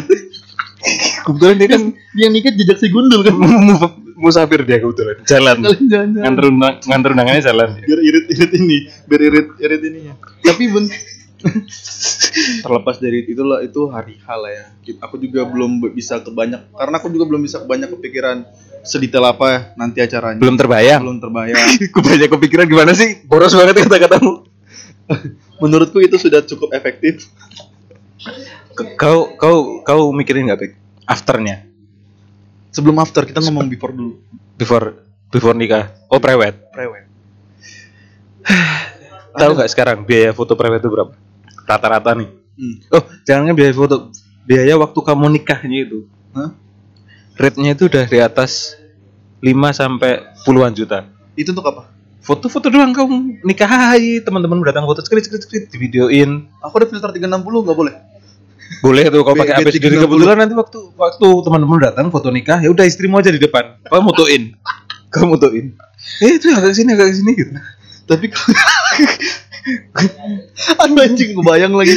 Kebetulan 1.21 1.55
dia 1.55 1.69
kan 1.69 1.81
Dia 2.11 2.27
nikah 2.27 2.51
jejak 2.51 2.77
si 2.77 2.89
gundul 2.89 3.21
kan. 3.21 3.33
mu- 3.39 3.93
musafir 4.17 4.61
dia 4.61 4.77
kebetulan 4.77 5.17
jalan 5.25 5.57
Kalian 5.57 5.81
jalan-jalan. 5.81 6.21
nganter 6.21 6.43
undang- 6.45 6.79
nganter 6.85 7.09
undangannya 7.09 7.41
jalan 7.41 7.69
biar 7.73 7.99
irit-irit 7.99 8.51
ini, 8.53 8.77
biar 9.05 9.21
irit 9.23 9.47
irit 9.57 9.81
ininya. 9.81 10.13
Tapi 10.41 10.63
bun, 10.69 10.85
terlepas 12.65 12.97
dari 12.97 13.25
itulah 13.27 13.59
itu 13.61 13.89
hari 13.89 14.17
hal 14.23 14.41
ya. 14.47 14.65
Aku 15.03 15.17
juga 15.17 15.43
belum 15.45 15.81
be- 15.81 15.93
bisa 15.93 16.21
kebanyak 16.21 16.71
karena 16.73 16.95
aku 16.97 17.07
juga 17.09 17.25
belum 17.27 17.41
bisa 17.43 17.61
kebanyak 17.61 17.89
kepikiran 17.97 18.45
sedetail 18.81 19.25
apa 19.29 19.45
ya 19.45 19.59
nanti 19.77 20.01
acaranya. 20.01 20.41
belum 20.41 20.57
terbayang 20.57 21.01
belum 21.05 21.19
terbayang. 21.21 21.57
aku 21.93 21.99
banyak 22.01 22.29
kepikiran 22.29 22.65
gimana 22.65 22.91
sih 22.97 23.21
boros 23.25 23.53
banget 23.53 23.85
kata-katamu 23.85 24.47
Menurutku 25.61 26.01
itu 26.01 26.17
sudah 26.17 26.41
cukup 26.41 26.73
efektif. 26.73 27.29
Kau 28.97 29.35
kau 29.37 29.85
kau 29.85 30.09
mikirin 30.15 30.49
nggak 30.49 30.59
Pik? 30.61 30.71
afternya 31.05 31.67
Sebelum 32.71 32.95
after 33.03 33.27
kita 33.27 33.43
ngomong 33.43 33.67
before 33.67 33.91
dulu. 33.91 34.15
before 34.55 34.95
before 35.27 35.57
nikah 35.57 35.91
oh 36.07 36.23
prewed 36.23 36.55
Prewed. 36.71 37.03
tahu 39.41 39.51
nggak 39.59 39.69
sekarang 39.69 40.07
biaya 40.07 40.31
foto 40.31 40.55
prewed 40.55 40.79
itu 40.79 40.87
berapa 40.87 41.11
rata-rata 41.71 42.11
nih 42.13 42.29
Hmm. 42.51 42.77
oh 42.91 42.99
jangan 43.23 43.47
kan 43.47 43.55
biaya 43.55 43.71
foto 43.71 44.11
biaya 44.43 44.75
waktu 44.75 44.99
kamu 45.01 45.25
nikahnya 45.31 45.79
itu 45.81 46.05
Hah? 46.31 46.51
rate-nya 47.33 47.73
itu 47.73 47.87
udah 47.87 48.05
di 48.05 48.19
atas 48.19 48.75
5 49.39 49.49
sampai 49.71 50.11
puluhan 50.41 50.69
juta 50.71 51.07
Itu 51.33 51.51
untuk 51.51 51.65
apa? 51.65 51.89
foto-foto 52.21 52.67
doang 52.67 52.91
kamu 52.91 53.41
nikah 53.41 53.65
hai 53.65 54.19
teman-teman 54.19 54.61
datang 54.61 54.83
foto 54.83 54.99
skrit 54.99 55.23
skrit 55.23 55.41
skrit 55.41 55.63
di 55.65 55.77
videoin 55.79 56.45
Aku 56.59 56.75
ada 56.75 56.85
filter 56.85 57.09
360 57.09 57.25
nggak 57.41 57.73
boleh. 57.73 57.95
boleh 58.79 59.03
tuh 59.05 59.21
kau 59.21 59.33
B- 59.33 59.41
pakai 59.41 59.53
HP 59.53 59.61
B360. 59.63 59.73
sendiri 59.73 59.95
kebetulan 59.97 60.37
nanti 60.37 60.53
waktu 60.53 60.79
waktu 60.93 61.27
teman-teman 61.41 61.79
datang 61.81 62.05
foto 62.07 62.29
nikah 62.29 62.57
ya 62.57 62.69
udah 62.69 62.83
istrimu 62.83 63.15
aja 63.15 63.27
di 63.27 63.37
depan 63.37 63.79
kau 63.83 63.99
motoin 63.99 64.53
kau 65.09 65.25
motoin 65.25 65.73
eh 66.19 66.31
itu 66.31 66.51
agak 66.51 66.71
sini 66.71 66.93
agak 66.93 67.09
sini 67.11 67.31
gitu 67.33 67.51
Tapi 68.03 68.27
Aduh 70.81 71.01
anjing 71.01 71.37
kebayang 71.37 71.73
lagi. 71.73 71.95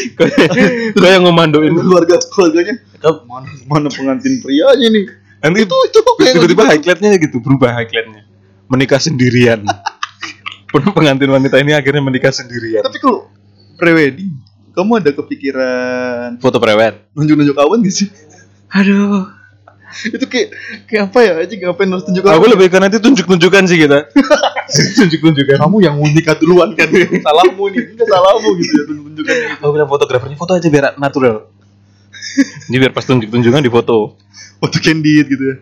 kau 1.01 1.09
yang 1.09 1.25
ngomandoin 1.25 1.73
keluarga 1.73 2.17
keluarganya 2.33 2.81
mana 3.29 3.49
mana 3.69 3.89
pengantin 3.93 4.41
prianya 4.41 4.89
nih? 4.89 5.05
Nanti 5.45 5.69
itu 5.69 5.77
itu 5.89 6.01
tiba-tiba 6.01 6.65
highlightnya 6.73 7.11
gitu 7.21 7.37
berubah 7.41 7.73
highlightnya. 7.77 8.25
Menikah 8.69 9.01
sendirian. 9.01 9.65
Peng- 10.73 10.95
pengantin 10.97 11.31
wanita 11.31 11.61
ini 11.61 11.77
akhirnya 11.77 12.03
menikah 12.03 12.33
sendirian. 12.33 12.83
Tapi 12.83 12.99
kalau 12.99 13.29
prewedding 13.77 14.33
kamu 14.75 14.93
ada 14.99 15.11
kepikiran 15.15 16.43
foto 16.43 16.59
prewed 16.59 16.99
nunjuk-nunjuk 17.15 17.55
awan 17.63 17.79
gak 17.87 17.95
sih? 17.95 18.09
Aduh 18.75 19.31
itu 20.03 20.27
kayak 20.27 20.49
kayak 20.91 21.03
apa 21.11 21.19
ya? 21.23 21.33
Aja 21.45 21.55
ngapain 21.55 21.89
harus 21.89 22.05
tunjuk 22.07 22.25
aku 22.27 22.47
lebih 22.51 22.67
ke 22.69 22.79
nanti 22.83 22.99
tunjuk-tunjukkan 22.99 23.63
sih 23.71 23.79
kita. 23.79 23.99
Tunjuk-tunjukkan. 24.99 25.57
Kamu 25.61 25.77
yang 25.85 25.95
mau 26.01 26.09
nikah 26.09 26.37
duluan 26.41 26.75
kan. 26.75 26.89
Salahmu 27.27 27.65
nih 27.71 27.83
enggak 27.95 28.09
salahmu 28.09 28.51
gitu 28.59 28.73
ya 28.73 28.85
tunjuk-tunjukkan. 28.91 29.35
Gitu. 29.35 29.55
aku 29.63 29.71
bilang 29.73 29.91
fotografernya 29.91 30.37
foto 30.39 30.53
aja 30.59 30.69
biar 30.69 30.85
natural. 30.99 31.37
Ini 32.69 32.77
biar 32.81 32.93
pas 32.93 33.05
tunjuk-tunjukkan 33.07 33.63
di 33.63 33.71
foto. 33.71 34.19
Foto 34.59 34.77
candid 34.81 35.27
gitu 35.29 35.45
ya. 35.45 35.57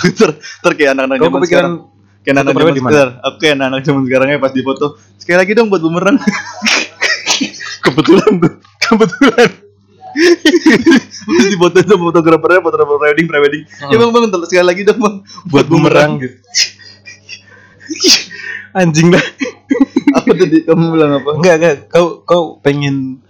Aku 0.00 0.06
ter 0.14 0.30
ter 0.40 0.72
kayak 0.78 0.90
anak-anak 0.96 1.16
zaman 1.20 1.40
kepikiran 1.42 1.46
sekarang. 1.46 1.74
Kayak 2.22 2.34
anak-anak 2.42 2.54
zaman 2.56 2.74
sekarang. 2.74 3.14
Aku 3.22 3.36
kayak 3.42 3.54
anak-anak 3.58 3.82
zaman 3.84 4.02
sekarang 4.06 4.26
ya 4.30 4.38
pas 4.40 4.52
di 4.54 4.62
foto. 4.64 4.86
Sekali 5.18 5.36
lagi 5.42 5.52
dong 5.52 5.68
buat 5.68 5.82
bumerang. 5.82 6.16
Kebetulan 7.84 8.30
tuh. 8.40 8.52
Kebetulan 8.86 9.65
Terus 10.16 11.46
di 11.52 11.56
foto 11.60 11.76
sama 11.84 12.04
fotografernya 12.08 12.60
fotografer 12.64 12.96
prewedding 12.96 13.26
prewedding. 13.28 13.62
Hmm. 13.68 13.90
ya 13.92 13.96
bang 14.00 14.10
bang 14.10 14.44
sekali 14.48 14.66
lagi 14.66 14.82
dong 14.86 15.00
bang. 15.00 15.16
Buat 15.52 15.66
bumerang. 15.68 16.12
gitu 16.22 16.36
anjing 18.76 19.08
dah. 19.08 19.24
Apa 20.20 20.30
tadi 20.36 20.68
kamu 20.68 20.84
bilang 20.92 21.12
apa? 21.20 21.30
Enggak 21.40 21.54
enggak. 21.56 21.76
Kau 21.88 22.20
kau 22.22 22.42
pengen 22.60 23.24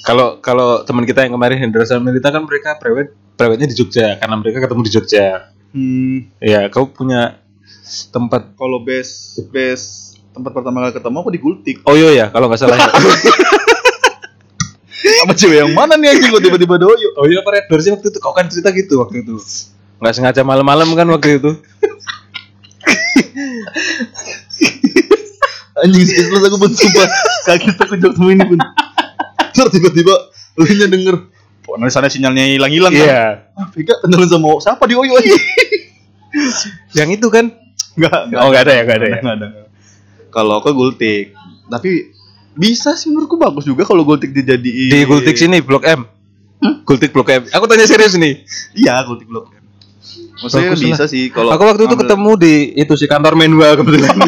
kalau 0.00 0.40
kalau 0.40 0.80
teman 0.88 1.04
kita 1.04 1.28
yang 1.28 1.36
kemarin 1.36 1.60
Hendra 1.60 1.84
Melita 2.00 2.32
kan 2.32 2.48
mereka 2.48 2.80
prewed 2.80 3.12
prewednya 3.36 3.68
di 3.68 3.76
Jogja 3.76 4.16
karena 4.16 4.34
mereka 4.40 4.64
ketemu 4.64 4.80
di 4.88 4.92
Jogja. 4.92 5.26
Hmm, 5.70 6.16
ya 6.40 6.66
kau 6.72 6.88
punya 6.88 7.36
tempat 8.10 8.56
kalau 8.56 8.82
best 8.82 9.44
best 9.52 10.18
tempat 10.32 10.56
pertama 10.56 10.88
kali 10.88 10.92
ketemu 10.96 11.16
aku 11.20 11.30
di 11.30 11.40
Gultik. 11.40 11.76
Oh 11.84 11.94
iya 11.94 12.10
ya 12.16 12.26
kalau 12.32 12.48
nggak 12.48 12.60
salah. 12.60 12.80
apa 15.20 15.32
cewek 15.34 15.56
yang 15.60 15.72
mana 15.72 15.94
nih 15.96 16.12
anjing 16.12 16.30
kok 16.30 16.42
tiba-tiba 16.42 16.76
doyo? 16.76 17.08
Oh 17.16 17.26
iya 17.26 17.40
apa 17.40 17.50
Red 17.52 17.66
Doors 17.68 17.82
sih 17.84 17.92
waktu 17.92 18.08
itu. 18.08 18.18
Kau 18.18 18.32
kan 18.32 18.48
cerita 18.48 18.70
gitu 18.70 19.00
waktu 19.00 19.22
itu? 19.22 19.36
Nggak 20.00 20.14
sengaja 20.16 20.42
malam-malam 20.42 20.88
kan 20.92 21.06
waktu 21.08 21.36
itu. 21.36 21.50
Anjing 25.80 26.04
speechless 26.04 26.44
aku 26.44 26.56
pun 26.58 26.70
sumpah. 26.72 27.08
Kaget 27.46 27.76
aku 27.78 27.94
jawab 27.96 28.14
semua 28.16 28.30
ini 28.32 28.44
pun. 28.44 28.58
Terus 29.54 29.70
tiba-tiba 29.72 30.14
lu 30.58 30.64
nya 30.66 30.86
denger. 30.88 31.16
Pokoknya 31.64 31.92
sana 31.92 32.08
sinyalnya 32.10 32.44
hilang-hilang 32.50 32.92
kan? 32.92 33.06
Iya. 33.06 33.22
Ah 33.54 33.66
Vega 33.70 33.94
kenalan 34.02 34.28
sama 34.28 34.48
siapa 34.58 34.84
di 34.88 34.94
Oyo 34.96 35.12
aja 35.16 35.36
yang 36.94 37.10
itu 37.10 37.26
kan? 37.26 37.50
Enggak, 37.98 38.30
Oh, 38.38 38.48
nggak 38.54 38.62
ada. 38.70 38.72
ya, 38.72 38.82
nggak 38.86 38.98
ada 39.02 39.06
ya? 39.06 39.18
Nggak 39.18 39.36
ada. 39.36 39.48
Kalau 40.30 40.62
aku 40.62 40.70
Gultik, 40.70 41.34
tapi 41.66 42.14
bisa 42.58 42.98
sih 42.98 43.10
menurutku 43.10 43.38
bagus 43.38 43.64
juga 43.66 43.86
kalau 43.86 44.02
Gultik 44.02 44.34
dijadiin 44.34 44.90
di 44.90 45.00
Gultik 45.06 45.38
sini 45.38 45.62
Blok 45.62 45.86
M 45.86 46.06
Gultik 46.86 47.14
Blok 47.14 47.30
M 47.30 47.42
aku 47.50 47.64
tanya 47.70 47.86
serius 47.86 48.18
nih 48.18 48.42
Iya, 48.74 49.06
Gultik 49.06 49.30
Blok 49.30 49.54
M. 49.54 49.60
Maksudnya 50.40 50.72
Bagus 50.72 50.82
bisa 50.82 51.04
sih 51.04 51.28
kalau 51.28 51.52
aku 51.52 51.62
waktu 51.68 51.84
itu 51.84 51.96
ketemu 52.00 52.30
di 52.40 52.54
itu 52.80 52.92
sih 52.96 53.04
kantor 53.04 53.36
Menwa 53.36 53.76
kebetulan. 53.76 54.16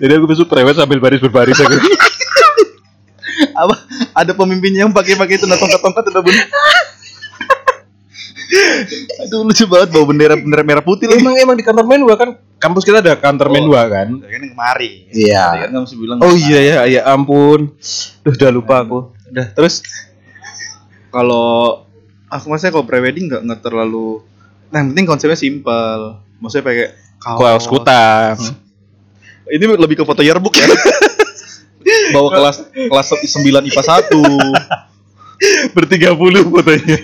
Jadi 0.00 0.12
aku 0.16 0.24
besok 0.24 0.48
prewed 0.48 0.72
sambil 0.72 0.96
baris 0.96 1.20
berbaris 1.20 1.60
aku. 1.60 1.76
apa 3.60 3.76
ada 4.16 4.32
pemimpinnya 4.32 4.88
yang 4.88 4.92
pakai-pakai 4.92 5.36
itu 5.36 5.44
tongkat-tongkat 5.44 6.04
udah 6.08 6.22
bun. 6.24 6.32
Aduh 9.26 9.46
lucu 9.46 9.64
banget 9.70 9.88
bawa 9.94 10.04
bendera 10.10 10.34
bendera 10.34 10.62
merah 10.66 10.84
putih 10.84 11.06
lagi. 11.06 11.22
emang 11.22 11.34
emang 11.38 11.56
di 11.56 11.64
kantor 11.64 11.86
Menwa 11.86 12.14
kan 12.18 12.34
kampus 12.58 12.82
kita 12.82 12.98
ada 13.00 13.14
kantor 13.16 13.48
Oh. 13.48 13.54
Menwa 13.54 13.82
kan. 13.86 14.08
Kan 14.20 14.40
yang 14.42 14.52
kemari. 14.52 15.06
Iya. 15.10 15.66
Kan 15.66 15.68
kamu 15.72 15.82
mesti 15.86 15.96
bilang. 15.96 16.18
Oh 16.20 16.34
iya 16.34 16.60
ya, 16.60 16.76
ya 16.86 17.00
ampun. 17.08 17.72
Duh, 18.26 18.34
udah 18.34 18.50
lupa 18.52 18.82
aku. 18.82 19.14
Udah, 19.30 19.46
terus 19.54 19.82
Kalau 21.10 21.82
aku 22.30 22.46
maksudnya 22.46 22.70
kalau 22.70 22.86
prewedding 22.86 23.26
nggak 23.26 23.42
nggak 23.42 23.60
terlalu. 23.66 24.22
Nah, 24.70 24.78
yang 24.78 24.94
penting 24.94 25.06
konsepnya 25.10 25.34
simpel. 25.34 26.22
Maksudnya 26.38 26.62
pakai 26.62 26.86
kaos 27.18 27.66
kutang. 27.66 28.38
Ini 29.50 29.64
lebih 29.74 29.98
ke 29.98 30.04
foto 30.06 30.22
yearbook 30.22 30.54
ya. 30.54 30.70
Bawa 32.14 32.30
kelas 32.30 32.56
kelas 32.70 33.06
9 33.26 33.66
IPA 33.66 33.82
1. 34.06 35.74
Bertiga 35.74 36.14
puluh 36.14 36.46
fotonya. 36.46 37.00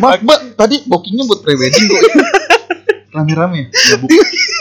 Mbak, 0.00 0.20
mbak, 0.24 0.38
tadi 0.56 0.76
bookingnya 0.88 1.24
buat 1.28 1.40
prewedding 1.44 1.84
kok. 1.88 2.02
Rame-rame. 3.16 3.72
Yearbook, 3.72 4.12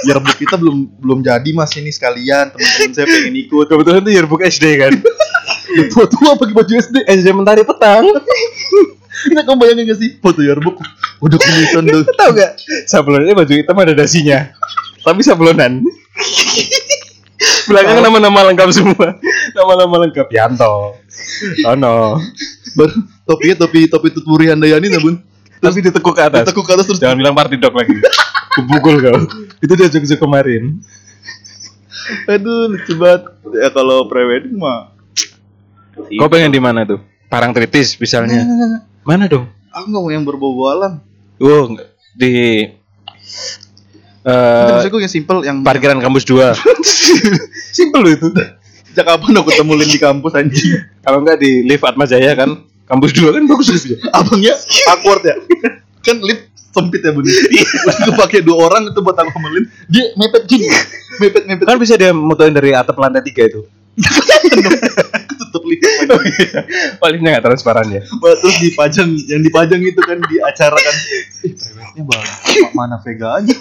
yearbook 0.07 0.35
kita 0.39 0.55
belum 0.55 0.87
belum 1.03 1.19
jadi 1.19 1.49
mas 1.51 1.75
ini 1.75 1.91
sekalian 1.91 2.55
teman-teman 2.55 2.91
saya 2.95 3.05
pengen 3.07 3.35
ikut. 3.35 3.65
Kebetulan 3.67 3.99
tuh 3.99 4.13
yearbook 4.15 4.41
SD 4.47 4.65
kan. 4.79 4.93
Tua 5.91 6.07
tua 6.07 6.39
pakai 6.39 6.55
baju 6.55 6.71
SD. 6.71 7.03
SD 7.03 7.27
Mentari 7.35 7.67
Petang. 7.67 8.07
Ini 9.25 9.41
kamu 9.41 9.57
bayangin 9.57 9.89
gak 9.89 9.97
sih 9.97 10.09
foto 10.21 10.39
yearbook? 10.39 10.77
Udah 11.19 11.35
kumisan 11.41 11.83
tuh. 11.89 12.05
Tahu 12.13 12.29
gak? 12.37 12.61
Sablonnya 12.85 13.33
baju 13.33 13.49
hitam 13.49 13.75
ada 13.81 13.91
dasinya. 13.97 14.53
Tapi 15.01 15.25
sablonan. 15.25 15.81
Belakang 17.65 17.99
nama-nama 18.05 18.45
lengkap 18.53 18.69
semua. 18.69 19.17
Nama-nama 19.57 20.05
lengkap 20.05 20.29
Yanto. 20.29 21.01
Tono. 21.65 22.21
Baru 22.77 22.95
topinya 23.25 23.55
topi 23.65 23.89
topi 23.89 24.09
tuturi 24.13 24.53
Handayani 24.53 24.87
nah 24.93 25.01
bun. 25.01 25.19
Tapi 25.59 25.81
ditekuk 25.81 26.13
ke 26.13 26.23
atas. 26.23 26.45
Ditekuk 26.45 26.65
ke 26.65 26.71
atas 26.77 26.85
terus 26.85 26.99
Jangan 27.01 27.17
bilang 27.17 27.35
party 27.35 27.57
dog 27.57 27.73
lagi. 27.73 27.97
Kepukul 28.55 29.01
kau. 29.03 29.19
Itu 29.59 29.73
dia 29.75 29.89
jok 29.91 30.21
kemarin. 30.21 30.79
Aduh 32.29 32.71
lucu 32.71 32.93
banget. 32.95 33.33
Ya 33.57 33.69
kalau 33.73 34.05
prewedding 34.07 34.55
mah. 34.55 34.93
Kau 35.95 36.29
pengen 36.29 36.53
di 36.53 36.61
mana 36.61 36.85
tuh? 36.85 37.01
Parangtritis 37.27 37.97
misalnya. 37.97 38.45
Mana 39.03 39.25
dong? 39.25 39.49
Aku 39.73 39.91
nggak 39.91 40.03
mau 40.05 40.11
yang 40.13 40.23
berbau 40.23 40.71
alam. 40.71 41.03
Oh, 41.41 41.67
di 42.15 42.63
Uh, 44.25 44.33
eh 44.33 44.65
Maksudnya 44.73 44.89
gue 44.89 45.01
yang 45.05 45.13
simple 45.13 45.39
yang 45.45 45.57
parkiran 45.61 46.01
kampus 46.01 46.25
2. 46.25 46.57
Simpel 47.77 48.01
loh 48.01 48.09
itu. 48.09 48.27
Sejak 48.89 49.05
kapan 49.05 49.37
aku 49.37 49.53
ketemu 49.53 49.71
Lin 49.77 49.89
di 49.93 49.99
kampus 50.01 50.33
anjing? 50.33 50.81
Kalau 51.05 51.21
enggak 51.21 51.37
di 51.37 51.61
lift 51.61 51.85
Atma 51.85 52.09
Jaya 52.09 52.33
kan, 52.33 52.65
kampus 52.85 53.11
2 53.13 53.35
kan 53.35 53.43
bagus 53.49 53.67
liftnya. 53.73 53.97
Abangnya 54.13 54.53
awkward 54.93 55.21
ya. 55.25 55.35
kan 56.05 56.17
lift 56.21 56.53
sempit 56.75 57.01
ya 57.01 57.11
bun. 57.15 57.25
Itu 57.25 58.11
pakai 58.19 58.43
dua 58.43 58.67
orang 58.69 58.91
itu 58.91 58.99
buat 58.99 59.15
aku 59.15 59.31
sama 59.31 59.49
Lin. 59.55 59.65
Dia 59.87 60.11
mepet 60.19 60.43
gini. 60.45 60.67
Mepet 61.23 61.43
mepet. 61.47 61.65
Kan 61.65 61.77
bisa 61.79 61.95
dia 61.95 62.11
mutuin 62.11 62.51
dari 62.51 62.75
atap 62.75 62.99
lantai 62.99 63.23
3 63.23 63.31
itu. 63.31 63.61
tutup 65.39 65.63
lift. 65.63 65.83
Oh, 66.99 67.07
liftnya 67.07 67.29
enggak 67.35 67.45
transparan 67.47 67.87
ya. 67.87 68.03
Terus 68.03 68.55
dipajang 68.59 69.09
yang 69.31 69.41
dipajang 69.41 69.81
itu 69.83 70.01
kan 70.03 70.19
di 70.19 70.35
acara 70.43 70.75
kan. 70.75 70.95
Prewednya 71.39 72.03
bagus. 72.03 72.31
Mana 72.75 72.97
Vega 72.99 73.39
aja. 73.39 73.55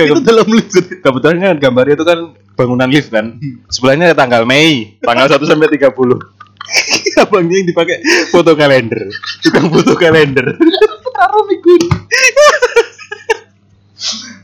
itu 0.00 0.20
dalam 0.24 0.48
lift. 0.48 0.72
Kebetulan 1.04 1.36
kan 1.36 1.56
gambarnya 1.60 1.94
itu 2.00 2.06
kan 2.08 2.18
bangunan 2.56 2.88
lift 2.88 3.12
kan. 3.12 3.36
Sebelahnya 3.68 4.12
ada 4.12 4.16
tanggal 4.16 4.48
Mei, 4.48 4.96
tanggal 5.04 5.28
1 5.28 5.36
sampai 5.44 5.68
30. 5.68 6.37
Abangnya 7.22 7.56
yang 7.60 7.68
dipakai? 7.68 7.96
Foto 8.30 8.52
kalender. 8.54 9.10
Tukang 9.42 9.68
foto 9.72 9.92
kalender. 9.98 10.54
Taruh 11.18 11.44
mikun. 11.48 11.82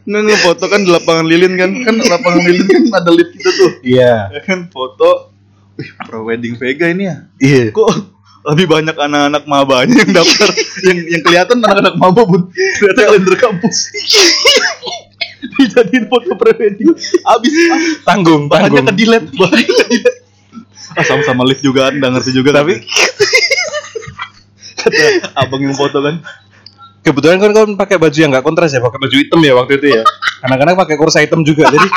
Nggak 0.05 0.23
ngefoto 0.29 0.65
kan 0.69 0.81
di 0.85 0.91
lapangan 0.91 1.27
lilin 1.29 1.55
kan? 1.57 1.71
Kan 1.81 1.95
lapangan 2.03 2.43
lilin 2.45 2.67
kan 2.67 2.83
ada 3.01 3.11
lift 3.15 3.33
itu 3.33 3.51
tuh. 3.55 3.71
Iya. 3.81 4.35
ya 4.37 4.41
kan 4.45 4.69
foto. 4.69 5.33
Wih 5.75 5.91
pro 6.07 6.23
wedding 6.27 6.55
Vega 6.55 6.87
ini 6.87 7.11
ya? 7.11 7.17
Iya. 7.43 7.75
kok 7.75 7.91
lebih 8.45 8.67
banyak 8.69 8.93
anak-anak 8.93 9.43
mabanya 9.49 10.05
yang 10.05 10.13
daftar? 10.13 10.49
Yang 10.85 10.99
yang 11.09 11.23
kelihatan 11.25 11.57
anak-anak 11.65 11.95
maba 11.97 12.23
bun. 12.29 12.53
Ternyata 12.53 13.01
kalender 13.09 13.37
kampus. 13.41 13.77
Dijadiin 15.55 16.05
foto 16.11 16.35
prewedding. 16.37 16.93
Abis 17.25 17.53
Tanggung, 18.05 18.49
bahannya 18.51 18.85
tanggung. 18.85 18.97
ke 18.97 19.01
delete. 19.01 19.29
Bahannya 19.39 19.65
ke 19.65 19.85
delete 19.89 20.24
ah 20.93 21.05
sama-sama 21.09 21.49
lift 21.49 21.65
juga 21.65 21.89
kan 21.89 21.97
nggak 21.97 22.11
ngerti 22.21 22.31
juga 22.37 22.61
Tapi 22.61 22.75
kata 24.85 25.07
abang 25.41 25.65
yang 25.65 25.73
foto 25.73 25.99
kan 26.05 26.21
kebetulan 27.05 27.37
kan 27.37 27.51
kau 27.53 27.65
pakai 27.77 27.97
baju 28.01 28.17
yang 28.17 28.33
nggak 28.33 28.45
kontras 28.45 28.73
ya, 28.73 28.81
pakai 28.81 28.97
baju 28.97 29.15
hitam 29.21 29.41
ya 29.45 29.53
waktu 29.53 29.73
itu 29.77 29.87
ya. 30.01 30.03
Anak-anak 30.49 30.75
pakai 30.89 30.97
kursa 30.97 31.21
hitam 31.21 31.45
juga. 31.45 31.69
Jadi 31.69 31.89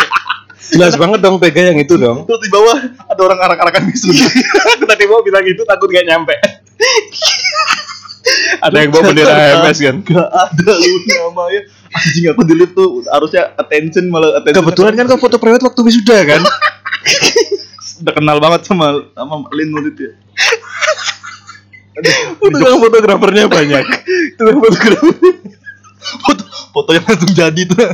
jelas 0.76 1.00
banget 1.00 1.24
dong 1.24 1.40
Vega 1.40 1.64
yang 1.64 1.80
itu 1.80 1.96
dong. 1.96 2.28
terus 2.28 2.44
di 2.44 2.52
bawah 2.52 2.76
ada 3.08 3.22
orang 3.24 3.40
arak-arakan 3.40 3.88
bisu 3.88 4.12
Aku 4.76 4.84
tadi 4.84 5.08
mau 5.08 5.24
bilang 5.24 5.48
itu 5.48 5.64
takut 5.64 5.88
gak 5.88 6.04
nyampe. 6.04 6.36
Ada 8.60 8.84
yang 8.84 8.92
bawa 8.92 9.04
bendera 9.08 9.32
HMS 9.32 9.78
kan. 9.80 9.96
Gak 10.04 10.28
ada 10.28 10.72
lu 10.76 10.96
namanya 11.08 11.62
Anjing 11.88 12.28
aku 12.28 12.44
di 12.44 12.54
lift 12.60 12.76
tuh 12.76 13.00
harusnya 13.08 13.56
attention 13.56 14.12
malah 14.12 14.44
attention 14.44 14.60
Kebetulan 14.60 14.94
kan 15.00 15.06
kau 15.08 15.20
foto 15.24 15.40
private 15.40 15.64
waktu 15.64 15.82
wisuda 15.88 16.18
kan. 16.28 16.42
udah 17.98 18.14
kenal 18.14 18.38
banget 18.38 18.62
sama 18.64 18.86
sama 19.12 19.46
Lin 19.52 19.70
waktu 19.74 19.90
itu 19.92 20.02
ya. 20.06 20.14
Tukang 22.38 22.78
fotografernya 22.78 23.46
banyak. 23.50 23.86
Tukang 24.38 24.60
fotografer. 24.62 25.14
foto 26.24 26.44
foto 26.72 26.90
yang 26.94 27.04
langsung 27.04 27.32
jadi 27.34 27.62
tuh. 27.66 27.90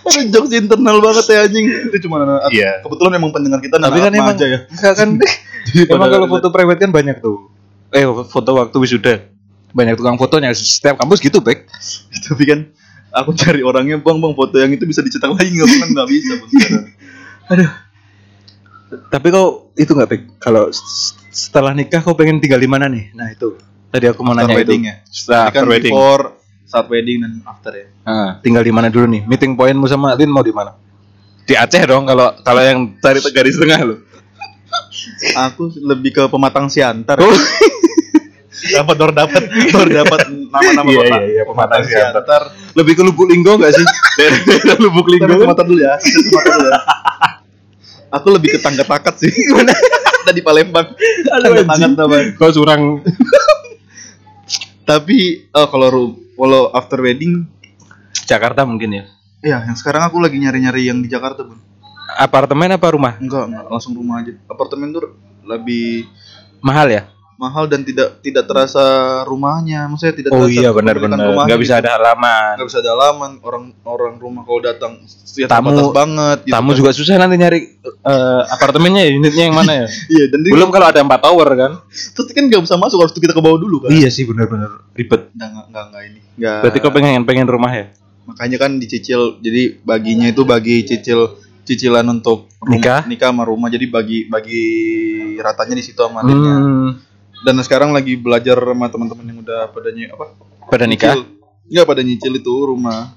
Aduh, 0.00 0.24
jokes 0.32 0.52
internal 0.54 0.98
banget 0.98 1.24
ya 1.26 1.38
anjing. 1.44 1.66
Itu 1.90 1.96
cuma 2.06 2.22
anak, 2.22 2.50
Iya. 2.50 2.80
kebetulan 2.82 3.12
emang 3.18 3.30
pendengar 3.30 3.60
kita 3.60 3.76
Tapi 3.76 3.98
kan 3.98 4.10
emang 4.10 4.34
aja 4.34 4.46
ya. 4.46 4.58
enggak 4.66 4.94
kan. 4.96 5.08
Emang 5.92 6.08
kalau 6.08 6.26
foto 6.26 6.48
private 6.48 6.80
kan 6.80 6.90
banyak 6.90 7.20
tuh. 7.20 7.46
Eh 7.92 8.02
foto 8.26 8.56
waktu 8.56 8.76
wisuda. 8.80 9.14
Banyak 9.70 9.94
tukang 9.94 10.16
fotonya 10.18 10.50
setiap 10.50 10.98
kampus 10.98 11.20
gitu, 11.20 11.38
Bek. 11.38 11.68
tapi 12.26 12.42
kan 12.42 12.60
aku 13.12 13.34
cari 13.34 13.60
orangnya 13.60 13.98
bang 13.98 14.18
bang 14.18 14.34
foto 14.34 14.56
yang 14.56 14.70
itu 14.70 14.82
bisa 14.82 15.02
dicetak 15.02 15.30
lagi 15.30 15.50
nggak 15.50 15.66
kan 15.68 15.88
nggak 15.92 16.08
bisa 16.08 16.32
Bang. 16.32 16.50
Aduh. 17.50 17.70
Tapi 19.10 19.26
kau 19.30 19.70
itu 19.74 19.90
nggak 19.90 20.08
Bek? 20.10 20.22
Kalau 20.42 20.70
setelah 21.30 21.74
nikah 21.74 22.02
kau 22.02 22.14
pengen 22.14 22.42
tinggal 22.42 22.58
di 22.58 22.66
mana 22.70 22.86
nih? 22.90 23.14
Nah 23.14 23.30
itu. 23.30 23.54
Tadi 23.90 24.06
aku 24.06 24.22
mau 24.22 24.34
nanya 24.34 24.54
wedding 24.54 24.86
itu. 24.86 24.90
ya? 24.90 24.96
Setelah 25.06 25.46
kan 25.50 25.66
wedding. 25.66 25.90
before 25.90 26.38
saat 26.70 26.86
wedding 26.86 27.18
dan 27.26 27.42
after 27.42 27.74
ya 27.74 27.90
Nah, 28.06 28.38
tinggal 28.38 28.62
di 28.62 28.70
mana 28.70 28.86
dulu 28.86 29.10
nih? 29.10 29.26
Meeting 29.26 29.58
pointmu 29.58 29.90
sama 29.90 30.14
Lin 30.14 30.30
mau 30.30 30.46
di 30.46 30.54
mana? 30.54 30.78
Di 31.42 31.58
Aceh 31.58 31.82
dong 31.82 32.06
kalau 32.06 32.30
kalau 32.46 32.62
yang 32.62 32.94
cari 33.02 33.18
garis 33.34 33.58
tengah 33.58 33.80
lo. 33.82 33.96
aku 35.34 35.74
lebih 35.82 36.14
ke 36.14 36.22
pematang 36.30 36.70
siantar 36.70 37.18
Oh. 37.18 37.34
Dapat 38.60 38.94
baru 38.96 39.12
dapat 39.12 39.42
baru 39.72 39.90
dapat 39.90 40.20
nama-nama 40.28 40.88
Iya, 40.88 40.98
kota 41.00 41.16
iya, 41.16 41.26
iya, 41.26 41.42
pematang 41.44 41.82
siantar. 41.82 42.12
siantar 42.12 42.42
Lebih 42.76 42.92
ke 42.94 43.02
Lubuk 43.02 43.26
Linggo 43.26 43.52
nggak 43.56 43.72
sih? 43.72 43.86
Daerah 44.18 44.76
Lubuk 44.78 45.06
Linggo. 45.08 45.26
kan? 45.26 45.38
Sumatera 45.40 45.66
dulu 45.66 45.80
ya 45.80 45.94
kita 45.96 46.18
Sumatera 46.20 46.56
dulu 46.56 46.68
ya 46.68 46.80
aku 48.10 48.26
lebih 48.34 48.48
ke 48.54 48.58
tangga 48.58 48.82
takat 48.82 49.14
sih 49.16 49.30
Gimana? 49.48 49.70
ada 50.20 50.32
di 50.34 50.42
Palembang 50.42 50.86
tangga 51.24 51.62
takat 51.64 51.90
apa 51.96 52.16
Kau 52.36 52.50
curang. 52.50 52.82
tapi 54.88 55.46
oh, 55.50 55.66
kalau 55.70 55.88
kalau 56.34 56.62
after 56.74 56.98
wedding 56.98 57.46
Jakarta 58.26 58.66
mungkin 58.66 58.90
ya. 58.92 59.04
ya 59.40 59.58
yang 59.62 59.78
sekarang 59.78 60.02
aku 60.04 60.18
lagi 60.18 60.36
nyari-nyari 60.36 60.86
yang 60.86 60.98
di 60.98 61.08
Jakarta 61.08 61.46
bun 61.46 61.58
Apartemen 62.10 62.74
apa 62.74 62.90
rumah? 62.90 63.14
enggak 63.22 63.46
enggak 63.46 63.64
langsung 63.70 63.94
rumah 63.94 64.18
aja 64.18 64.34
apartemen 64.46 64.90
tuh 64.90 65.14
lebih 65.46 66.10
Mahal 66.60 66.90
ya? 66.90 67.02
Mahal 67.40 67.64
dan 67.64 67.80
tidak 67.80 68.20
tidak 68.20 68.44
terasa 68.44 68.84
rumahnya 69.24 69.88
maksudnya 69.88 70.12
tidak 70.14 70.30
Oh 70.30 70.44
terasa 70.44 70.60
iya 70.60 70.68
benar-benar. 70.70 71.16
Nggak 71.40 71.56
bisa 71.58 71.74
gitu. 71.74 71.82
ada 71.82 71.90
halaman. 71.96 72.52
nggak 72.54 72.68
bisa 72.68 72.78
ada 72.78 72.90
halaman 72.92 73.30
orang 73.40 73.64
orang 73.82 74.14
rumah 74.14 74.44
kalau 74.44 74.60
datang 74.60 74.92
ya 75.32 75.46
Tamu- 75.46 75.88
banget 75.90 76.38
gitu 76.42 76.52
Tamu 76.52 76.68
kan. 76.68 76.76
juga 76.76 76.90
susah 76.92 77.16
nanti 77.16 77.36
nyari 77.36 77.60
eh, 77.80 78.42
apartemennya, 78.46 79.02
ya, 79.02 79.10
unitnya 79.14 79.44
yang 79.46 79.56
mana 79.56 79.72
ya? 79.74 79.86
iya 80.14 80.24
dan 80.26 80.38
dia- 80.38 80.52
Belum 80.52 80.68
kalau 80.68 80.86
ada 80.86 81.00
empat 81.00 81.16
tower 81.18 81.48
kan? 81.50 81.72
terus 81.88 82.28
kan 82.28 82.44
nggak 82.44 82.60
bisa 82.60 82.76
masuk 82.76 82.98
harus 83.00 83.14
kita 83.14 83.32
ke 83.32 83.40
bawah 83.40 83.56
dulu 83.56 83.76
kan 83.80 83.90
Iya 83.90 84.08
sih 84.08 84.22
benar-benar 84.22 84.84
ribet. 84.92 85.32
nggak 85.32 85.48
nggak 85.66 85.84
nggak 85.86 86.02
ini 86.04 86.20
nggak 86.36 86.58
Berarti 86.60 86.78
kau 86.78 86.92
pengen 86.92 87.24
pengen 87.24 87.46
rumah 87.46 87.72
ya? 87.72 87.86
makanya 88.22 88.56
kan 88.58 88.76
dicicil 88.76 89.40
jadi 89.40 89.80
baginya 89.80 90.28
itu 90.28 90.44
bagi 90.44 90.84
cicil 90.84 91.34
cicilan 91.62 92.04
untuk 92.04 92.46
rum- 92.58 92.76
Nikah? 92.76 93.02
nikah 93.04 93.26
sama 93.28 93.42
rumah 93.42 93.66
jadi 93.66 93.86
bagi 93.86 94.26
bagi 94.26 94.62
ratanya 95.36 95.72
di 95.72 95.82
situ 95.82 95.98
sama 95.98 96.20
adiknya 96.20 96.54
Hmm. 96.54 96.90
Dan 97.40 97.56
sekarang 97.64 97.90
lagi 97.96 98.20
belajar 98.20 98.60
sama 98.60 98.86
teman-teman 98.92 99.24
yang 99.24 99.38
udah 99.40 99.72
pada 99.72 99.88
ny- 99.92 100.12
apa? 100.12 100.26
Pada 100.68 100.84
nikah? 100.84 101.16
Enggak 101.70 101.86
pada 101.88 102.02
nyicil 102.04 102.32
itu 102.36 102.52
rumah. 102.52 103.16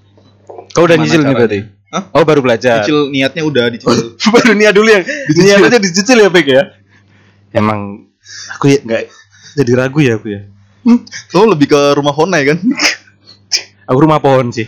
Kau 0.71 0.87
udah 0.87 0.95
nyicil 0.95 1.21
nih 1.27 1.35
berarti? 1.35 1.59
Hah? 1.93 2.03
Oh 2.15 2.23
baru 2.25 2.41
belajar. 2.41 2.81
Nyicil 2.81 3.11
niatnya 3.11 3.43
udah 3.45 3.65
dicicil. 3.69 4.15
baru 4.35 4.53
niat 4.55 4.73
dulu 4.73 4.89
ya. 4.89 5.01
Niat 5.29 5.59
aja 5.67 5.77
dicicil 5.77 6.17
ya 6.23 6.29
Pek 6.31 6.47
ya. 6.47 6.63
Emang 7.53 8.09
aku 8.57 8.71
ya 8.71 8.79
nggak 8.81 9.01
jadi 9.59 9.71
ragu 9.77 9.99
ya 10.01 10.17
aku 10.17 10.27
ya. 10.31 10.41
So 11.29 11.45
lebih 11.45 11.71
ke 11.71 11.81
rumah 11.95 12.11
Honai 12.11 12.43
kan? 12.47 12.59
Aku 13.83 13.99
rumah 13.99 14.23
pohon 14.23 14.47
sih. 14.47 14.63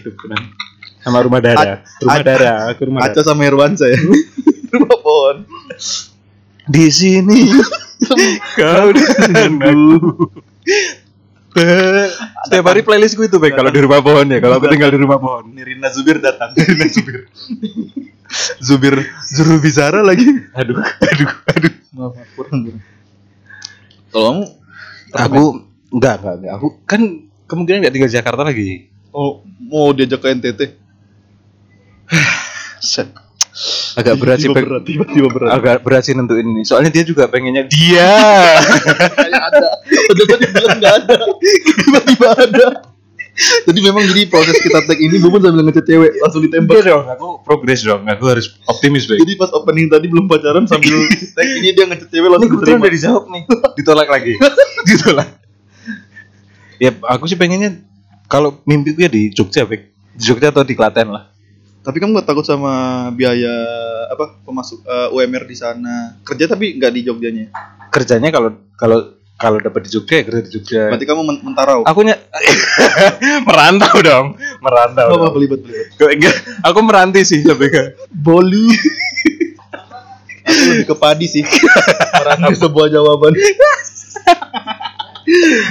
Sama 0.99 1.23
rumah 1.23 1.39
Dara. 1.39 1.79
rumah 2.03 2.19
Dara. 2.19 2.67
Aku 2.75 2.83
rumah 2.83 3.07
Aca 3.07 3.15
Dara. 3.15 3.23
sama 3.23 3.47
Irwansa 3.47 3.87
ya. 3.87 3.95
rumah 4.75 4.97
pohon. 4.99 5.47
Di 6.67 6.91
sini 6.91 7.47
kau 8.59 8.87
denganku. 8.91 9.79
Setiap 12.45 12.65
hari 12.67 12.83
playlistku 12.83 13.23
itu 13.23 13.39
Pek 13.39 13.55
kalau 13.55 13.71
di 13.71 13.79
rumah 13.79 14.03
pohon 14.03 14.27
ya. 14.27 14.43
Kalau 14.43 14.59
aku 14.59 14.67
tinggal 14.67 14.91
di 14.91 14.99
rumah 14.99 15.19
pohon. 15.19 15.55
Nirina 15.55 15.87
Zubir 15.87 16.19
datang. 16.19 16.51
Nirina 16.57 16.85
Zubir. 16.91 17.31
Zubir 18.59 18.95
Zuru 19.23 19.63
Bizara 19.63 20.03
lagi. 20.03 20.27
Aduh, 20.51 20.83
aduh, 20.83 21.29
aduh. 21.47 21.73
Maaf, 21.95 22.19
kurang 22.35 22.59
kurang. 22.67 22.81
Kalau 24.11 24.31
kamu 24.35 24.43
Aku 25.15 25.43
enggak, 25.95 26.15
enggak, 26.19 26.35
enggak. 26.43 26.53
Aku 26.59 26.67
kan 26.83 27.01
kemungkinan 27.47 27.77
enggak 27.83 27.93
tinggal 27.95 28.11
di 28.11 28.17
Jakarta 28.19 28.41
lagi. 28.43 28.69
oh, 29.15 29.47
mau 29.71 29.95
diajak 29.95 30.19
ke 30.19 30.27
NTT? 30.27 30.61
Set. 32.83 33.24
Agak 33.95 34.19
berat 34.19 34.37
sih, 34.37 34.51
Tiba 34.51 34.55
Pek. 34.59 34.63
berat, 34.67 34.81
tiba-tiba 34.83 35.27
berat. 35.31 35.49
Agak 35.49 35.77
berat 35.79 36.03
sih 36.03 36.11
nentuin 36.11 36.43
ini. 36.43 36.61
Soalnya 36.61 36.91
dia 36.91 37.03
juga 37.03 37.25
pengennya 37.25 37.63
dia. 37.65 38.11
Kayak 39.15 39.43
ada. 39.47 39.67
Padahal 39.81 40.27
tadi 40.27 40.45
bilang 40.51 40.77
nggak 40.77 40.93
ada. 40.99 41.15
Tiba-tiba 41.79 42.27
ada. 42.35 42.67
Jadi 43.35 43.79
memang 43.79 43.99
jadi 44.05 44.31
proses 44.31 44.55
kita 44.55 44.79
tag 44.83 44.95
ini 44.95 45.19
Bubun 45.19 45.43
sambil 45.43 45.63
ngechat 45.63 45.83
cewek 45.83 46.11
langsung 46.19 46.39
ditembak. 46.39 46.79
Dong, 46.81 47.03
aku 47.05 47.27
progres 47.43 47.83
dong. 47.83 48.07
Aku 48.07 48.23
harus 48.27 48.55
optimis, 48.63 49.07
Bek. 49.07 49.19
Jadi 49.19 49.35
pas 49.35 49.51
opening 49.51 49.87
tadi 49.87 50.07
belum 50.07 50.23
pacaran 50.25 50.63
sambil 50.65 50.95
tag 51.35 51.47
ini 51.49 51.71
dia 51.71 51.83
ngechat 51.85 52.07
cewek 52.07 52.23
Ini 52.23 52.31
langsung 52.31 52.47
kebetulan 52.49 52.63
diterima. 52.71 52.83
udah 52.83 52.93
dijawab 52.95 53.23
nih. 53.27 53.43
Ditolak 53.75 54.07
lagi. 54.07 54.33
Ditolak. 54.87 55.27
Ya, 56.75 56.91
aku 57.03 57.23
sih 57.25 57.35
pengennya 57.35 57.79
kalau 58.27 58.59
mimpiku 58.63 58.99
ya 58.99 59.11
di 59.11 59.31
Jogja, 59.31 59.63
Bek. 59.63 59.95
Di 60.11 60.23
Jogja 60.25 60.51
atau 60.51 60.63
di 60.63 60.71
Klaten 60.71 61.11
lah. 61.11 61.34
Tapi 61.85 61.97
kamu 62.01 62.17
gak 62.17 62.25
takut 62.25 62.41
sama 62.41 62.73
biaya 63.13 63.53
apa 64.09 64.41
pemasuk 64.41 64.81
eh, 64.81 65.13
UMR 65.13 65.45
di 65.45 65.53
sana 65.53 66.17
kerja 66.21 66.49
tapi 66.49 66.73
nggak 66.75 66.91
di 66.91 67.01
Jogjanya? 67.05 67.45
Kerjanya 67.93 68.33
kalau 68.33 68.49
kalau 68.73 68.99
kalau 69.35 69.59
dapat 69.59 69.85
di 69.85 69.89
Jogja 69.93 70.17
ya 70.17 70.23
kerja 70.23 70.41
di 70.41 70.51
Jogja. 70.51 70.81
Berarti 70.89 71.05
kamu 71.05 71.21
men- 71.21 71.43
mentarau. 71.43 71.83
Aku 71.83 72.01
ny- 72.01 72.23
merantau 73.47 73.95
dong, 73.99 74.25
merantau. 74.59 75.07
Apa 75.11 75.27
dong. 75.29 75.53
Kok 75.95 76.09
enggak? 76.09 76.35
Aku 76.63 76.79
meranti 76.81 77.21
sih 77.21 77.43
lebih 77.43 77.67
ke 77.69 77.81
Bolu. 78.09 78.65
Aku 80.41 80.61
lebih 80.71 80.85
ke 80.87 80.95
padi 80.95 81.27
sih. 81.27 81.43
Merangkai 82.15 82.55
sebuah 82.55 82.87
jawaban. 82.89 83.35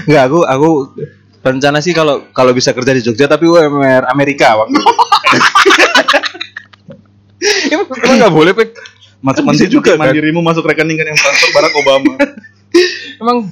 Enggak, 0.04 0.22
aku 0.28 0.38
aku 0.44 0.68
rencana 1.40 1.80
sih 1.80 1.90
kalau 1.90 2.28
kalau 2.30 2.52
bisa 2.52 2.70
kerja 2.70 2.92
di 2.92 3.00
Jogja 3.00 3.26
tapi 3.26 3.48
UMR 3.48 4.06
Amerika 4.06 4.60
waktu. 4.60 4.76
Emang 7.68 8.16
nggak 8.18 8.34
boleh, 8.34 8.52
Pek? 8.52 8.70
Masuk 9.24 9.42
mandiri 9.48 9.72
juga, 9.72 9.96
kan? 9.96 10.04
mandirimu 10.04 10.40
masuk 10.44 10.64
rekening 10.64 11.00
kan 11.00 11.06
yang 11.08 11.16
transfer 11.16 11.48
Barack 11.50 11.74
Obama. 11.74 12.12
Emang 13.22 13.48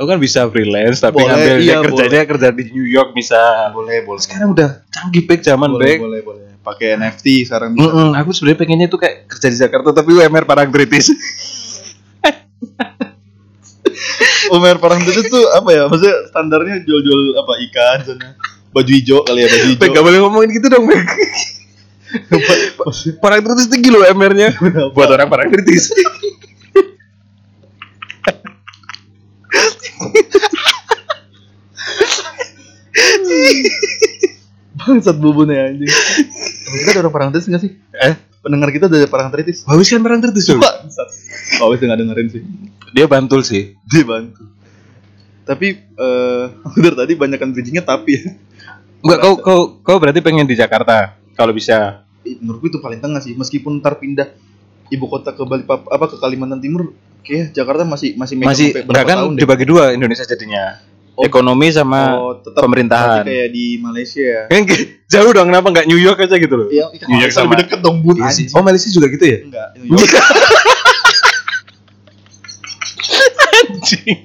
aku 0.00 0.06
kan 0.08 0.16
bisa 0.16 0.48
freelance 0.48 0.96
tapi 0.96 1.20
Boleh, 1.20 1.28
ngambil 1.28 1.54
iya, 1.60 1.76
kerjanya 1.84 2.24
kerja 2.24 2.48
di 2.56 2.72
New 2.72 2.88
York 2.88 3.12
bisa. 3.12 3.68
boleh 3.76 4.00
boleh. 4.00 4.20
Sekarang 4.22 4.56
udah 4.56 4.80
canggih 4.88 5.28
Pek 5.28 5.44
zaman, 5.44 5.68
boleh 5.68 5.84
Pek. 5.84 5.98
boleh 6.00 6.20
boleh. 6.24 6.46
Pakai 6.60 6.96
NFT 6.96 7.44
sekarang 7.44 7.76
bisa. 7.76 7.84
Mm-mm, 7.88 8.16
aku 8.16 8.32
sebenarnya 8.32 8.58
pengennya 8.64 8.88
tuh 8.88 9.00
kayak 9.00 9.28
kerja 9.28 9.48
di 9.48 9.56
Jakarta 9.60 9.92
tapi 9.92 10.10
UMR 10.16 10.44
Parangtritis. 10.44 11.12
UMR 14.48 14.76
perang 14.82 15.00
itu 15.04 15.20
tuh 15.28 15.44
apa 15.52 15.68
ya? 15.68 15.82
Maksudnya 15.88 16.16
standarnya 16.32 16.74
jual-jual 16.84 17.36
apa 17.36 17.52
ikan 17.68 17.98
sana. 18.04 18.28
Baju 18.70 18.90
hijau 18.92 19.20
kali 19.26 19.44
ya 19.44 19.48
baju 19.50 19.66
hijau. 19.68 19.80
Pek 19.82 19.88
gak 19.92 20.04
boleh 20.04 20.18
ngomongin 20.24 20.50
gitu 20.56 20.66
dong, 20.68 20.84
Pek. 20.88 21.04
Parangtritis 23.20 23.68
tinggi 23.70 23.88
loh 23.92 24.02
UMR-nya. 24.02 24.48
Buat 24.94 25.08
orang 25.14 25.28
Parangtritis. 25.30 25.94
Bangsat 34.80 35.16
bubun 35.20 35.52
ya 35.52 35.68
anjing. 35.68 35.90
Temen 35.90 36.76
kita 36.80 36.90
ada 36.96 37.00
orang 37.04 37.12
parang 37.12 37.28
tritis 37.34 37.48
nggak 37.50 37.62
sih? 37.62 37.72
Eh, 37.94 38.14
Pendengar 38.40 38.72
kita 38.72 38.88
ada 38.88 39.04
parang 39.10 39.28
tritis. 39.28 39.66
Wawis 39.68 39.90
kan 39.92 40.00
Parangtritis 40.00 40.44
dong. 40.48 40.62
Bangsat. 40.62 41.08
Oh, 41.60 41.74
itu 41.76 41.84
nggak 41.84 42.00
dengerin 42.00 42.28
sih. 42.32 42.42
Dia 42.96 43.06
bantul 43.10 43.44
sih. 43.44 43.76
Dia 43.84 44.04
bantu. 44.06 44.48
Tapi 45.44 45.66
eh 45.76 46.44
dari 46.82 46.96
tadi 46.96 47.12
banyakkan 47.18 47.50
bridgingnya 47.52 47.84
tapi 47.84 48.16
ya. 48.16 48.24
Enggak, 49.00 49.18
kau 49.24 49.34
kau 49.40 49.60
kau 49.80 49.96
berarti 49.96 50.20
pengen 50.20 50.44
di 50.44 50.56
Jakarta 50.56 51.16
kalau 51.40 51.52
bisa. 51.52 52.04
Menurutku 52.20 52.68
itu 52.68 52.78
paling 52.78 53.00
tengah 53.00 53.18
sih. 53.18 53.32
Meskipun 53.32 53.80
ntar 53.80 53.96
pindah 53.96 54.28
ibu 54.86 55.06
kota 55.06 55.32
ke 55.32 55.40
Bali 55.40 55.64
apa 55.64 56.04
ke 56.04 56.16
Kalimantan 56.16 56.60
Timur, 56.60 56.92
kayak 57.20 57.50
Jakarta 57.50 57.82
masih 57.82 58.12
masih 58.14 58.34
megang 58.36 58.52
Masih 58.52 58.68
sampai 58.70 58.82
enggak 58.84 59.04
kan 59.06 59.16
tahun 59.18 59.32
deh. 59.32 59.40
dibagi 59.40 59.64
dua 59.64 59.84
Indonesia 59.90 60.24
jadinya. 60.24 60.64
Oh. 61.12 61.22
Ekonomi 61.22 61.68
sama 61.68 62.00
Oh, 62.14 62.32
tetap 62.38 62.60
pemerintahan. 62.60 63.24
kayak 63.24 63.48
di 63.50 63.76
Malaysia 63.76 64.20
ya. 64.20 64.42
Kan 64.46 64.64
jauh 65.06 65.30
dong 65.30 65.48
kenapa 65.48 65.68
enggak 65.68 65.86
New 65.86 65.98
York 65.98 66.16
aja 66.18 66.32
gitu 66.34 66.54
loh. 66.54 66.68
Iya, 66.68 66.86
New 67.06 67.18
York 67.18 67.28
sama 67.30 67.40
sama- 67.42 67.50
lebih 67.50 67.64
deket 67.66 67.80
dong 67.80 67.96
bun 68.00 68.16
Iya 68.16 68.28
sih. 68.30 68.44
anjing. 68.46 68.54
Oh, 68.54 68.62
Malaysia 68.62 68.88
juga 68.90 69.06
gitu 69.08 69.24
ya? 69.24 69.38
Enggak. 69.42 69.68
Anjing. 73.50 74.18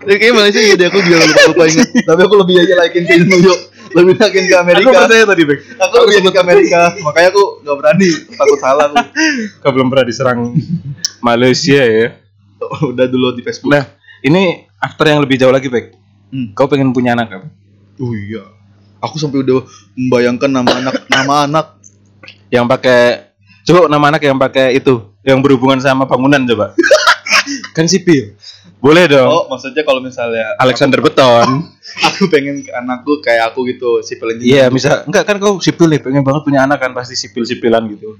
Ya, 0.00 0.14
kayaknya 0.16 0.34
Malaysia 0.34 0.60
iya 0.60 0.74
deh 0.74 0.86
aku 0.88 0.98
juga 1.00 1.16
lupa 1.20 1.42
lupa 1.48 1.64
ingat. 1.66 1.88
Tapi 2.02 2.20
aku 2.22 2.34
lebih 2.38 2.54
aja 2.56 2.74
yakin 2.82 3.02
ke 3.04 3.14
New 3.22 3.40
York, 3.40 3.60
lebih 3.94 4.14
yakin 4.18 4.44
ke 4.46 4.56
Amerika. 4.56 4.88
Aku 4.90 5.02
percaya 5.06 5.24
tadi, 5.26 5.42
Bek. 5.46 5.60
Aku 5.78 5.94
lebih 6.06 6.14
yakin 6.20 6.32
ke 6.32 6.40
Amerika, 6.40 6.80
makanya 7.02 7.28
aku 7.34 7.44
nggak 7.62 7.76
berani 7.76 8.08
takut 8.38 8.58
salah 8.62 8.84
aku. 8.90 8.96
Kau 9.62 9.70
belum 9.74 9.86
pernah 9.90 10.06
diserang 10.06 10.40
Malaysia 11.20 11.82
ya. 11.82 12.14
Udah 12.84 13.06
dulu 13.08 13.34
di 13.34 13.42
Facebook. 13.42 13.72
Nah, 13.72 13.84
ini 14.22 14.68
after 14.78 15.08
yang 15.08 15.20
lebih 15.20 15.40
jauh 15.40 15.52
lagi, 15.52 15.66
Bek. 15.66 15.96
Hmm. 16.30 16.54
Kau 16.54 16.70
pengen 16.70 16.94
punya 16.94 17.18
anak 17.18 17.34
apa? 17.34 17.48
Oh 17.98 18.14
iya. 18.14 18.46
Aku 19.00 19.16
sampai 19.16 19.42
udah 19.42 19.64
membayangkan 19.96 20.50
nama 20.52 20.70
anak 20.76 20.94
nama 21.08 21.34
anak. 21.48 21.66
Yang 22.50 22.66
pakai 22.66 23.00
coba 23.66 23.88
nama 23.88 24.04
anak 24.14 24.22
yang 24.22 24.38
pakai 24.38 24.76
itu, 24.76 25.02
yang 25.26 25.40
berhubungan 25.40 25.80
sama 25.80 26.04
bangunan 26.06 26.42
coba. 26.46 26.76
kan 27.76 27.86
sipil. 27.88 28.36
Boleh 28.80 29.04
dong. 29.12 29.28
Oh, 29.28 29.44
maksudnya 29.52 29.84
kalau 29.84 30.00
misalnya 30.00 30.56
Alexander 30.56 31.04
Beton. 31.04 31.68
aku 32.08 32.32
pengen 32.32 32.64
ke 32.64 32.72
anakku 32.72 33.20
kayak 33.20 33.52
aku 33.52 33.68
gitu, 33.68 34.00
sipil 34.00 34.40
Iya, 34.40 34.72
bisa. 34.72 35.04
Enggak 35.04 35.28
kan 35.28 35.36
kau 35.36 35.60
sipil 35.60 35.92
nih, 35.92 36.00
pengen 36.00 36.24
banget 36.24 36.48
punya 36.48 36.64
anak 36.64 36.80
kan 36.80 36.96
pasti 36.96 37.12
sipil-sipilan 37.12 37.84
gitu. 37.92 38.16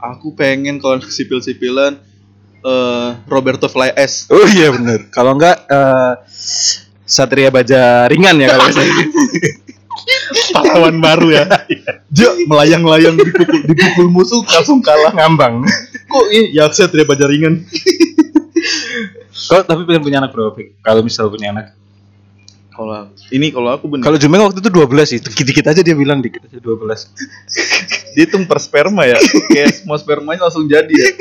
Aku 0.00 0.32
pengen 0.32 0.80
kalau 0.80 1.04
sipil-sipilan 1.04 2.00
eh 2.60 3.08
Roberto 3.28 3.68
Fly 3.68 3.92
S. 3.96 4.28
Oh 4.32 4.48
iya 4.48 4.72
bener. 4.72 5.12
Kalau 5.12 5.36
enggak 5.36 5.68
eh, 5.68 6.12
Satria 7.04 7.52
Baja 7.52 8.08
ringan 8.08 8.40
ya 8.40 8.56
kalau 8.56 8.72
saya. 8.72 8.88
Pahlawan 10.56 10.96
baru 10.96 11.28
ya. 11.28 11.44
Dia 12.14 12.32
melayang-layang 12.48 13.20
dipukul, 13.20 13.60
dipukul 13.68 14.06
musuh 14.08 14.40
langsung 14.48 14.80
kalah. 14.80 15.12
ngambang. 15.12 15.60
Kok 16.08 16.26
ini 16.32 16.56
ya 16.56 16.72
saya 16.72 16.88
tidak 16.88 17.12
baca 17.12 17.28
ringan. 17.28 17.68
Kau 19.48 19.62
tapi 19.64 19.88
pengen 19.88 20.02
punya 20.04 20.18
anak 20.20 20.34
berapa? 20.34 20.58
Kalau 20.84 21.00
misal 21.00 21.30
punya 21.32 21.54
anak. 21.54 21.72
Kalau 22.70 23.12
ini 23.34 23.52
kalau 23.52 23.76
aku 23.76 23.92
bener 23.92 24.08
Kalau 24.08 24.16
Jumeng 24.16 24.42
waktu 24.46 24.60
itu 24.60 24.70
12 24.72 25.04
sih. 25.04 25.18
Dikit-dikit 25.20 25.66
aja 25.68 25.80
dia 25.80 25.96
bilang 25.96 26.20
dikit 26.20 26.44
aja 26.44 26.58
12. 26.60 26.80
dihitung 28.16 28.44
per 28.48 28.58
sperma 28.58 29.06
ya. 29.06 29.18
Kayak 29.52 29.80
semua 29.80 29.96
spermanya 30.00 30.48
langsung 30.48 30.66
jadi 30.66 30.90
ya. 30.90 31.08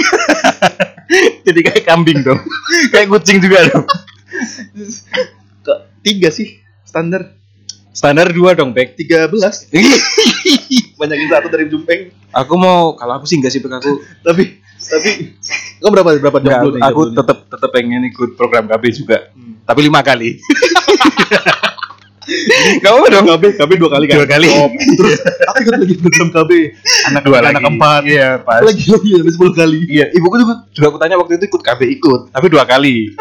Jadi 1.41 1.65
kayak 1.65 1.89
kambing 1.89 2.21
dong. 2.21 2.37
kayak 2.93 3.09
kucing 3.09 3.41
juga 3.41 3.65
dong. 3.65 3.81
Ke 5.65 5.73
tiga 6.05 6.29
sih 6.29 6.61
standar. 6.85 7.33
Standar 7.89 8.29
2 8.29 8.53
dong, 8.53 8.71
Bek. 8.71 8.93
Tiga 8.93 9.25
belas. 9.25 9.65
Banyakin 11.01 11.27
satu 11.33 11.49
dari 11.49 11.65
jumpeng. 11.67 12.13
aku 12.29 12.53
mau 12.55 12.93
kalau 12.93 13.17
aku 13.17 13.25
sih 13.25 13.41
enggak 13.41 13.51
sih 13.51 13.59
Bek 13.59 13.73
aku. 13.73 14.05
Tapi 14.21 14.61
tapi 14.79 15.35
kau 15.77 15.89
berapa 15.89 16.09
berapa 16.17 16.37
Enggak, 16.37 16.53
jomblo 16.55 16.69
nih? 16.71 16.81
aku 16.81 17.01
tetap 17.11 17.37
tetap 17.45 17.69
pengen 17.69 18.03
ikut 18.05 18.33
program 18.33 18.65
KB 18.65 18.83
juga. 18.89 19.17
Hmm. 19.31 19.59
Tapi 19.61 19.79
lima 19.81 19.99
kali. 19.99 20.39
Gak 22.79 22.91
apa 22.91 23.07
dong. 23.09 23.25
KB 23.27 23.43
KB 23.57 23.71
dua 23.75 23.89
kali 23.89 24.05
kan 24.05 24.15
Dua 24.15 24.27
kali. 24.27 24.47
Top. 24.47 24.71
terus 24.93 25.17
aku 25.43 25.57
ikut 25.59 25.73
lagi 25.75 25.95
program 25.97 26.27
KB 26.29 26.51
anak 27.09 27.21
Dua 27.23 27.37
anak 27.39 27.51
lagi. 27.51 27.63
keempat 27.63 28.01
Iya, 28.05 28.29
pas. 28.39 28.61
lagi 28.61 28.85
lagi 28.85 29.09
habis 29.15 29.33
sepuluh 29.33 29.53
kali 29.53 29.79
Iya, 29.83 30.05
ibuku 30.11 30.35
juga 30.37 30.53
juga 30.69 30.85
aku 30.87 30.97
tanya 30.97 31.15
waktu 31.17 31.31
itu 31.35 31.45
ikut 31.47 31.61
KB 31.63 31.81
ikut, 31.91 32.21
tapi 32.29 32.45
dua 32.47 32.63
kali. 32.63 33.17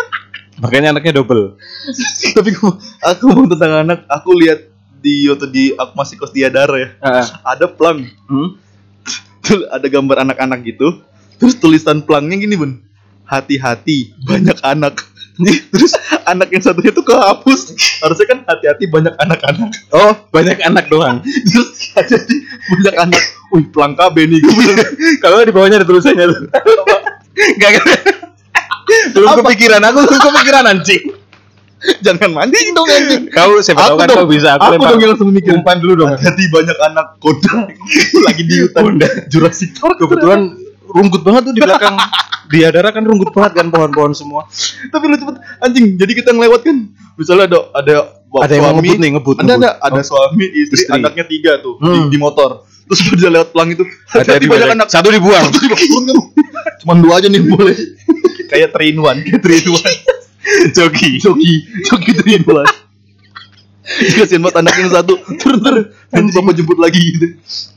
Makanya 0.59 0.93
anaknya 0.93 1.17
double. 1.17 1.57
tapi 2.37 2.51
aku, 2.51 2.69
aku 3.01 3.25
mau 3.27 3.47
tentang 3.47 3.73
anak 3.81 4.05
aku 4.07 4.31
lihat 4.37 4.61
di 4.99 5.25
waktu 5.27 5.47
di 5.49 5.65
aku 5.73 5.93
masih 5.95 6.15
kos 6.15 6.31
di 6.31 6.43
Adara 6.43 6.75
ya 6.77 6.89
ada 7.43 7.65
plang 7.67 8.03
Hmm? 8.27 8.59
Ada 9.49 9.89
gambar 9.89 10.21
anak-anak 10.21 10.61
gitu 10.63 11.01
terus 11.39 11.55
tulisan 11.57 12.03
plangnya 12.03 12.37
gini 12.39 12.55
bun. 12.59 12.73
Hati-hati 13.25 14.15
banyak 14.25 14.59
anak. 14.65 15.05
Terus 15.71 15.95
anak 16.27 16.51
yang 16.51 16.59
satunya 16.67 16.91
tuh 16.91 17.07
kehapus. 17.07 17.71
Harusnya 18.03 18.27
kan 18.27 18.39
hati-hati 18.43 18.91
banyak 18.91 19.15
anak-anak. 19.15 19.71
Oh, 19.95 20.13
banyak 20.35 20.59
anak 20.67 20.91
doang. 20.91 21.23
terus 21.23 21.95
hati-hati 21.95 22.43
banyak 22.75 22.95
anak. 22.99 23.23
Wih 23.55 23.65
plang 23.71 23.95
KB 23.95 24.17
nih 24.29 24.39
gue 24.43 24.51
bilang 24.51 24.83
Kalau 25.23 25.41
di 25.47 25.55
bawahnya 25.55 25.79
ada 25.81 25.87
tulisannya 25.87 26.27
tuh. 26.27 26.51
Gak 27.63 27.71
gak. 27.71 27.87
Belum 29.15 29.29
Apa? 29.31 29.39
kepikiran 29.47 29.81
aku, 29.85 29.99
belum 30.11 30.21
kepikiran 30.33 30.65
anjing. 30.67 31.05
jangan 32.03 32.31
mancing 32.35 32.75
dong 32.75 32.89
anjing. 32.91 33.23
Kau 33.31 33.63
siapa 33.63 33.95
tahu 33.95 33.97
kan 34.03 34.07
dong, 34.11 34.19
kau 34.27 34.29
bisa 34.29 34.59
aku, 34.59 34.75
lempar 34.75 34.91
dong 34.91 34.99
yang 34.99 35.11
langsung 35.15 35.31
mikir. 35.31 35.55
umpan 35.55 35.79
dulu 35.79 35.95
dong. 36.03 36.11
hati-hati 36.19 36.45
banyak 36.51 36.79
anak 36.83 37.07
koda 37.23 37.55
lagi 38.27 38.43
di 38.43 38.55
hutan. 38.67 38.99
Jurassic 39.31 39.79
Park. 39.79 40.03
Kebetulan 40.03 40.59
rungkut 40.89 41.23
banget 41.23 41.43
tuh 41.47 41.55
di 41.55 41.61
belakang. 41.61 41.97
Di 42.49 42.65
Adara 42.65 42.89
kan 42.89 43.05
rungkut 43.05 43.29
banget 43.31 43.61
kan 43.61 43.69
pohon-pohon 43.69 44.17
semua. 44.17 44.49
tapi 44.89 45.05
lu 45.05 45.17
cepet 45.17 45.37
anjing 45.61 46.01
jadi 46.01 46.13
kita 46.17 46.33
ngelewat 46.33 46.65
kan 46.65 46.89
misalnya 47.15 47.45
ada 47.47 47.59
ada 47.75 47.95
Ada 48.41 48.53
yang 48.55 48.65
mau 48.65 48.75
ngebut 48.75 48.97
nih, 48.97 49.11
ngebut, 49.13 49.37
ada 49.37 49.45
ngebut. 49.47 49.61
ada 49.61 49.71
ada 49.85 50.01
Oh. 50.01 50.05
suami 50.07 50.47
istri, 50.49 50.81
Istri. 50.81 50.97
anaknya 50.97 51.25
tiga 51.25 51.61
tuh 51.61 51.77
Hmm. 51.77 52.09
di, 52.09 52.17
di 52.17 52.19
motor 52.19 52.65
terus 52.85 53.05
dia 53.15 53.29
lewat 53.29 53.53
pelang 53.53 53.69
itu 53.69 53.85
Ada 54.09 54.41
di 54.41 54.49
banyak 54.49 54.69
anak 54.81 54.89
Satu 54.89 55.13
dibuang. 55.13 55.45
Satu 55.45 55.61
dibuang. 55.61 56.05
cuman 56.81 56.97
dua 56.99 57.21
aja 57.21 57.29
nih 57.29 57.43
boleh 57.43 57.77
kayak 58.51 58.73
three 58.73 58.93
in 58.93 58.99
one 58.99 59.21
kayak 59.21 59.41
three 59.41 59.61
in 59.61 59.69
one 59.69 59.97
Jogi. 60.73 61.21
joki 61.21 61.53
joki 61.85 62.13
three 62.17 62.37
in 62.37 62.45
one 62.45 62.65
kasian 64.17 64.41
banget 64.41 64.57
anaknya 64.59 64.81
yang 64.81 64.93
satu 64.95 65.13
turun 65.37 65.85
nanti 66.09 66.31
bapak 66.33 66.53
jemput 66.55 66.79
lagi 66.79 67.01
gitu 67.13 67.29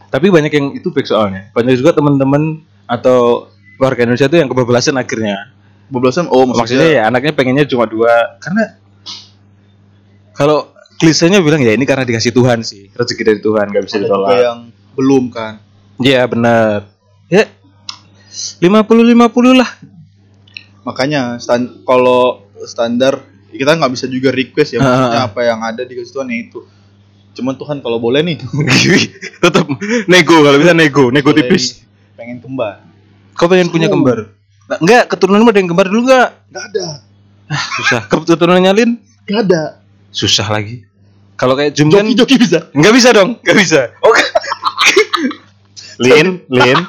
Tapi 0.07 0.27
banyak 0.27 0.51
yang 0.51 0.67
itu 0.71 0.91
baik 0.91 1.07
soalnya. 1.07 1.51
Banyak 1.51 1.75
juga 1.75 1.95
teman-teman 1.95 2.59
atau 2.85 3.49
warga 3.81 4.05
Indonesia 4.05 4.29
itu 4.29 4.37
yang 4.37 4.49
kebablasan 4.49 4.97
akhirnya. 4.97 5.49
Bebelasan 5.91 6.31
oh 6.31 6.47
Maksudnya 6.47 6.87
maksudnya, 6.87 6.87
ya 6.87 7.01
anaknya 7.11 7.33
pengennya 7.35 7.65
cuma 7.67 7.83
dua 7.83 8.39
karena 8.39 8.79
kalau 10.31 10.71
klisenya 10.95 11.43
bilang 11.43 11.59
ya 11.59 11.75
ini 11.75 11.83
karena 11.83 12.07
dikasih 12.07 12.31
Tuhan 12.31 12.63
sih 12.63 12.87
rezeki 12.95 13.23
dari 13.27 13.39
Tuhan 13.43 13.65
nggak 13.67 13.83
bisa 13.83 13.97
ditolak. 13.99 14.39
yang 14.39 14.59
belum 14.95 15.27
kan 15.33 15.59
Iya 15.99 16.23
benar. 16.25 16.87
Ya 17.27 17.45
50 18.63 18.63
50 18.63 19.59
lah. 19.59 19.69
makanya 20.81 21.37
stan 21.37 21.83
kalau 21.85 22.47
standar 22.65 23.21
kita 23.51 23.75
nggak 23.77 23.91
bisa 23.93 24.07
juga 24.09 24.31
request 24.33 24.73
ya 24.73 24.79
maksudnya 24.81 25.21
apa 25.27 25.41
yang 25.45 25.59
ada 25.61 25.83
di 25.85 25.93
Tuhan 25.93 26.25
ya 26.31 26.37
itu 26.39 26.63
cuman 27.35 27.53
Tuhan 27.59 27.77
kalau 27.83 27.99
boleh 27.99 28.23
nih 28.25 28.37
Tetap 29.43 29.67
nego 30.07 30.37
kalau 30.39 30.57
bisa 30.57 30.73
nego, 30.73 31.11
nego 31.11 31.31
tipis. 31.35 31.83
Pengen 32.21 32.37
kembar 32.37 32.77
Kau 33.33 33.49
pengen 33.49 33.67
punya 33.67 33.87
Oh. 33.87 33.97
kembar? 33.97 34.29
Nah, 34.67 34.77
enggak, 34.77 35.09
keturunanmu 35.09 35.49
ada 35.49 35.57
yang 35.57 35.67
kembar 35.67 35.85
dulu 35.85 36.01
enggak? 36.05 36.29
nggak 36.47 36.63
ada 36.69 36.85
Susah. 37.51 38.01
Keturunannya 38.07 38.71
Lin? 38.71 38.91
nggak 39.25 39.41
ada 39.43 39.63
Susah 40.09 40.47
lagi. 40.47 40.85
Kalau 41.33 41.55
kayak 41.55 41.73
Jum 41.73 41.89
kan 41.89 42.03
joki 42.03 42.13
joki 42.13 42.35
bisa 42.37 42.69
Enggak 42.71 42.93
bisa 42.93 43.09
dong, 43.11 43.41
enggak 43.41 43.57
bisa. 43.57 43.81
Oke. 43.99 44.21
Lin, 46.03 46.27
Lin. 46.47 46.79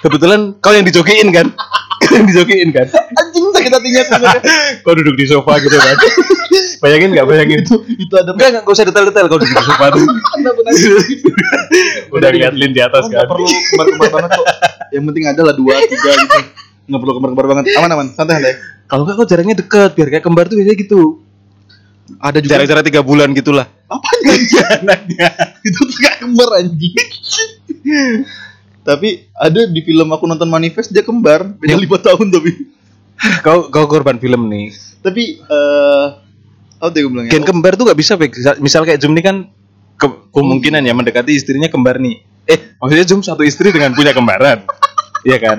Kebetulan 0.00 0.58
kau 0.58 0.70
yang 0.70 0.82
dijokiin 0.82 1.30
kan? 1.30 1.46
Kau 2.00 2.12
yang 2.12 2.26
dijokiin 2.26 2.68
kan? 2.70 2.86
anjing 2.90 3.46
sakit 3.52 3.70
hatinya 3.70 4.02
sebenarnya 4.02 4.42
Kau 4.84 4.92
duduk 4.92 5.14
di 5.14 5.24
sofa 5.24 5.56
gitu 5.58 5.72
kan? 5.72 5.94
Bayangin 6.80 7.14
enggak 7.14 7.26
bayangin? 7.26 7.62
itu 7.62 7.74
itu 7.96 8.10
ada 8.12 8.34
Enggak, 8.34 8.48
enggak, 8.50 8.60
enggak 8.60 8.74
usah 8.74 8.84
detail-detail 8.84 9.26
kau 9.26 9.38
duduk 9.38 9.54
di 9.54 9.64
sofa 9.64 9.86
tuh. 9.88 10.02
Udah 12.12 12.28
lihat 12.28 12.52
Lin 12.52 12.72
di 12.72 12.80
atas 12.80 13.06
nggak 13.06 13.22
kan? 13.22 13.28
perlu 13.30 13.46
kembar-kembar 13.46 14.08
banget 14.10 14.30
kok 14.34 14.46
yang 14.92 15.04
penting 15.08 15.24
ada 15.26 15.40
lah 15.42 15.54
dua 15.56 15.74
tiga 15.82 16.10
gitu. 16.22 16.40
Nggak 16.86 17.00
perlu 17.00 17.12
kembar-kembar 17.16 17.46
banget. 17.48 17.64
Aman 17.80 17.90
aman. 17.90 18.06
Santai 18.12 18.34
santai. 18.38 18.54
Kalau 18.86 19.02
enggak 19.08 19.16
kau 19.16 19.26
jaraknya 19.26 19.56
deket, 19.56 19.90
biar 19.96 20.08
kayak 20.12 20.24
kembar 20.24 20.44
tuh 20.46 20.60
biasanya 20.60 20.78
gitu. 20.78 21.02
ada 22.20 22.38
juga 22.44 22.60
Jarak-jarak 22.60 22.84
tiga 22.84 23.00
bulan 23.00 23.32
gitulah. 23.32 23.64
apa 23.88 24.06
anjing 24.20 24.44
itu 25.68 25.78
tuh 25.80 25.96
kayak 25.96 26.16
kembar 26.20 26.48
anjing. 26.60 26.94
Tapi 28.82 29.08
ada 29.32 29.60
di 29.64 29.80
film 29.80 30.08
aku 30.10 30.26
nonton 30.26 30.50
manifest 30.50 30.90
dia 30.90 31.00
kembar. 31.00 31.46
Beda 31.56 31.78
lima 31.78 31.96
tahun 31.96 32.28
tapi. 32.28 32.52
Kau 33.40 33.70
kau 33.70 33.86
korban 33.86 34.18
film 34.18 34.50
nih. 34.50 34.74
tapi 35.02 35.38
eh 35.40 36.06
apa 36.78 36.90
tadi 36.90 37.02
gue 37.06 37.10
bilang 37.10 37.26
ya? 37.30 37.32
Gen 37.32 37.46
kembar 37.46 37.78
tuh 37.78 37.86
nggak 37.86 37.98
bisa. 37.98 38.18
Misal 38.58 38.82
kayak 38.82 38.98
Jum 39.00 39.14
nih 39.14 39.24
kan 39.24 39.36
ke- 40.02 40.20
kemungkinan 40.28 40.82
ya 40.82 40.90
mendekati 40.90 41.30
istrinya 41.30 41.66
kembar 41.66 41.96
nih. 41.96 42.18
Eh, 42.44 42.74
maksudnya 42.76 43.06
Jum 43.06 43.20
satu 43.20 43.40
istri 43.40 43.70
dengan 43.70 43.92
punya 43.92 44.10
kembaran. 44.10 44.66
Iya 45.22 45.38
kan? 45.38 45.58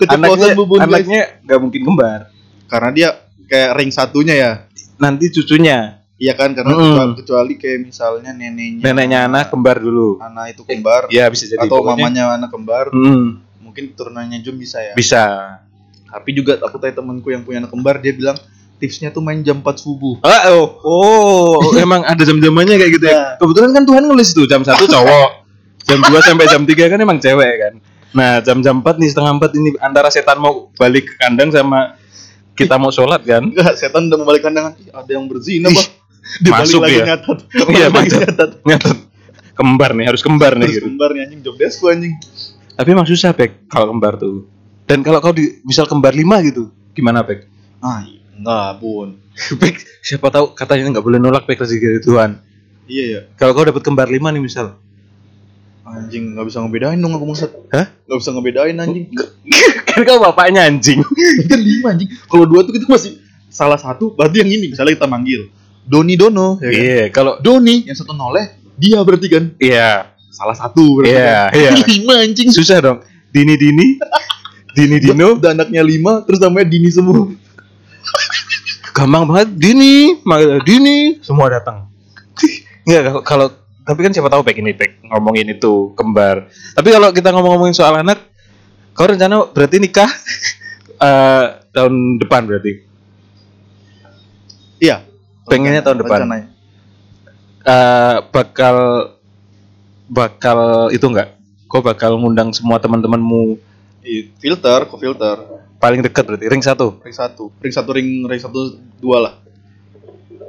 Anaknya 0.00 0.54
bubun 0.54 0.78
anaknya 0.78 1.42
nggak 1.42 1.58
mungkin 1.58 1.82
kembar. 1.82 2.30
karena 2.64 2.90
dia 2.92 3.08
kayak 3.44 3.70
ring 3.74 3.90
satunya 3.90 4.30
ya 4.32 4.52
Nanti 4.96 5.26
cucunya, 5.28 5.98
iya 6.14 6.32
kan 6.32 6.54
karena 6.54 6.70
Mm-mm. 6.70 6.86
kecuali, 6.86 7.12
kecuali 7.16 7.54
kayak 7.56 7.78
misalnya 7.82 8.30
neneknya 8.30 8.84
neneknya 8.84 9.18
anak 9.26 9.50
kembar 9.50 9.74
dulu. 9.76 10.22
anak 10.22 10.54
itu 10.54 10.62
kembar 10.62 11.08
Ya 11.08 11.26
bisa 11.26 11.48
jadi. 11.48 11.58
atau 11.60 11.82
pokoknya- 11.82 11.98
mamanya 12.06 12.24
anak 12.32 12.46
kembar 12.48 12.86
Hmm, 12.90 13.42
mungkin 13.58 13.90
keturunannya 13.90 14.38
Jum 14.38 14.54
bisa 14.54 14.78
ya 14.80 14.94
bisa. 14.94 15.24
tapi 16.06 16.30
juga 16.30 16.60
aku 16.60 16.76
tanya 16.76 16.94
temanku 16.96 17.26
yang 17.28 17.42
punya 17.42 17.58
anak 17.58 17.70
kembar 17.70 17.98
dia 17.98 18.12
bilang 18.12 18.38
tipsnya 18.80 19.12
tuh 19.12 19.20
main 19.20 19.44
jam 19.44 19.60
4 19.60 19.68
subuh 19.76 20.18
Ah, 20.24 20.50
oh, 20.56 20.80
oh, 20.80 21.60
emang 21.84 22.00
ada 22.08 22.24
jam-jamannya 22.24 22.80
kayak 22.80 22.92
gitu 22.96 23.04
ya. 23.06 23.12
Ya. 23.12 23.24
Kebetulan 23.36 23.70
kan 23.76 23.84
Tuhan 23.84 24.02
nulis 24.08 24.32
tuh 24.32 24.48
jam 24.48 24.64
satu 24.64 24.88
cowok, 24.88 25.30
jam 25.84 26.00
2 26.00 26.08
sampai 26.24 26.46
jam 26.48 26.62
3 26.64 26.92
kan 26.96 26.98
emang 26.98 27.20
cewek 27.20 27.54
kan. 27.60 27.74
Nah, 28.10 28.42
jam-jam 28.42 28.82
4 28.82 28.98
nih 28.98 29.08
setengah 29.12 29.32
4 29.38 29.58
ini 29.60 29.68
antara 29.78 30.08
setan 30.10 30.42
mau 30.42 30.72
balik 30.74 31.06
ke 31.06 31.14
kandang 31.20 31.54
sama 31.54 31.94
kita 32.58 32.74
mau 32.76 32.90
sholat 32.90 33.22
kan. 33.22 33.46
Enggak, 33.46 33.78
setan 33.78 34.10
udah 34.10 34.18
mau 34.18 34.26
balik 34.28 34.42
kandangan. 34.42 34.74
Ih, 34.82 34.90
ada 34.90 35.10
yang 35.10 35.24
berzina, 35.30 35.70
Pak. 35.70 35.86
Dia 36.42 36.50
masuk 36.52 36.80
balik 36.82 36.84
lagi 36.84 36.96
dia. 36.96 37.06
nyatat. 37.08 37.38
Iya, 37.74 37.86
nyatat. 37.90 38.50
Nyatet. 38.66 38.98
Kembar 39.56 39.90
nih, 39.92 40.06
harus 40.08 40.22
kembar 40.24 40.56
nih 40.56 40.68
Terus 40.68 40.76
gitu. 40.80 40.86
kembar 40.88 41.10
nih 41.12 41.20
anjing 41.28 41.40
job 41.44 41.56
desk 41.60 41.84
anjing. 41.84 42.14
Tapi 42.76 42.88
emang 42.96 43.04
susah, 43.04 43.30
Pek, 43.36 43.68
kalau 43.68 43.92
kembar 43.92 44.16
tuh. 44.16 44.48
Dan 44.88 45.04
kalau 45.04 45.20
kau 45.20 45.36
di 45.36 45.60
misal 45.62 45.84
kembar 45.84 46.16
5 46.16 46.48
gitu, 46.48 46.72
gimana, 46.96 47.20
Pek? 47.22 47.46
Ah, 47.84 48.04
enggak, 48.40 48.70
Bun. 48.80 49.08
Pek, 49.60 49.74
siapa 50.00 50.32
tahu 50.32 50.56
katanya 50.56 50.96
nggak 50.96 51.04
boleh 51.04 51.20
nolak 51.20 51.44
Pek 51.44 51.60
rezeki 51.60 51.86
dari 51.86 52.02
Tuhan. 52.02 52.30
Iya 52.90 53.04
ya. 53.06 53.20
Kalau 53.38 53.54
kau 53.54 53.62
dapat 53.62 53.84
kembar 53.84 54.10
5 54.10 54.18
nih 54.18 54.42
misal. 54.42 54.80
Anjing 55.86 56.34
enggak 56.34 56.46
bisa 56.46 56.62
ngebedain 56.62 56.98
dong 56.98 57.14
aku 57.14 57.26
maksud. 57.26 57.50
Hah? 57.74 57.86
Enggak 58.06 58.18
bisa 58.22 58.30
ngebedain 58.30 58.76
anjing. 58.78 59.04
kan 59.88 60.00
kau 60.06 60.18
bapaknya 60.22 60.66
anjing. 60.66 61.02
kan 61.50 61.60
lima 61.60 61.86
anjing. 61.94 62.10
Kalau 62.30 62.44
dua 62.46 62.62
tuh 62.62 62.72
kita 62.74 62.86
masih 62.86 63.18
salah 63.50 63.78
satu 63.78 64.14
berarti 64.14 64.46
yang 64.46 64.50
ini 64.54 64.70
misalnya 64.70 64.94
kita 64.94 65.10
manggil 65.10 65.50
Doni 65.82 66.14
Dono 66.14 66.62
ya 66.62 66.70
kan? 66.70 66.78
Iya, 66.78 67.04
kalau 67.10 67.32
Doni 67.42 67.82
yang 67.90 67.98
satu 67.98 68.14
noleh 68.14 68.54
dia 68.78 69.02
berarti 69.02 69.26
kan 69.26 69.44
iya, 69.58 70.14
salah 70.30 70.54
satu 70.54 71.02
berarti 71.02 71.18
Iya, 71.18 71.34
kan. 71.50 71.58
iya. 71.58 71.70
lima 71.98 72.14
anjing 72.22 72.48
susah 72.54 72.78
dong. 72.78 72.98
Dini 73.30 73.54
Dini, 73.54 73.94
Dini 74.74 74.98
Dino, 74.98 75.38
udah 75.38 75.54
anaknya 75.54 75.82
lima 75.86 76.22
terus 76.26 76.42
namanya 76.42 76.66
Dini 76.70 76.90
semua 76.90 77.30
gampang 78.92 79.24
banget. 79.24 79.48
Dini, 79.52 80.18
Dini, 80.62 81.18
semua 81.20 81.48
datang. 81.48 81.88
Enggak 82.82 83.22
kalau- 83.22 83.52
tapi 83.80 84.00
kan 84.00 84.12
siapa 84.12 84.28
tahu 84.28 84.42
Pek 84.42 84.60
ini 84.60 84.70
Pek 84.70 85.02
ngomongin 85.04 85.50
itu 85.50 85.90
kembar. 85.94 86.46
Tapi 86.72 86.88
kalau 86.88 87.10
kita 87.10 87.30
ngomong-ngomongin 87.30 87.74
soal 87.74 87.96
anak, 87.96 88.22
kau 88.92 89.04
rencana 89.04 89.50
berarti 89.50 89.76
nikah 89.78 90.06
eh, 91.06 91.44
tahun 91.70 92.18
depan 92.18 92.46
berarti. 92.46 92.72
iya 94.78 95.04
Pengennya 95.44 95.82
tahun 95.82 95.98
depan. 96.00 96.18
rencananya. 96.22 96.46
Eh, 97.60 98.16
bakal 98.30 98.76
bakal 100.06 100.58
itu 100.90 101.02
enggak? 101.04 101.34
Kau 101.66 101.82
bakal 101.82 102.14
ngundang 102.16 102.50
semua 102.50 102.78
teman-temanmu 102.78 103.58
filter 104.38 104.86
kok 104.86 104.98
filter 104.98 105.36
paling 105.80 106.00
dekat 106.00 106.22
berarti 106.22 106.46
ring 106.46 106.60
satu. 106.60 107.00
ring 107.00 107.12
satu. 107.12 107.48
Ring 107.58 107.72
satu 107.72 107.90
ring 107.90 108.08
ring 108.22 108.38
satu 108.38 108.60
dua 108.96 109.16
lah. 109.18 109.34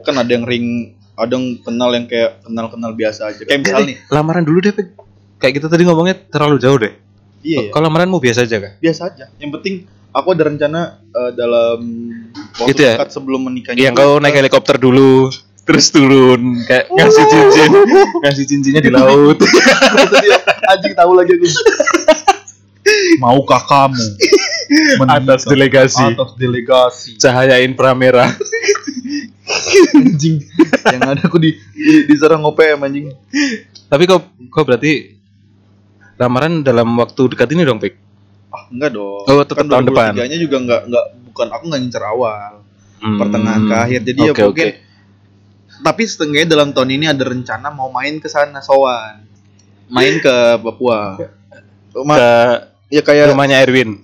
Kan 0.03 0.15
ada 0.15 0.27
yang 0.27 0.43
ring 0.43 0.91
ada 1.13 1.31
yang 1.31 1.57
kenal 1.57 1.89
yang 1.91 2.05
kayak 2.05 2.43
kenal 2.43 2.67
kenal 2.67 2.91
biasa 2.91 3.31
aja. 3.31 3.41
Kayak 3.41 3.61
misal 3.63 3.81
nih. 3.85 3.97
Lamaran 4.07 4.43
dulu 4.43 4.59
deh. 4.59 4.73
Kayak 5.37 5.53
kita 5.57 5.67
tadi 5.67 5.83
ngomongnya 5.83 6.15
terlalu 6.27 6.57
jauh 6.57 6.77
deh. 6.77 6.93
iya 7.41 7.65
ya, 7.65 7.69
Kalau 7.73 7.89
lamaranmu 7.89 8.21
biasa 8.21 8.45
aja 8.45 8.57
kah? 8.59 8.71
biasa 8.77 9.01
aja. 9.09 9.25
Yang 9.39 9.51
penting 9.57 9.75
aku 10.11 10.27
ada 10.31 10.43
rencana 10.45 10.81
eh, 11.01 11.31
dalam 11.33 11.79
waktu 12.59 12.69
Itu 12.69 12.81
ya? 12.85 12.93
dekat 13.01 13.09
sebelum 13.09 13.49
menikah 13.49 13.73
Yang 13.73 13.97
kau 13.97 14.21
naik 14.21 14.37
helikopter 14.37 14.77
dulu, 14.77 15.33
terus 15.63 15.89
turun 15.89 16.61
kayak 16.67 16.91
ngasih 16.91 17.25
cincin 17.25 17.71
ngasih 18.25 18.45
cincinnya 18.45 18.81
di 18.81 18.91
laut. 18.93 19.41
Anjing 20.67 20.93
tahu 20.93 21.11
lagi 21.17 21.33
aku. 21.33 21.47
Maukah 23.21 23.61
kamu 23.61 24.05
atas 25.07 25.43
delegasi. 25.47 26.03
Atas 26.15 26.31
delegasi. 26.39 27.11
Cahaya 27.19 27.59
infra 27.59 27.91
merah 27.95 28.31
anjing. 29.95 30.35
Yang 30.87 31.01
ada 31.01 31.21
aku 31.27 31.37
di 31.41 31.51
di, 31.73 31.93
diserang 32.07 32.43
OPM 32.47 32.79
anjing. 32.87 33.05
Tapi 33.91 34.03
kok 34.07 34.21
kok 34.51 34.63
berarti 34.63 35.17
lamaran 36.15 36.61
dalam 36.61 36.87
waktu 36.95 37.21
dekat 37.33 37.51
ini 37.51 37.65
dong 37.65 37.81
Pik? 37.81 37.93
Ah 38.51 38.67
enggak 38.71 38.91
dong. 38.95 39.25
Oh, 39.27 39.43
tetap 39.43 39.65
tahun 39.67 39.85
depan. 39.89 40.11
nya 40.15 40.37
juga 40.39 40.57
enggak 40.61 40.81
enggak 40.87 41.05
bukan 41.31 41.47
aku 41.51 41.63
enggak 41.71 41.81
ngincer 41.83 42.03
awal. 42.05 42.53
Hmm. 43.01 43.17
pertengahan 43.17 43.61
ke 43.65 43.75
akhir. 43.75 43.99
Jadi 44.05 44.19
ya 44.21 44.29
Oke, 44.29 44.43
mungkin 44.45 44.67
oke. 44.69 44.77
tapi 45.81 46.01
setengahnya 46.05 46.47
dalam 46.53 46.69
tahun 46.69 46.89
ini 47.01 47.05
ada 47.09 47.23
rencana 47.25 47.73
mau 47.73 47.89
main 47.89 48.21
ke 48.21 48.29
sana 48.29 48.61
sowan. 48.61 49.25
Main 49.89 50.21
ke 50.21 50.35
Papua. 50.61 51.17
Ma- 52.05 52.15
ke 52.15 52.31
ya 52.91 53.01
kayak 53.01 53.31
rumahnya 53.31 53.63
Erwin. 53.63 53.97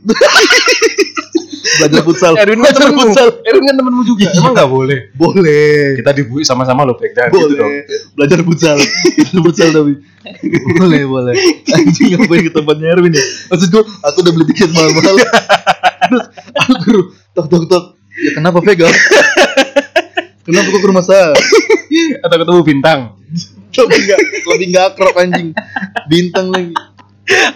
Belajar 1.77 2.01
futsal. 2.01 2.33
Erwin 2.39 2.57
kan 2.57 2.73
belajar 2.73 2.89
futsal. 2.89 3.27
Erwin 3.45 3.63
kan 3.69 3.75
temenmu 3.77 4.03
juga. 4.07 4.25
Emang 4.33 4.53
nggak? 4.57 4.69
boleh. 4.71 4.99
Boleh. 5.13 6.01
Kita 6.01 6.11
dibui 6.15 6.41
sama-sama 6.41 6.81
loh 6.87 6.97
Pik 6.97 7.13
jangan 7.13 7.29
gitu 7.37 7.53
dong. 7.53 7.69
Boleh 7.69 7.81
belajar 8.17 8.39
futsal. 8.41 8.77
Belajar 8.79 9.39
futsal 9.45 9.69
tapi. 9.75 9.93
Boleh 10.79 11.01
boleh. 11.05 11.35
Anjing 11.69 12.17
ngapain 12.17 12.41
ke 12.47 12.51
tempatnya 12.51 12.87
Erwin 12.97 13.13
ya? 13.13 13.25
Maksud 13.53 13.67
gua 13.69 13.83
aku 14.09 14.17
udah 14.25 14.31
beli 14.33 14.45
tiket 14.49 14.69
mahal-mahal. 14.73 15.15
Terus 16.07 16.23
aku 16.55 16.73
suruh 16.81 17.05
tok 17.35 17.45
tok 17.51 17.63
tok. 17.69 17.83
Ya 18.17 18.31
kenapa 18.33 18.57
Vega? 18.65 18.89
Kenapa 20.47 20.67
kok 20.71 20.79
ke 20.81 20.87
rumah 20.89 21.05
saya? 21.05 21.35
Atau 22.25 22.35
ketemu 22.41 22.61
bintang. 22.65 22.99
Lebih 23.77 23.99
nggak 24.09 24.19
lebih 24.49 24.67
nggak 24.73 24.85
akrab 24.95 25.15
anjing. 25.21 25.53
Bintang 26.09 26.49
lagi 26.49 26.73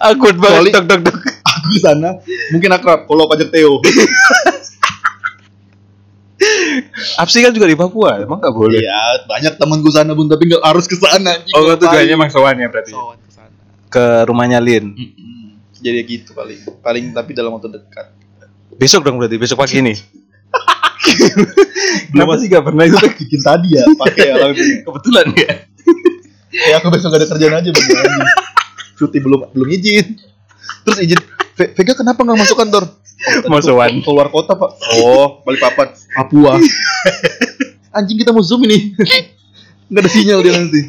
akut 0.01 0.35
banget 0.35 0.71
dok 0.73 0.85
dok 0.85 1.01
dok 1.05 1.17
aku 1.41 1.67
di 1.69 1.79
sana 1.79 2.09
mungkin 2.51 2.69
akrab 2.69 3.03
kalau 3.03 3.25
pajak 3.25 3.49
Theo 3.49 3.79
Apsi 7.13 7.39
kan 7.39 7.53
juga 7.53 7.65
di 7.65 7.75
Papua 7.75 8.17
emang 8.17 8.41
nggak 8.41 8.51
boleh 8.51 8.81
Iya, 8.81 8.99
banyak 9.23 9.53
temanku 9.55 9.87
sana 9.87 10.11
bun, 10.11 10.25
tapi 10.25 10.47
nggak 10.47 10.63
harus 10.63 10.85
ke 10.85 10.95
sana. 10.95 11.37
anjing. 11.37 11.53
oh 11.53 11.63
Ngapain? 11.63 11.79
tujuannya 11.79 12.13
emang 12.15 12.29
sowan 12.29 12.55
ya 12.55 12.67
berarti 12.67 12.91
Sowan 12.91 13.17
ke 13.19 13.29
sana. 13.29 13.53
ke 13.87 14.05
rumahnya 14.25 14.57
Lin 14.57 14.85
Mm-mm. 14.91 15.61
Jadi 15.77 15.97
gitu 16.03 16.33
paling, 16.33 16.61
paling 16.79 17.09
tapi 17.09 17.31
dalam 17.31 17.51
waktu 17.51 17.69
dekat. 17.71 18.09
besok 18.73 19.01
dong 19.01 19.17
berarti 19.17 19.37
besok 19.37 19.57
pagi 19.57 19.79
nih 19.79 19.97
Belum 22.09 22.25
Kenapa 22.25 22.33
sih 22.35 22.47
gak 22.47 22.63
pernah 22.63 22.83
itu 22.83 22.97
bikin 22.97 23.41
tadi 23.41 23.69
ya, 23.71 23.83
pakai 23.95 24.25
ya 24.25 24.35
langsung. 24.39 24.67
kebetulan 24.85 25.25
ya 25.35 25.51
Ya 26.51 26.75
aku 26.77 26.89
besok 26.89 27.09
gak 27.09 27.21
ada 27.21 27.27
kerjaan 27.29 27.55
aja 27.55 27.69
bun. 27.69 27.85
Cuti 29.01 29.17
belum 29.17 29.49
belum 29.49 29.67
izin. 29.67 30.05
Terus 30.81 30.97
izin, 30.99 31.19
"Ve- 31.51 31.73
Vega 31.73 31.93
kenapa 31.95 32.21
nggak 32.21 32.37
masuk 32.39 32.53
kantor? 32.55 32.85
Oh, 33.43 33.57
sowan. 33.59 34.01
Keluar 34.01 34.29
kota 34.29 34.53
pak. 34.53 34.81
Oh, 34.97 35.41
Balikpapan, 35.41 35.93
Papua. 36.11 36.57
Anjing 37.97 38.17
kita 38.17 38.29
mau 38.29 38.41
zoom 38.41 38.65
ini. 38.65 38.97
Nggak 39.89 40.01
ada 40.01 40.09
sinyal 40.09 40.39
dia 40.39 40.53
nanti. 40.55 40.81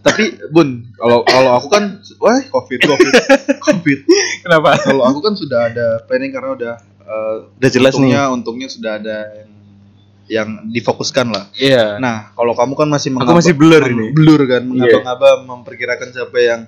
Tapi 0.00 0.22
Bun, 0.48 0.86
kalau 0.94 1.20
kalau 1.24 1.50
aku 1.54 1.66
kan, 1.68 1.98
wah 2.16 2.38
covid 2.48 2.78
covid 2.80 3.12
covid. 3.60 3.98
kenapa 4.40 4.78
Kalau 4.80 5.02
aku 5.02 5.18
kan 5.20 5.34
sudah 5.34 5.66
ada 5.66 5.86
planning 6.04 6.30
karena 6.30 6.50
udah 6.52 6.74
eh, 7.00 7.36
udah 7.58 7.70
jelas 7.70 7.92
nih 7.92 8.00
untungnya 8.06 8.22
untungnya 8.30 8.68
sudah 8.68 8.92
ada 8.96 9.16
yang 9.34 9.50
yang 10.30 10.48
difokuskan 10.70 11.26
lah. 11.26 11.50
iya 11.52 11.98
Nah, 11.98 12.30
kalau 12.32 12.54
kamu 12.54 12.72
kan 12.76 12.86
masih 12.86 13.10
Aku 13.12 13.34
masih 13.34 13.52
blur 13.52 13.82
ini. 13.82 14.14
Blur 14.14 14.40
kan, 14.46 14.62
Iya. 14.62 15.02
mengaba-ngaba 15.02 15.28
memperkirakan 15.44 16.08
siapa 16.14 16.38
yang 16.38 16.60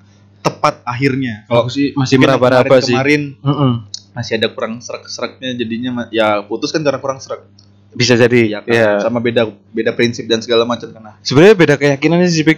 tepat 0.42 0.82
akhirnya. 0.82 1.46
kalau 1.46 1.62
aku 1.62 1.70
sih 1.70 1.86
masih 1.92 2.18
meraba-raba 2.18 2.76
sih 2.78 2.90
Kemarin 2.90 3.38
Mm-mm. 3.38 3.72
masih 4.12 4.36
ada 4.36 4.48
kurang 4.48 4.78
serak-seraknya 4.78 5.54
jadinya 5.54 5.90
ya 6.08 6.42
putus 6.42 6.68
kan 6.68 6.80
karena 6.80 6.98
kurang 6.98 7.16
serak. 7.16 7.46
bisa 7.90 8.12
jadi 8.14 8.48
Ya 8.48 8.60
kan? 8.60 8.72
ya 8.72 8.90
Sama 9.00 9.18
beda 9.18 9.44
beda 9.68 9.92
prinsip 9.92 10.24
dan 10.24 10.40
segala 10.40 10.64
macam. 10.64 10.88
Nah, 10.90 11.20
sebenarnya 11.20 11.54
beda 11.54 11.74
keyakinannya 11.76 12.24
sih. 12.26 12.40
Eh, 12.42 12.56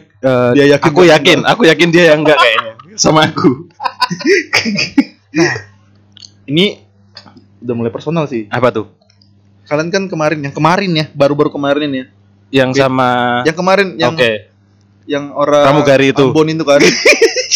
Dia 0.54 0.66
yakin, 0.72 0.86
aku 0.86 1.00
dia 1.02 1.10
yakin 1.12 1.38
aku 1.42 1.62
yakin 1.64 1.88
dia 1.88 2.04
yang 2.08 2.22
enggak 2.22 2.38
kayaknya 2.38 2.72
sama 2.94 3.26
aku 3.26 3.50
Ini 6.44 6.66
udah 7.60 7.74
mulai 7.74 7.90
personal 7.90 8.24
sih. 8.24 8.46
apa 8.46 8.68
tuh 8.70 8.86
Kalian 9.64 9.88
kan 9.88 10.04
kemarin 10.06 10.38
yang 10.40 10.52
kemarin 10.52 10.92
ya, 10.92 11.08
baru-baru 11.10 11.48
kemarin 11.50 11.90
ya. 11.90 12.04
yang 12.52 12.70
sama 12.70 13.40
Yang 13.42 13.56
kemarin 13.56 13.86
yang 13.96 14.12
oke 14.12 14.32
yang 15.04 15.24
orang 15.32 15.64
Pramugari 15.66 16.06
itu. 16.10 16.20
Ambon 16.22 16.48
itu 16.48 16.62
kan. 16.62 16.80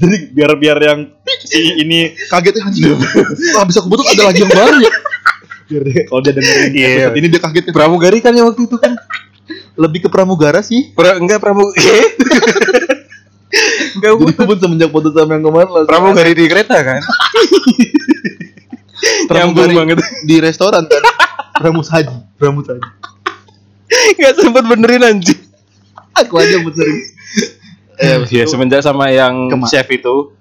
Jadi 0.00 0.16
biar 0.30 0.50
biar 0.54 0.78
yang 0.80 1.00
si 1.42 1.60
ini 1.78 1.98
kaget 2.26 2.54
ya 2.54 2.62
anjing. 2.64 2.96
Wah, 3.52 3.64
bisa 3.64 3.80
kebetul 3.80 4.06
ada 4.06 4.22
lagi 4.26 4.40
yang 4.40 4.48
baru 4.50 4.76
ya. 4.80 4.92
Biar 5.66 5.82
dia 5.84 6.02
kalau 6.02 6.20
dia 6.20 6.32
dengerin 6.32 6.70
Iya. 6.72 6.88
episode 7.06 7.14
ini 7.14 7.26
dia 7.28 7.40
kaget 7.40 7.64
ya. 7.64 7.72
pramugari 7.72 8.18
kan 8.18 8.32
yang 8.32 8.46
waktu 8.46 8.64
itu 8.64 8.76
kan 8.76 8.92
Lebih 9.72 10.00
ke 10.02 10.08
pramugara 10.08 10.60
sih. 10.60 10.90
pra, 10.90 11.14
enggak 11.14 11.38
pramugari 11.38 11.78
enggak 13.92 14.12
Jadi 14.14 14.32
pun 14.40 14.56
semenjak 14.56 14.90
putus 14.90 15.12
sama 15.12 15.32
yang 15.32 15.44
kemarin 15.44 15.68
lah. 15.68 15.82
pramugari 15.84 16.32
di 16.32 16.44
kereta 16.46 16.76
kan 16.76 17.00
Pramugari 19.26 19.72
banget. 19.72 19.98
di 20.28 20.36
restoran 20.38 20.84
kan. 20.84 21.02
Pramus 21.54 21.88
Haji, 21.88 22.16
Pramus 22.34 22.66
Haji. 22.66 22.82
nggak 23.90 24.32
sempet 24.34 24.64
benerin 24.64 25.02
anjing 25.04 25.40
Aku 26.16 26.34
aja 26.36 26.56
benerin. 26.58 26.98
Eh, 28.00 28.24
ya 28.32 28.44
semenjak 28.48 28.80
sama 28.80 29.12
yang 29.12 29.52
Kema- 29.52 29.68
chef 29.68 29.84
itu 29.86 30.32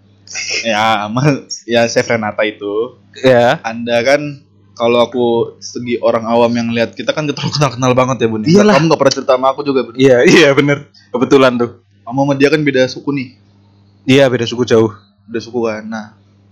ya, 0.64 1.04
sama 1.04 1.44
ya 1.68 1.84
Chef 1.86 2.08
Renata 2.08 2.44
itu. 2.44 2.96
ya 3.20 3.60
Anda 3.62 4.00
kan 4.02 4.22
kalau 4.72 5.04
aku 5.04 5.26
segi 5.60 6.00
orang 6.00 6.24
awam 6.24 6.48
yang 6.56 6.72
lihat 6.72 6.96
kita 6.96 7.12
kan 7.12 7.28
terlalu 7.28 7.52
kenal 7.52 7.72
kenal 7.76 7.92
banget 7.92 8.24
ya 8.24 8.28
bun. 8.32 8.42
Iyalah. 8.42 8.80
Kamu 8.80 8.86
nggak 8.88 9.00
pernah 9.00 9.14
cerita 9.14 9.34
sama 9.36 9.48
aku 9.52 9.62
juga 9.62 9.84
bun. 9.84 9.94
iya 9.94 10.24
iya 10.24 10.56
bener 10.56 10.88
kebetulan 11.12 11.60
tuh 11.60 11.84
Kamu 12.08 12.20
sama 12.24 12.34
dia 12.34 12.48
kan 12.48 12.64
beda 12.64 12.88
suku 12.88 13.10
nih, 13.12 13.28
iya 14.08 14.26
beda 14.26 14.48
suku 14.48 14.64
jauh 14.64 14.90
beda 15.28 15.40
suku 15.40 15.60
kan. 15.62 15.84
Nah, 15.86 16.06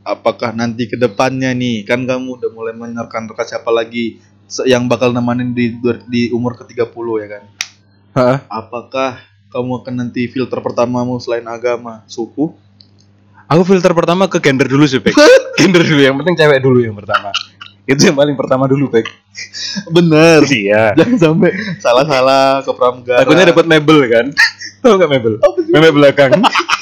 apakah 0.04 0.54
nanti 0.54 0.86
ke 0.86 0.94
depannya 0.94 1.50
nih 1.50 1.82
kan 1.82 2.04
kamu 2.04 2.38
udah 2.38 2.50
mulai 2.52 2.74
menerka-nerka 2.74 3.42
siapa 3.42 3.72
lagi 3.72 4.22
yang 4.64 4.86
bakal 4.86 5.10
nemenin 5.10 5.52
di 5.52 5.74
di 6.06 6.22
umur 6.30 6.54
ke-30 6.56 6.86
ya 7.18 7.28
kan? 7.32 7.44
Hah? 8.14 8.38
Apakah 8.48 9.18
kamu 9.48 9.82
akan 9.82 9.94
nanti 9.96 10.28
filter 10.28 10.60
pertamamu 10.60 11.18
selain 11.18 11.48
agama, 11.48 12.04
suku? 12.06 12.52
aku 13.48 13.64
filter 13.64 13.96
pertama 13.96 14.28
ke 14.28 14.44
gender 14.44 14.68
dulu 14.68 14.84
sih 14.84 15.00
Pek 15.00 15.16
gender 15.60 15.80
dulu 15.80 16.02
yang 16.04 16.20
penting 16.20 16.36
cewek 16.36 16.60
dulu 16.60 16.84
yang 16.84 16.92
pertama 16.92 17.32
itu 17.88 18.04
yang 18.04 18.20
paling 18.20 18.36
pertama 18.36 18.68
dulu 18.68 18.92
Pek 18.92 19.08
Bener. 19.88 20.44
iya 20.52 20.92
Jangan 20.92 21.16
sampai 21.16 21.56
salah-salah 21.80 22.60
ke 22.60 22.72
pramugara. 22.76 23.24
takutnya 23.24 23.56
dapat 23.56 23.64
mebel 23.64 24.04
kan 24.12 24.26
tau 24.84 25.00
nggak 25.00 25.10
mebel 25.10 25.34
sih? 25.64 25.72
mebel 25.72 25.92
belakang 25.96 26.32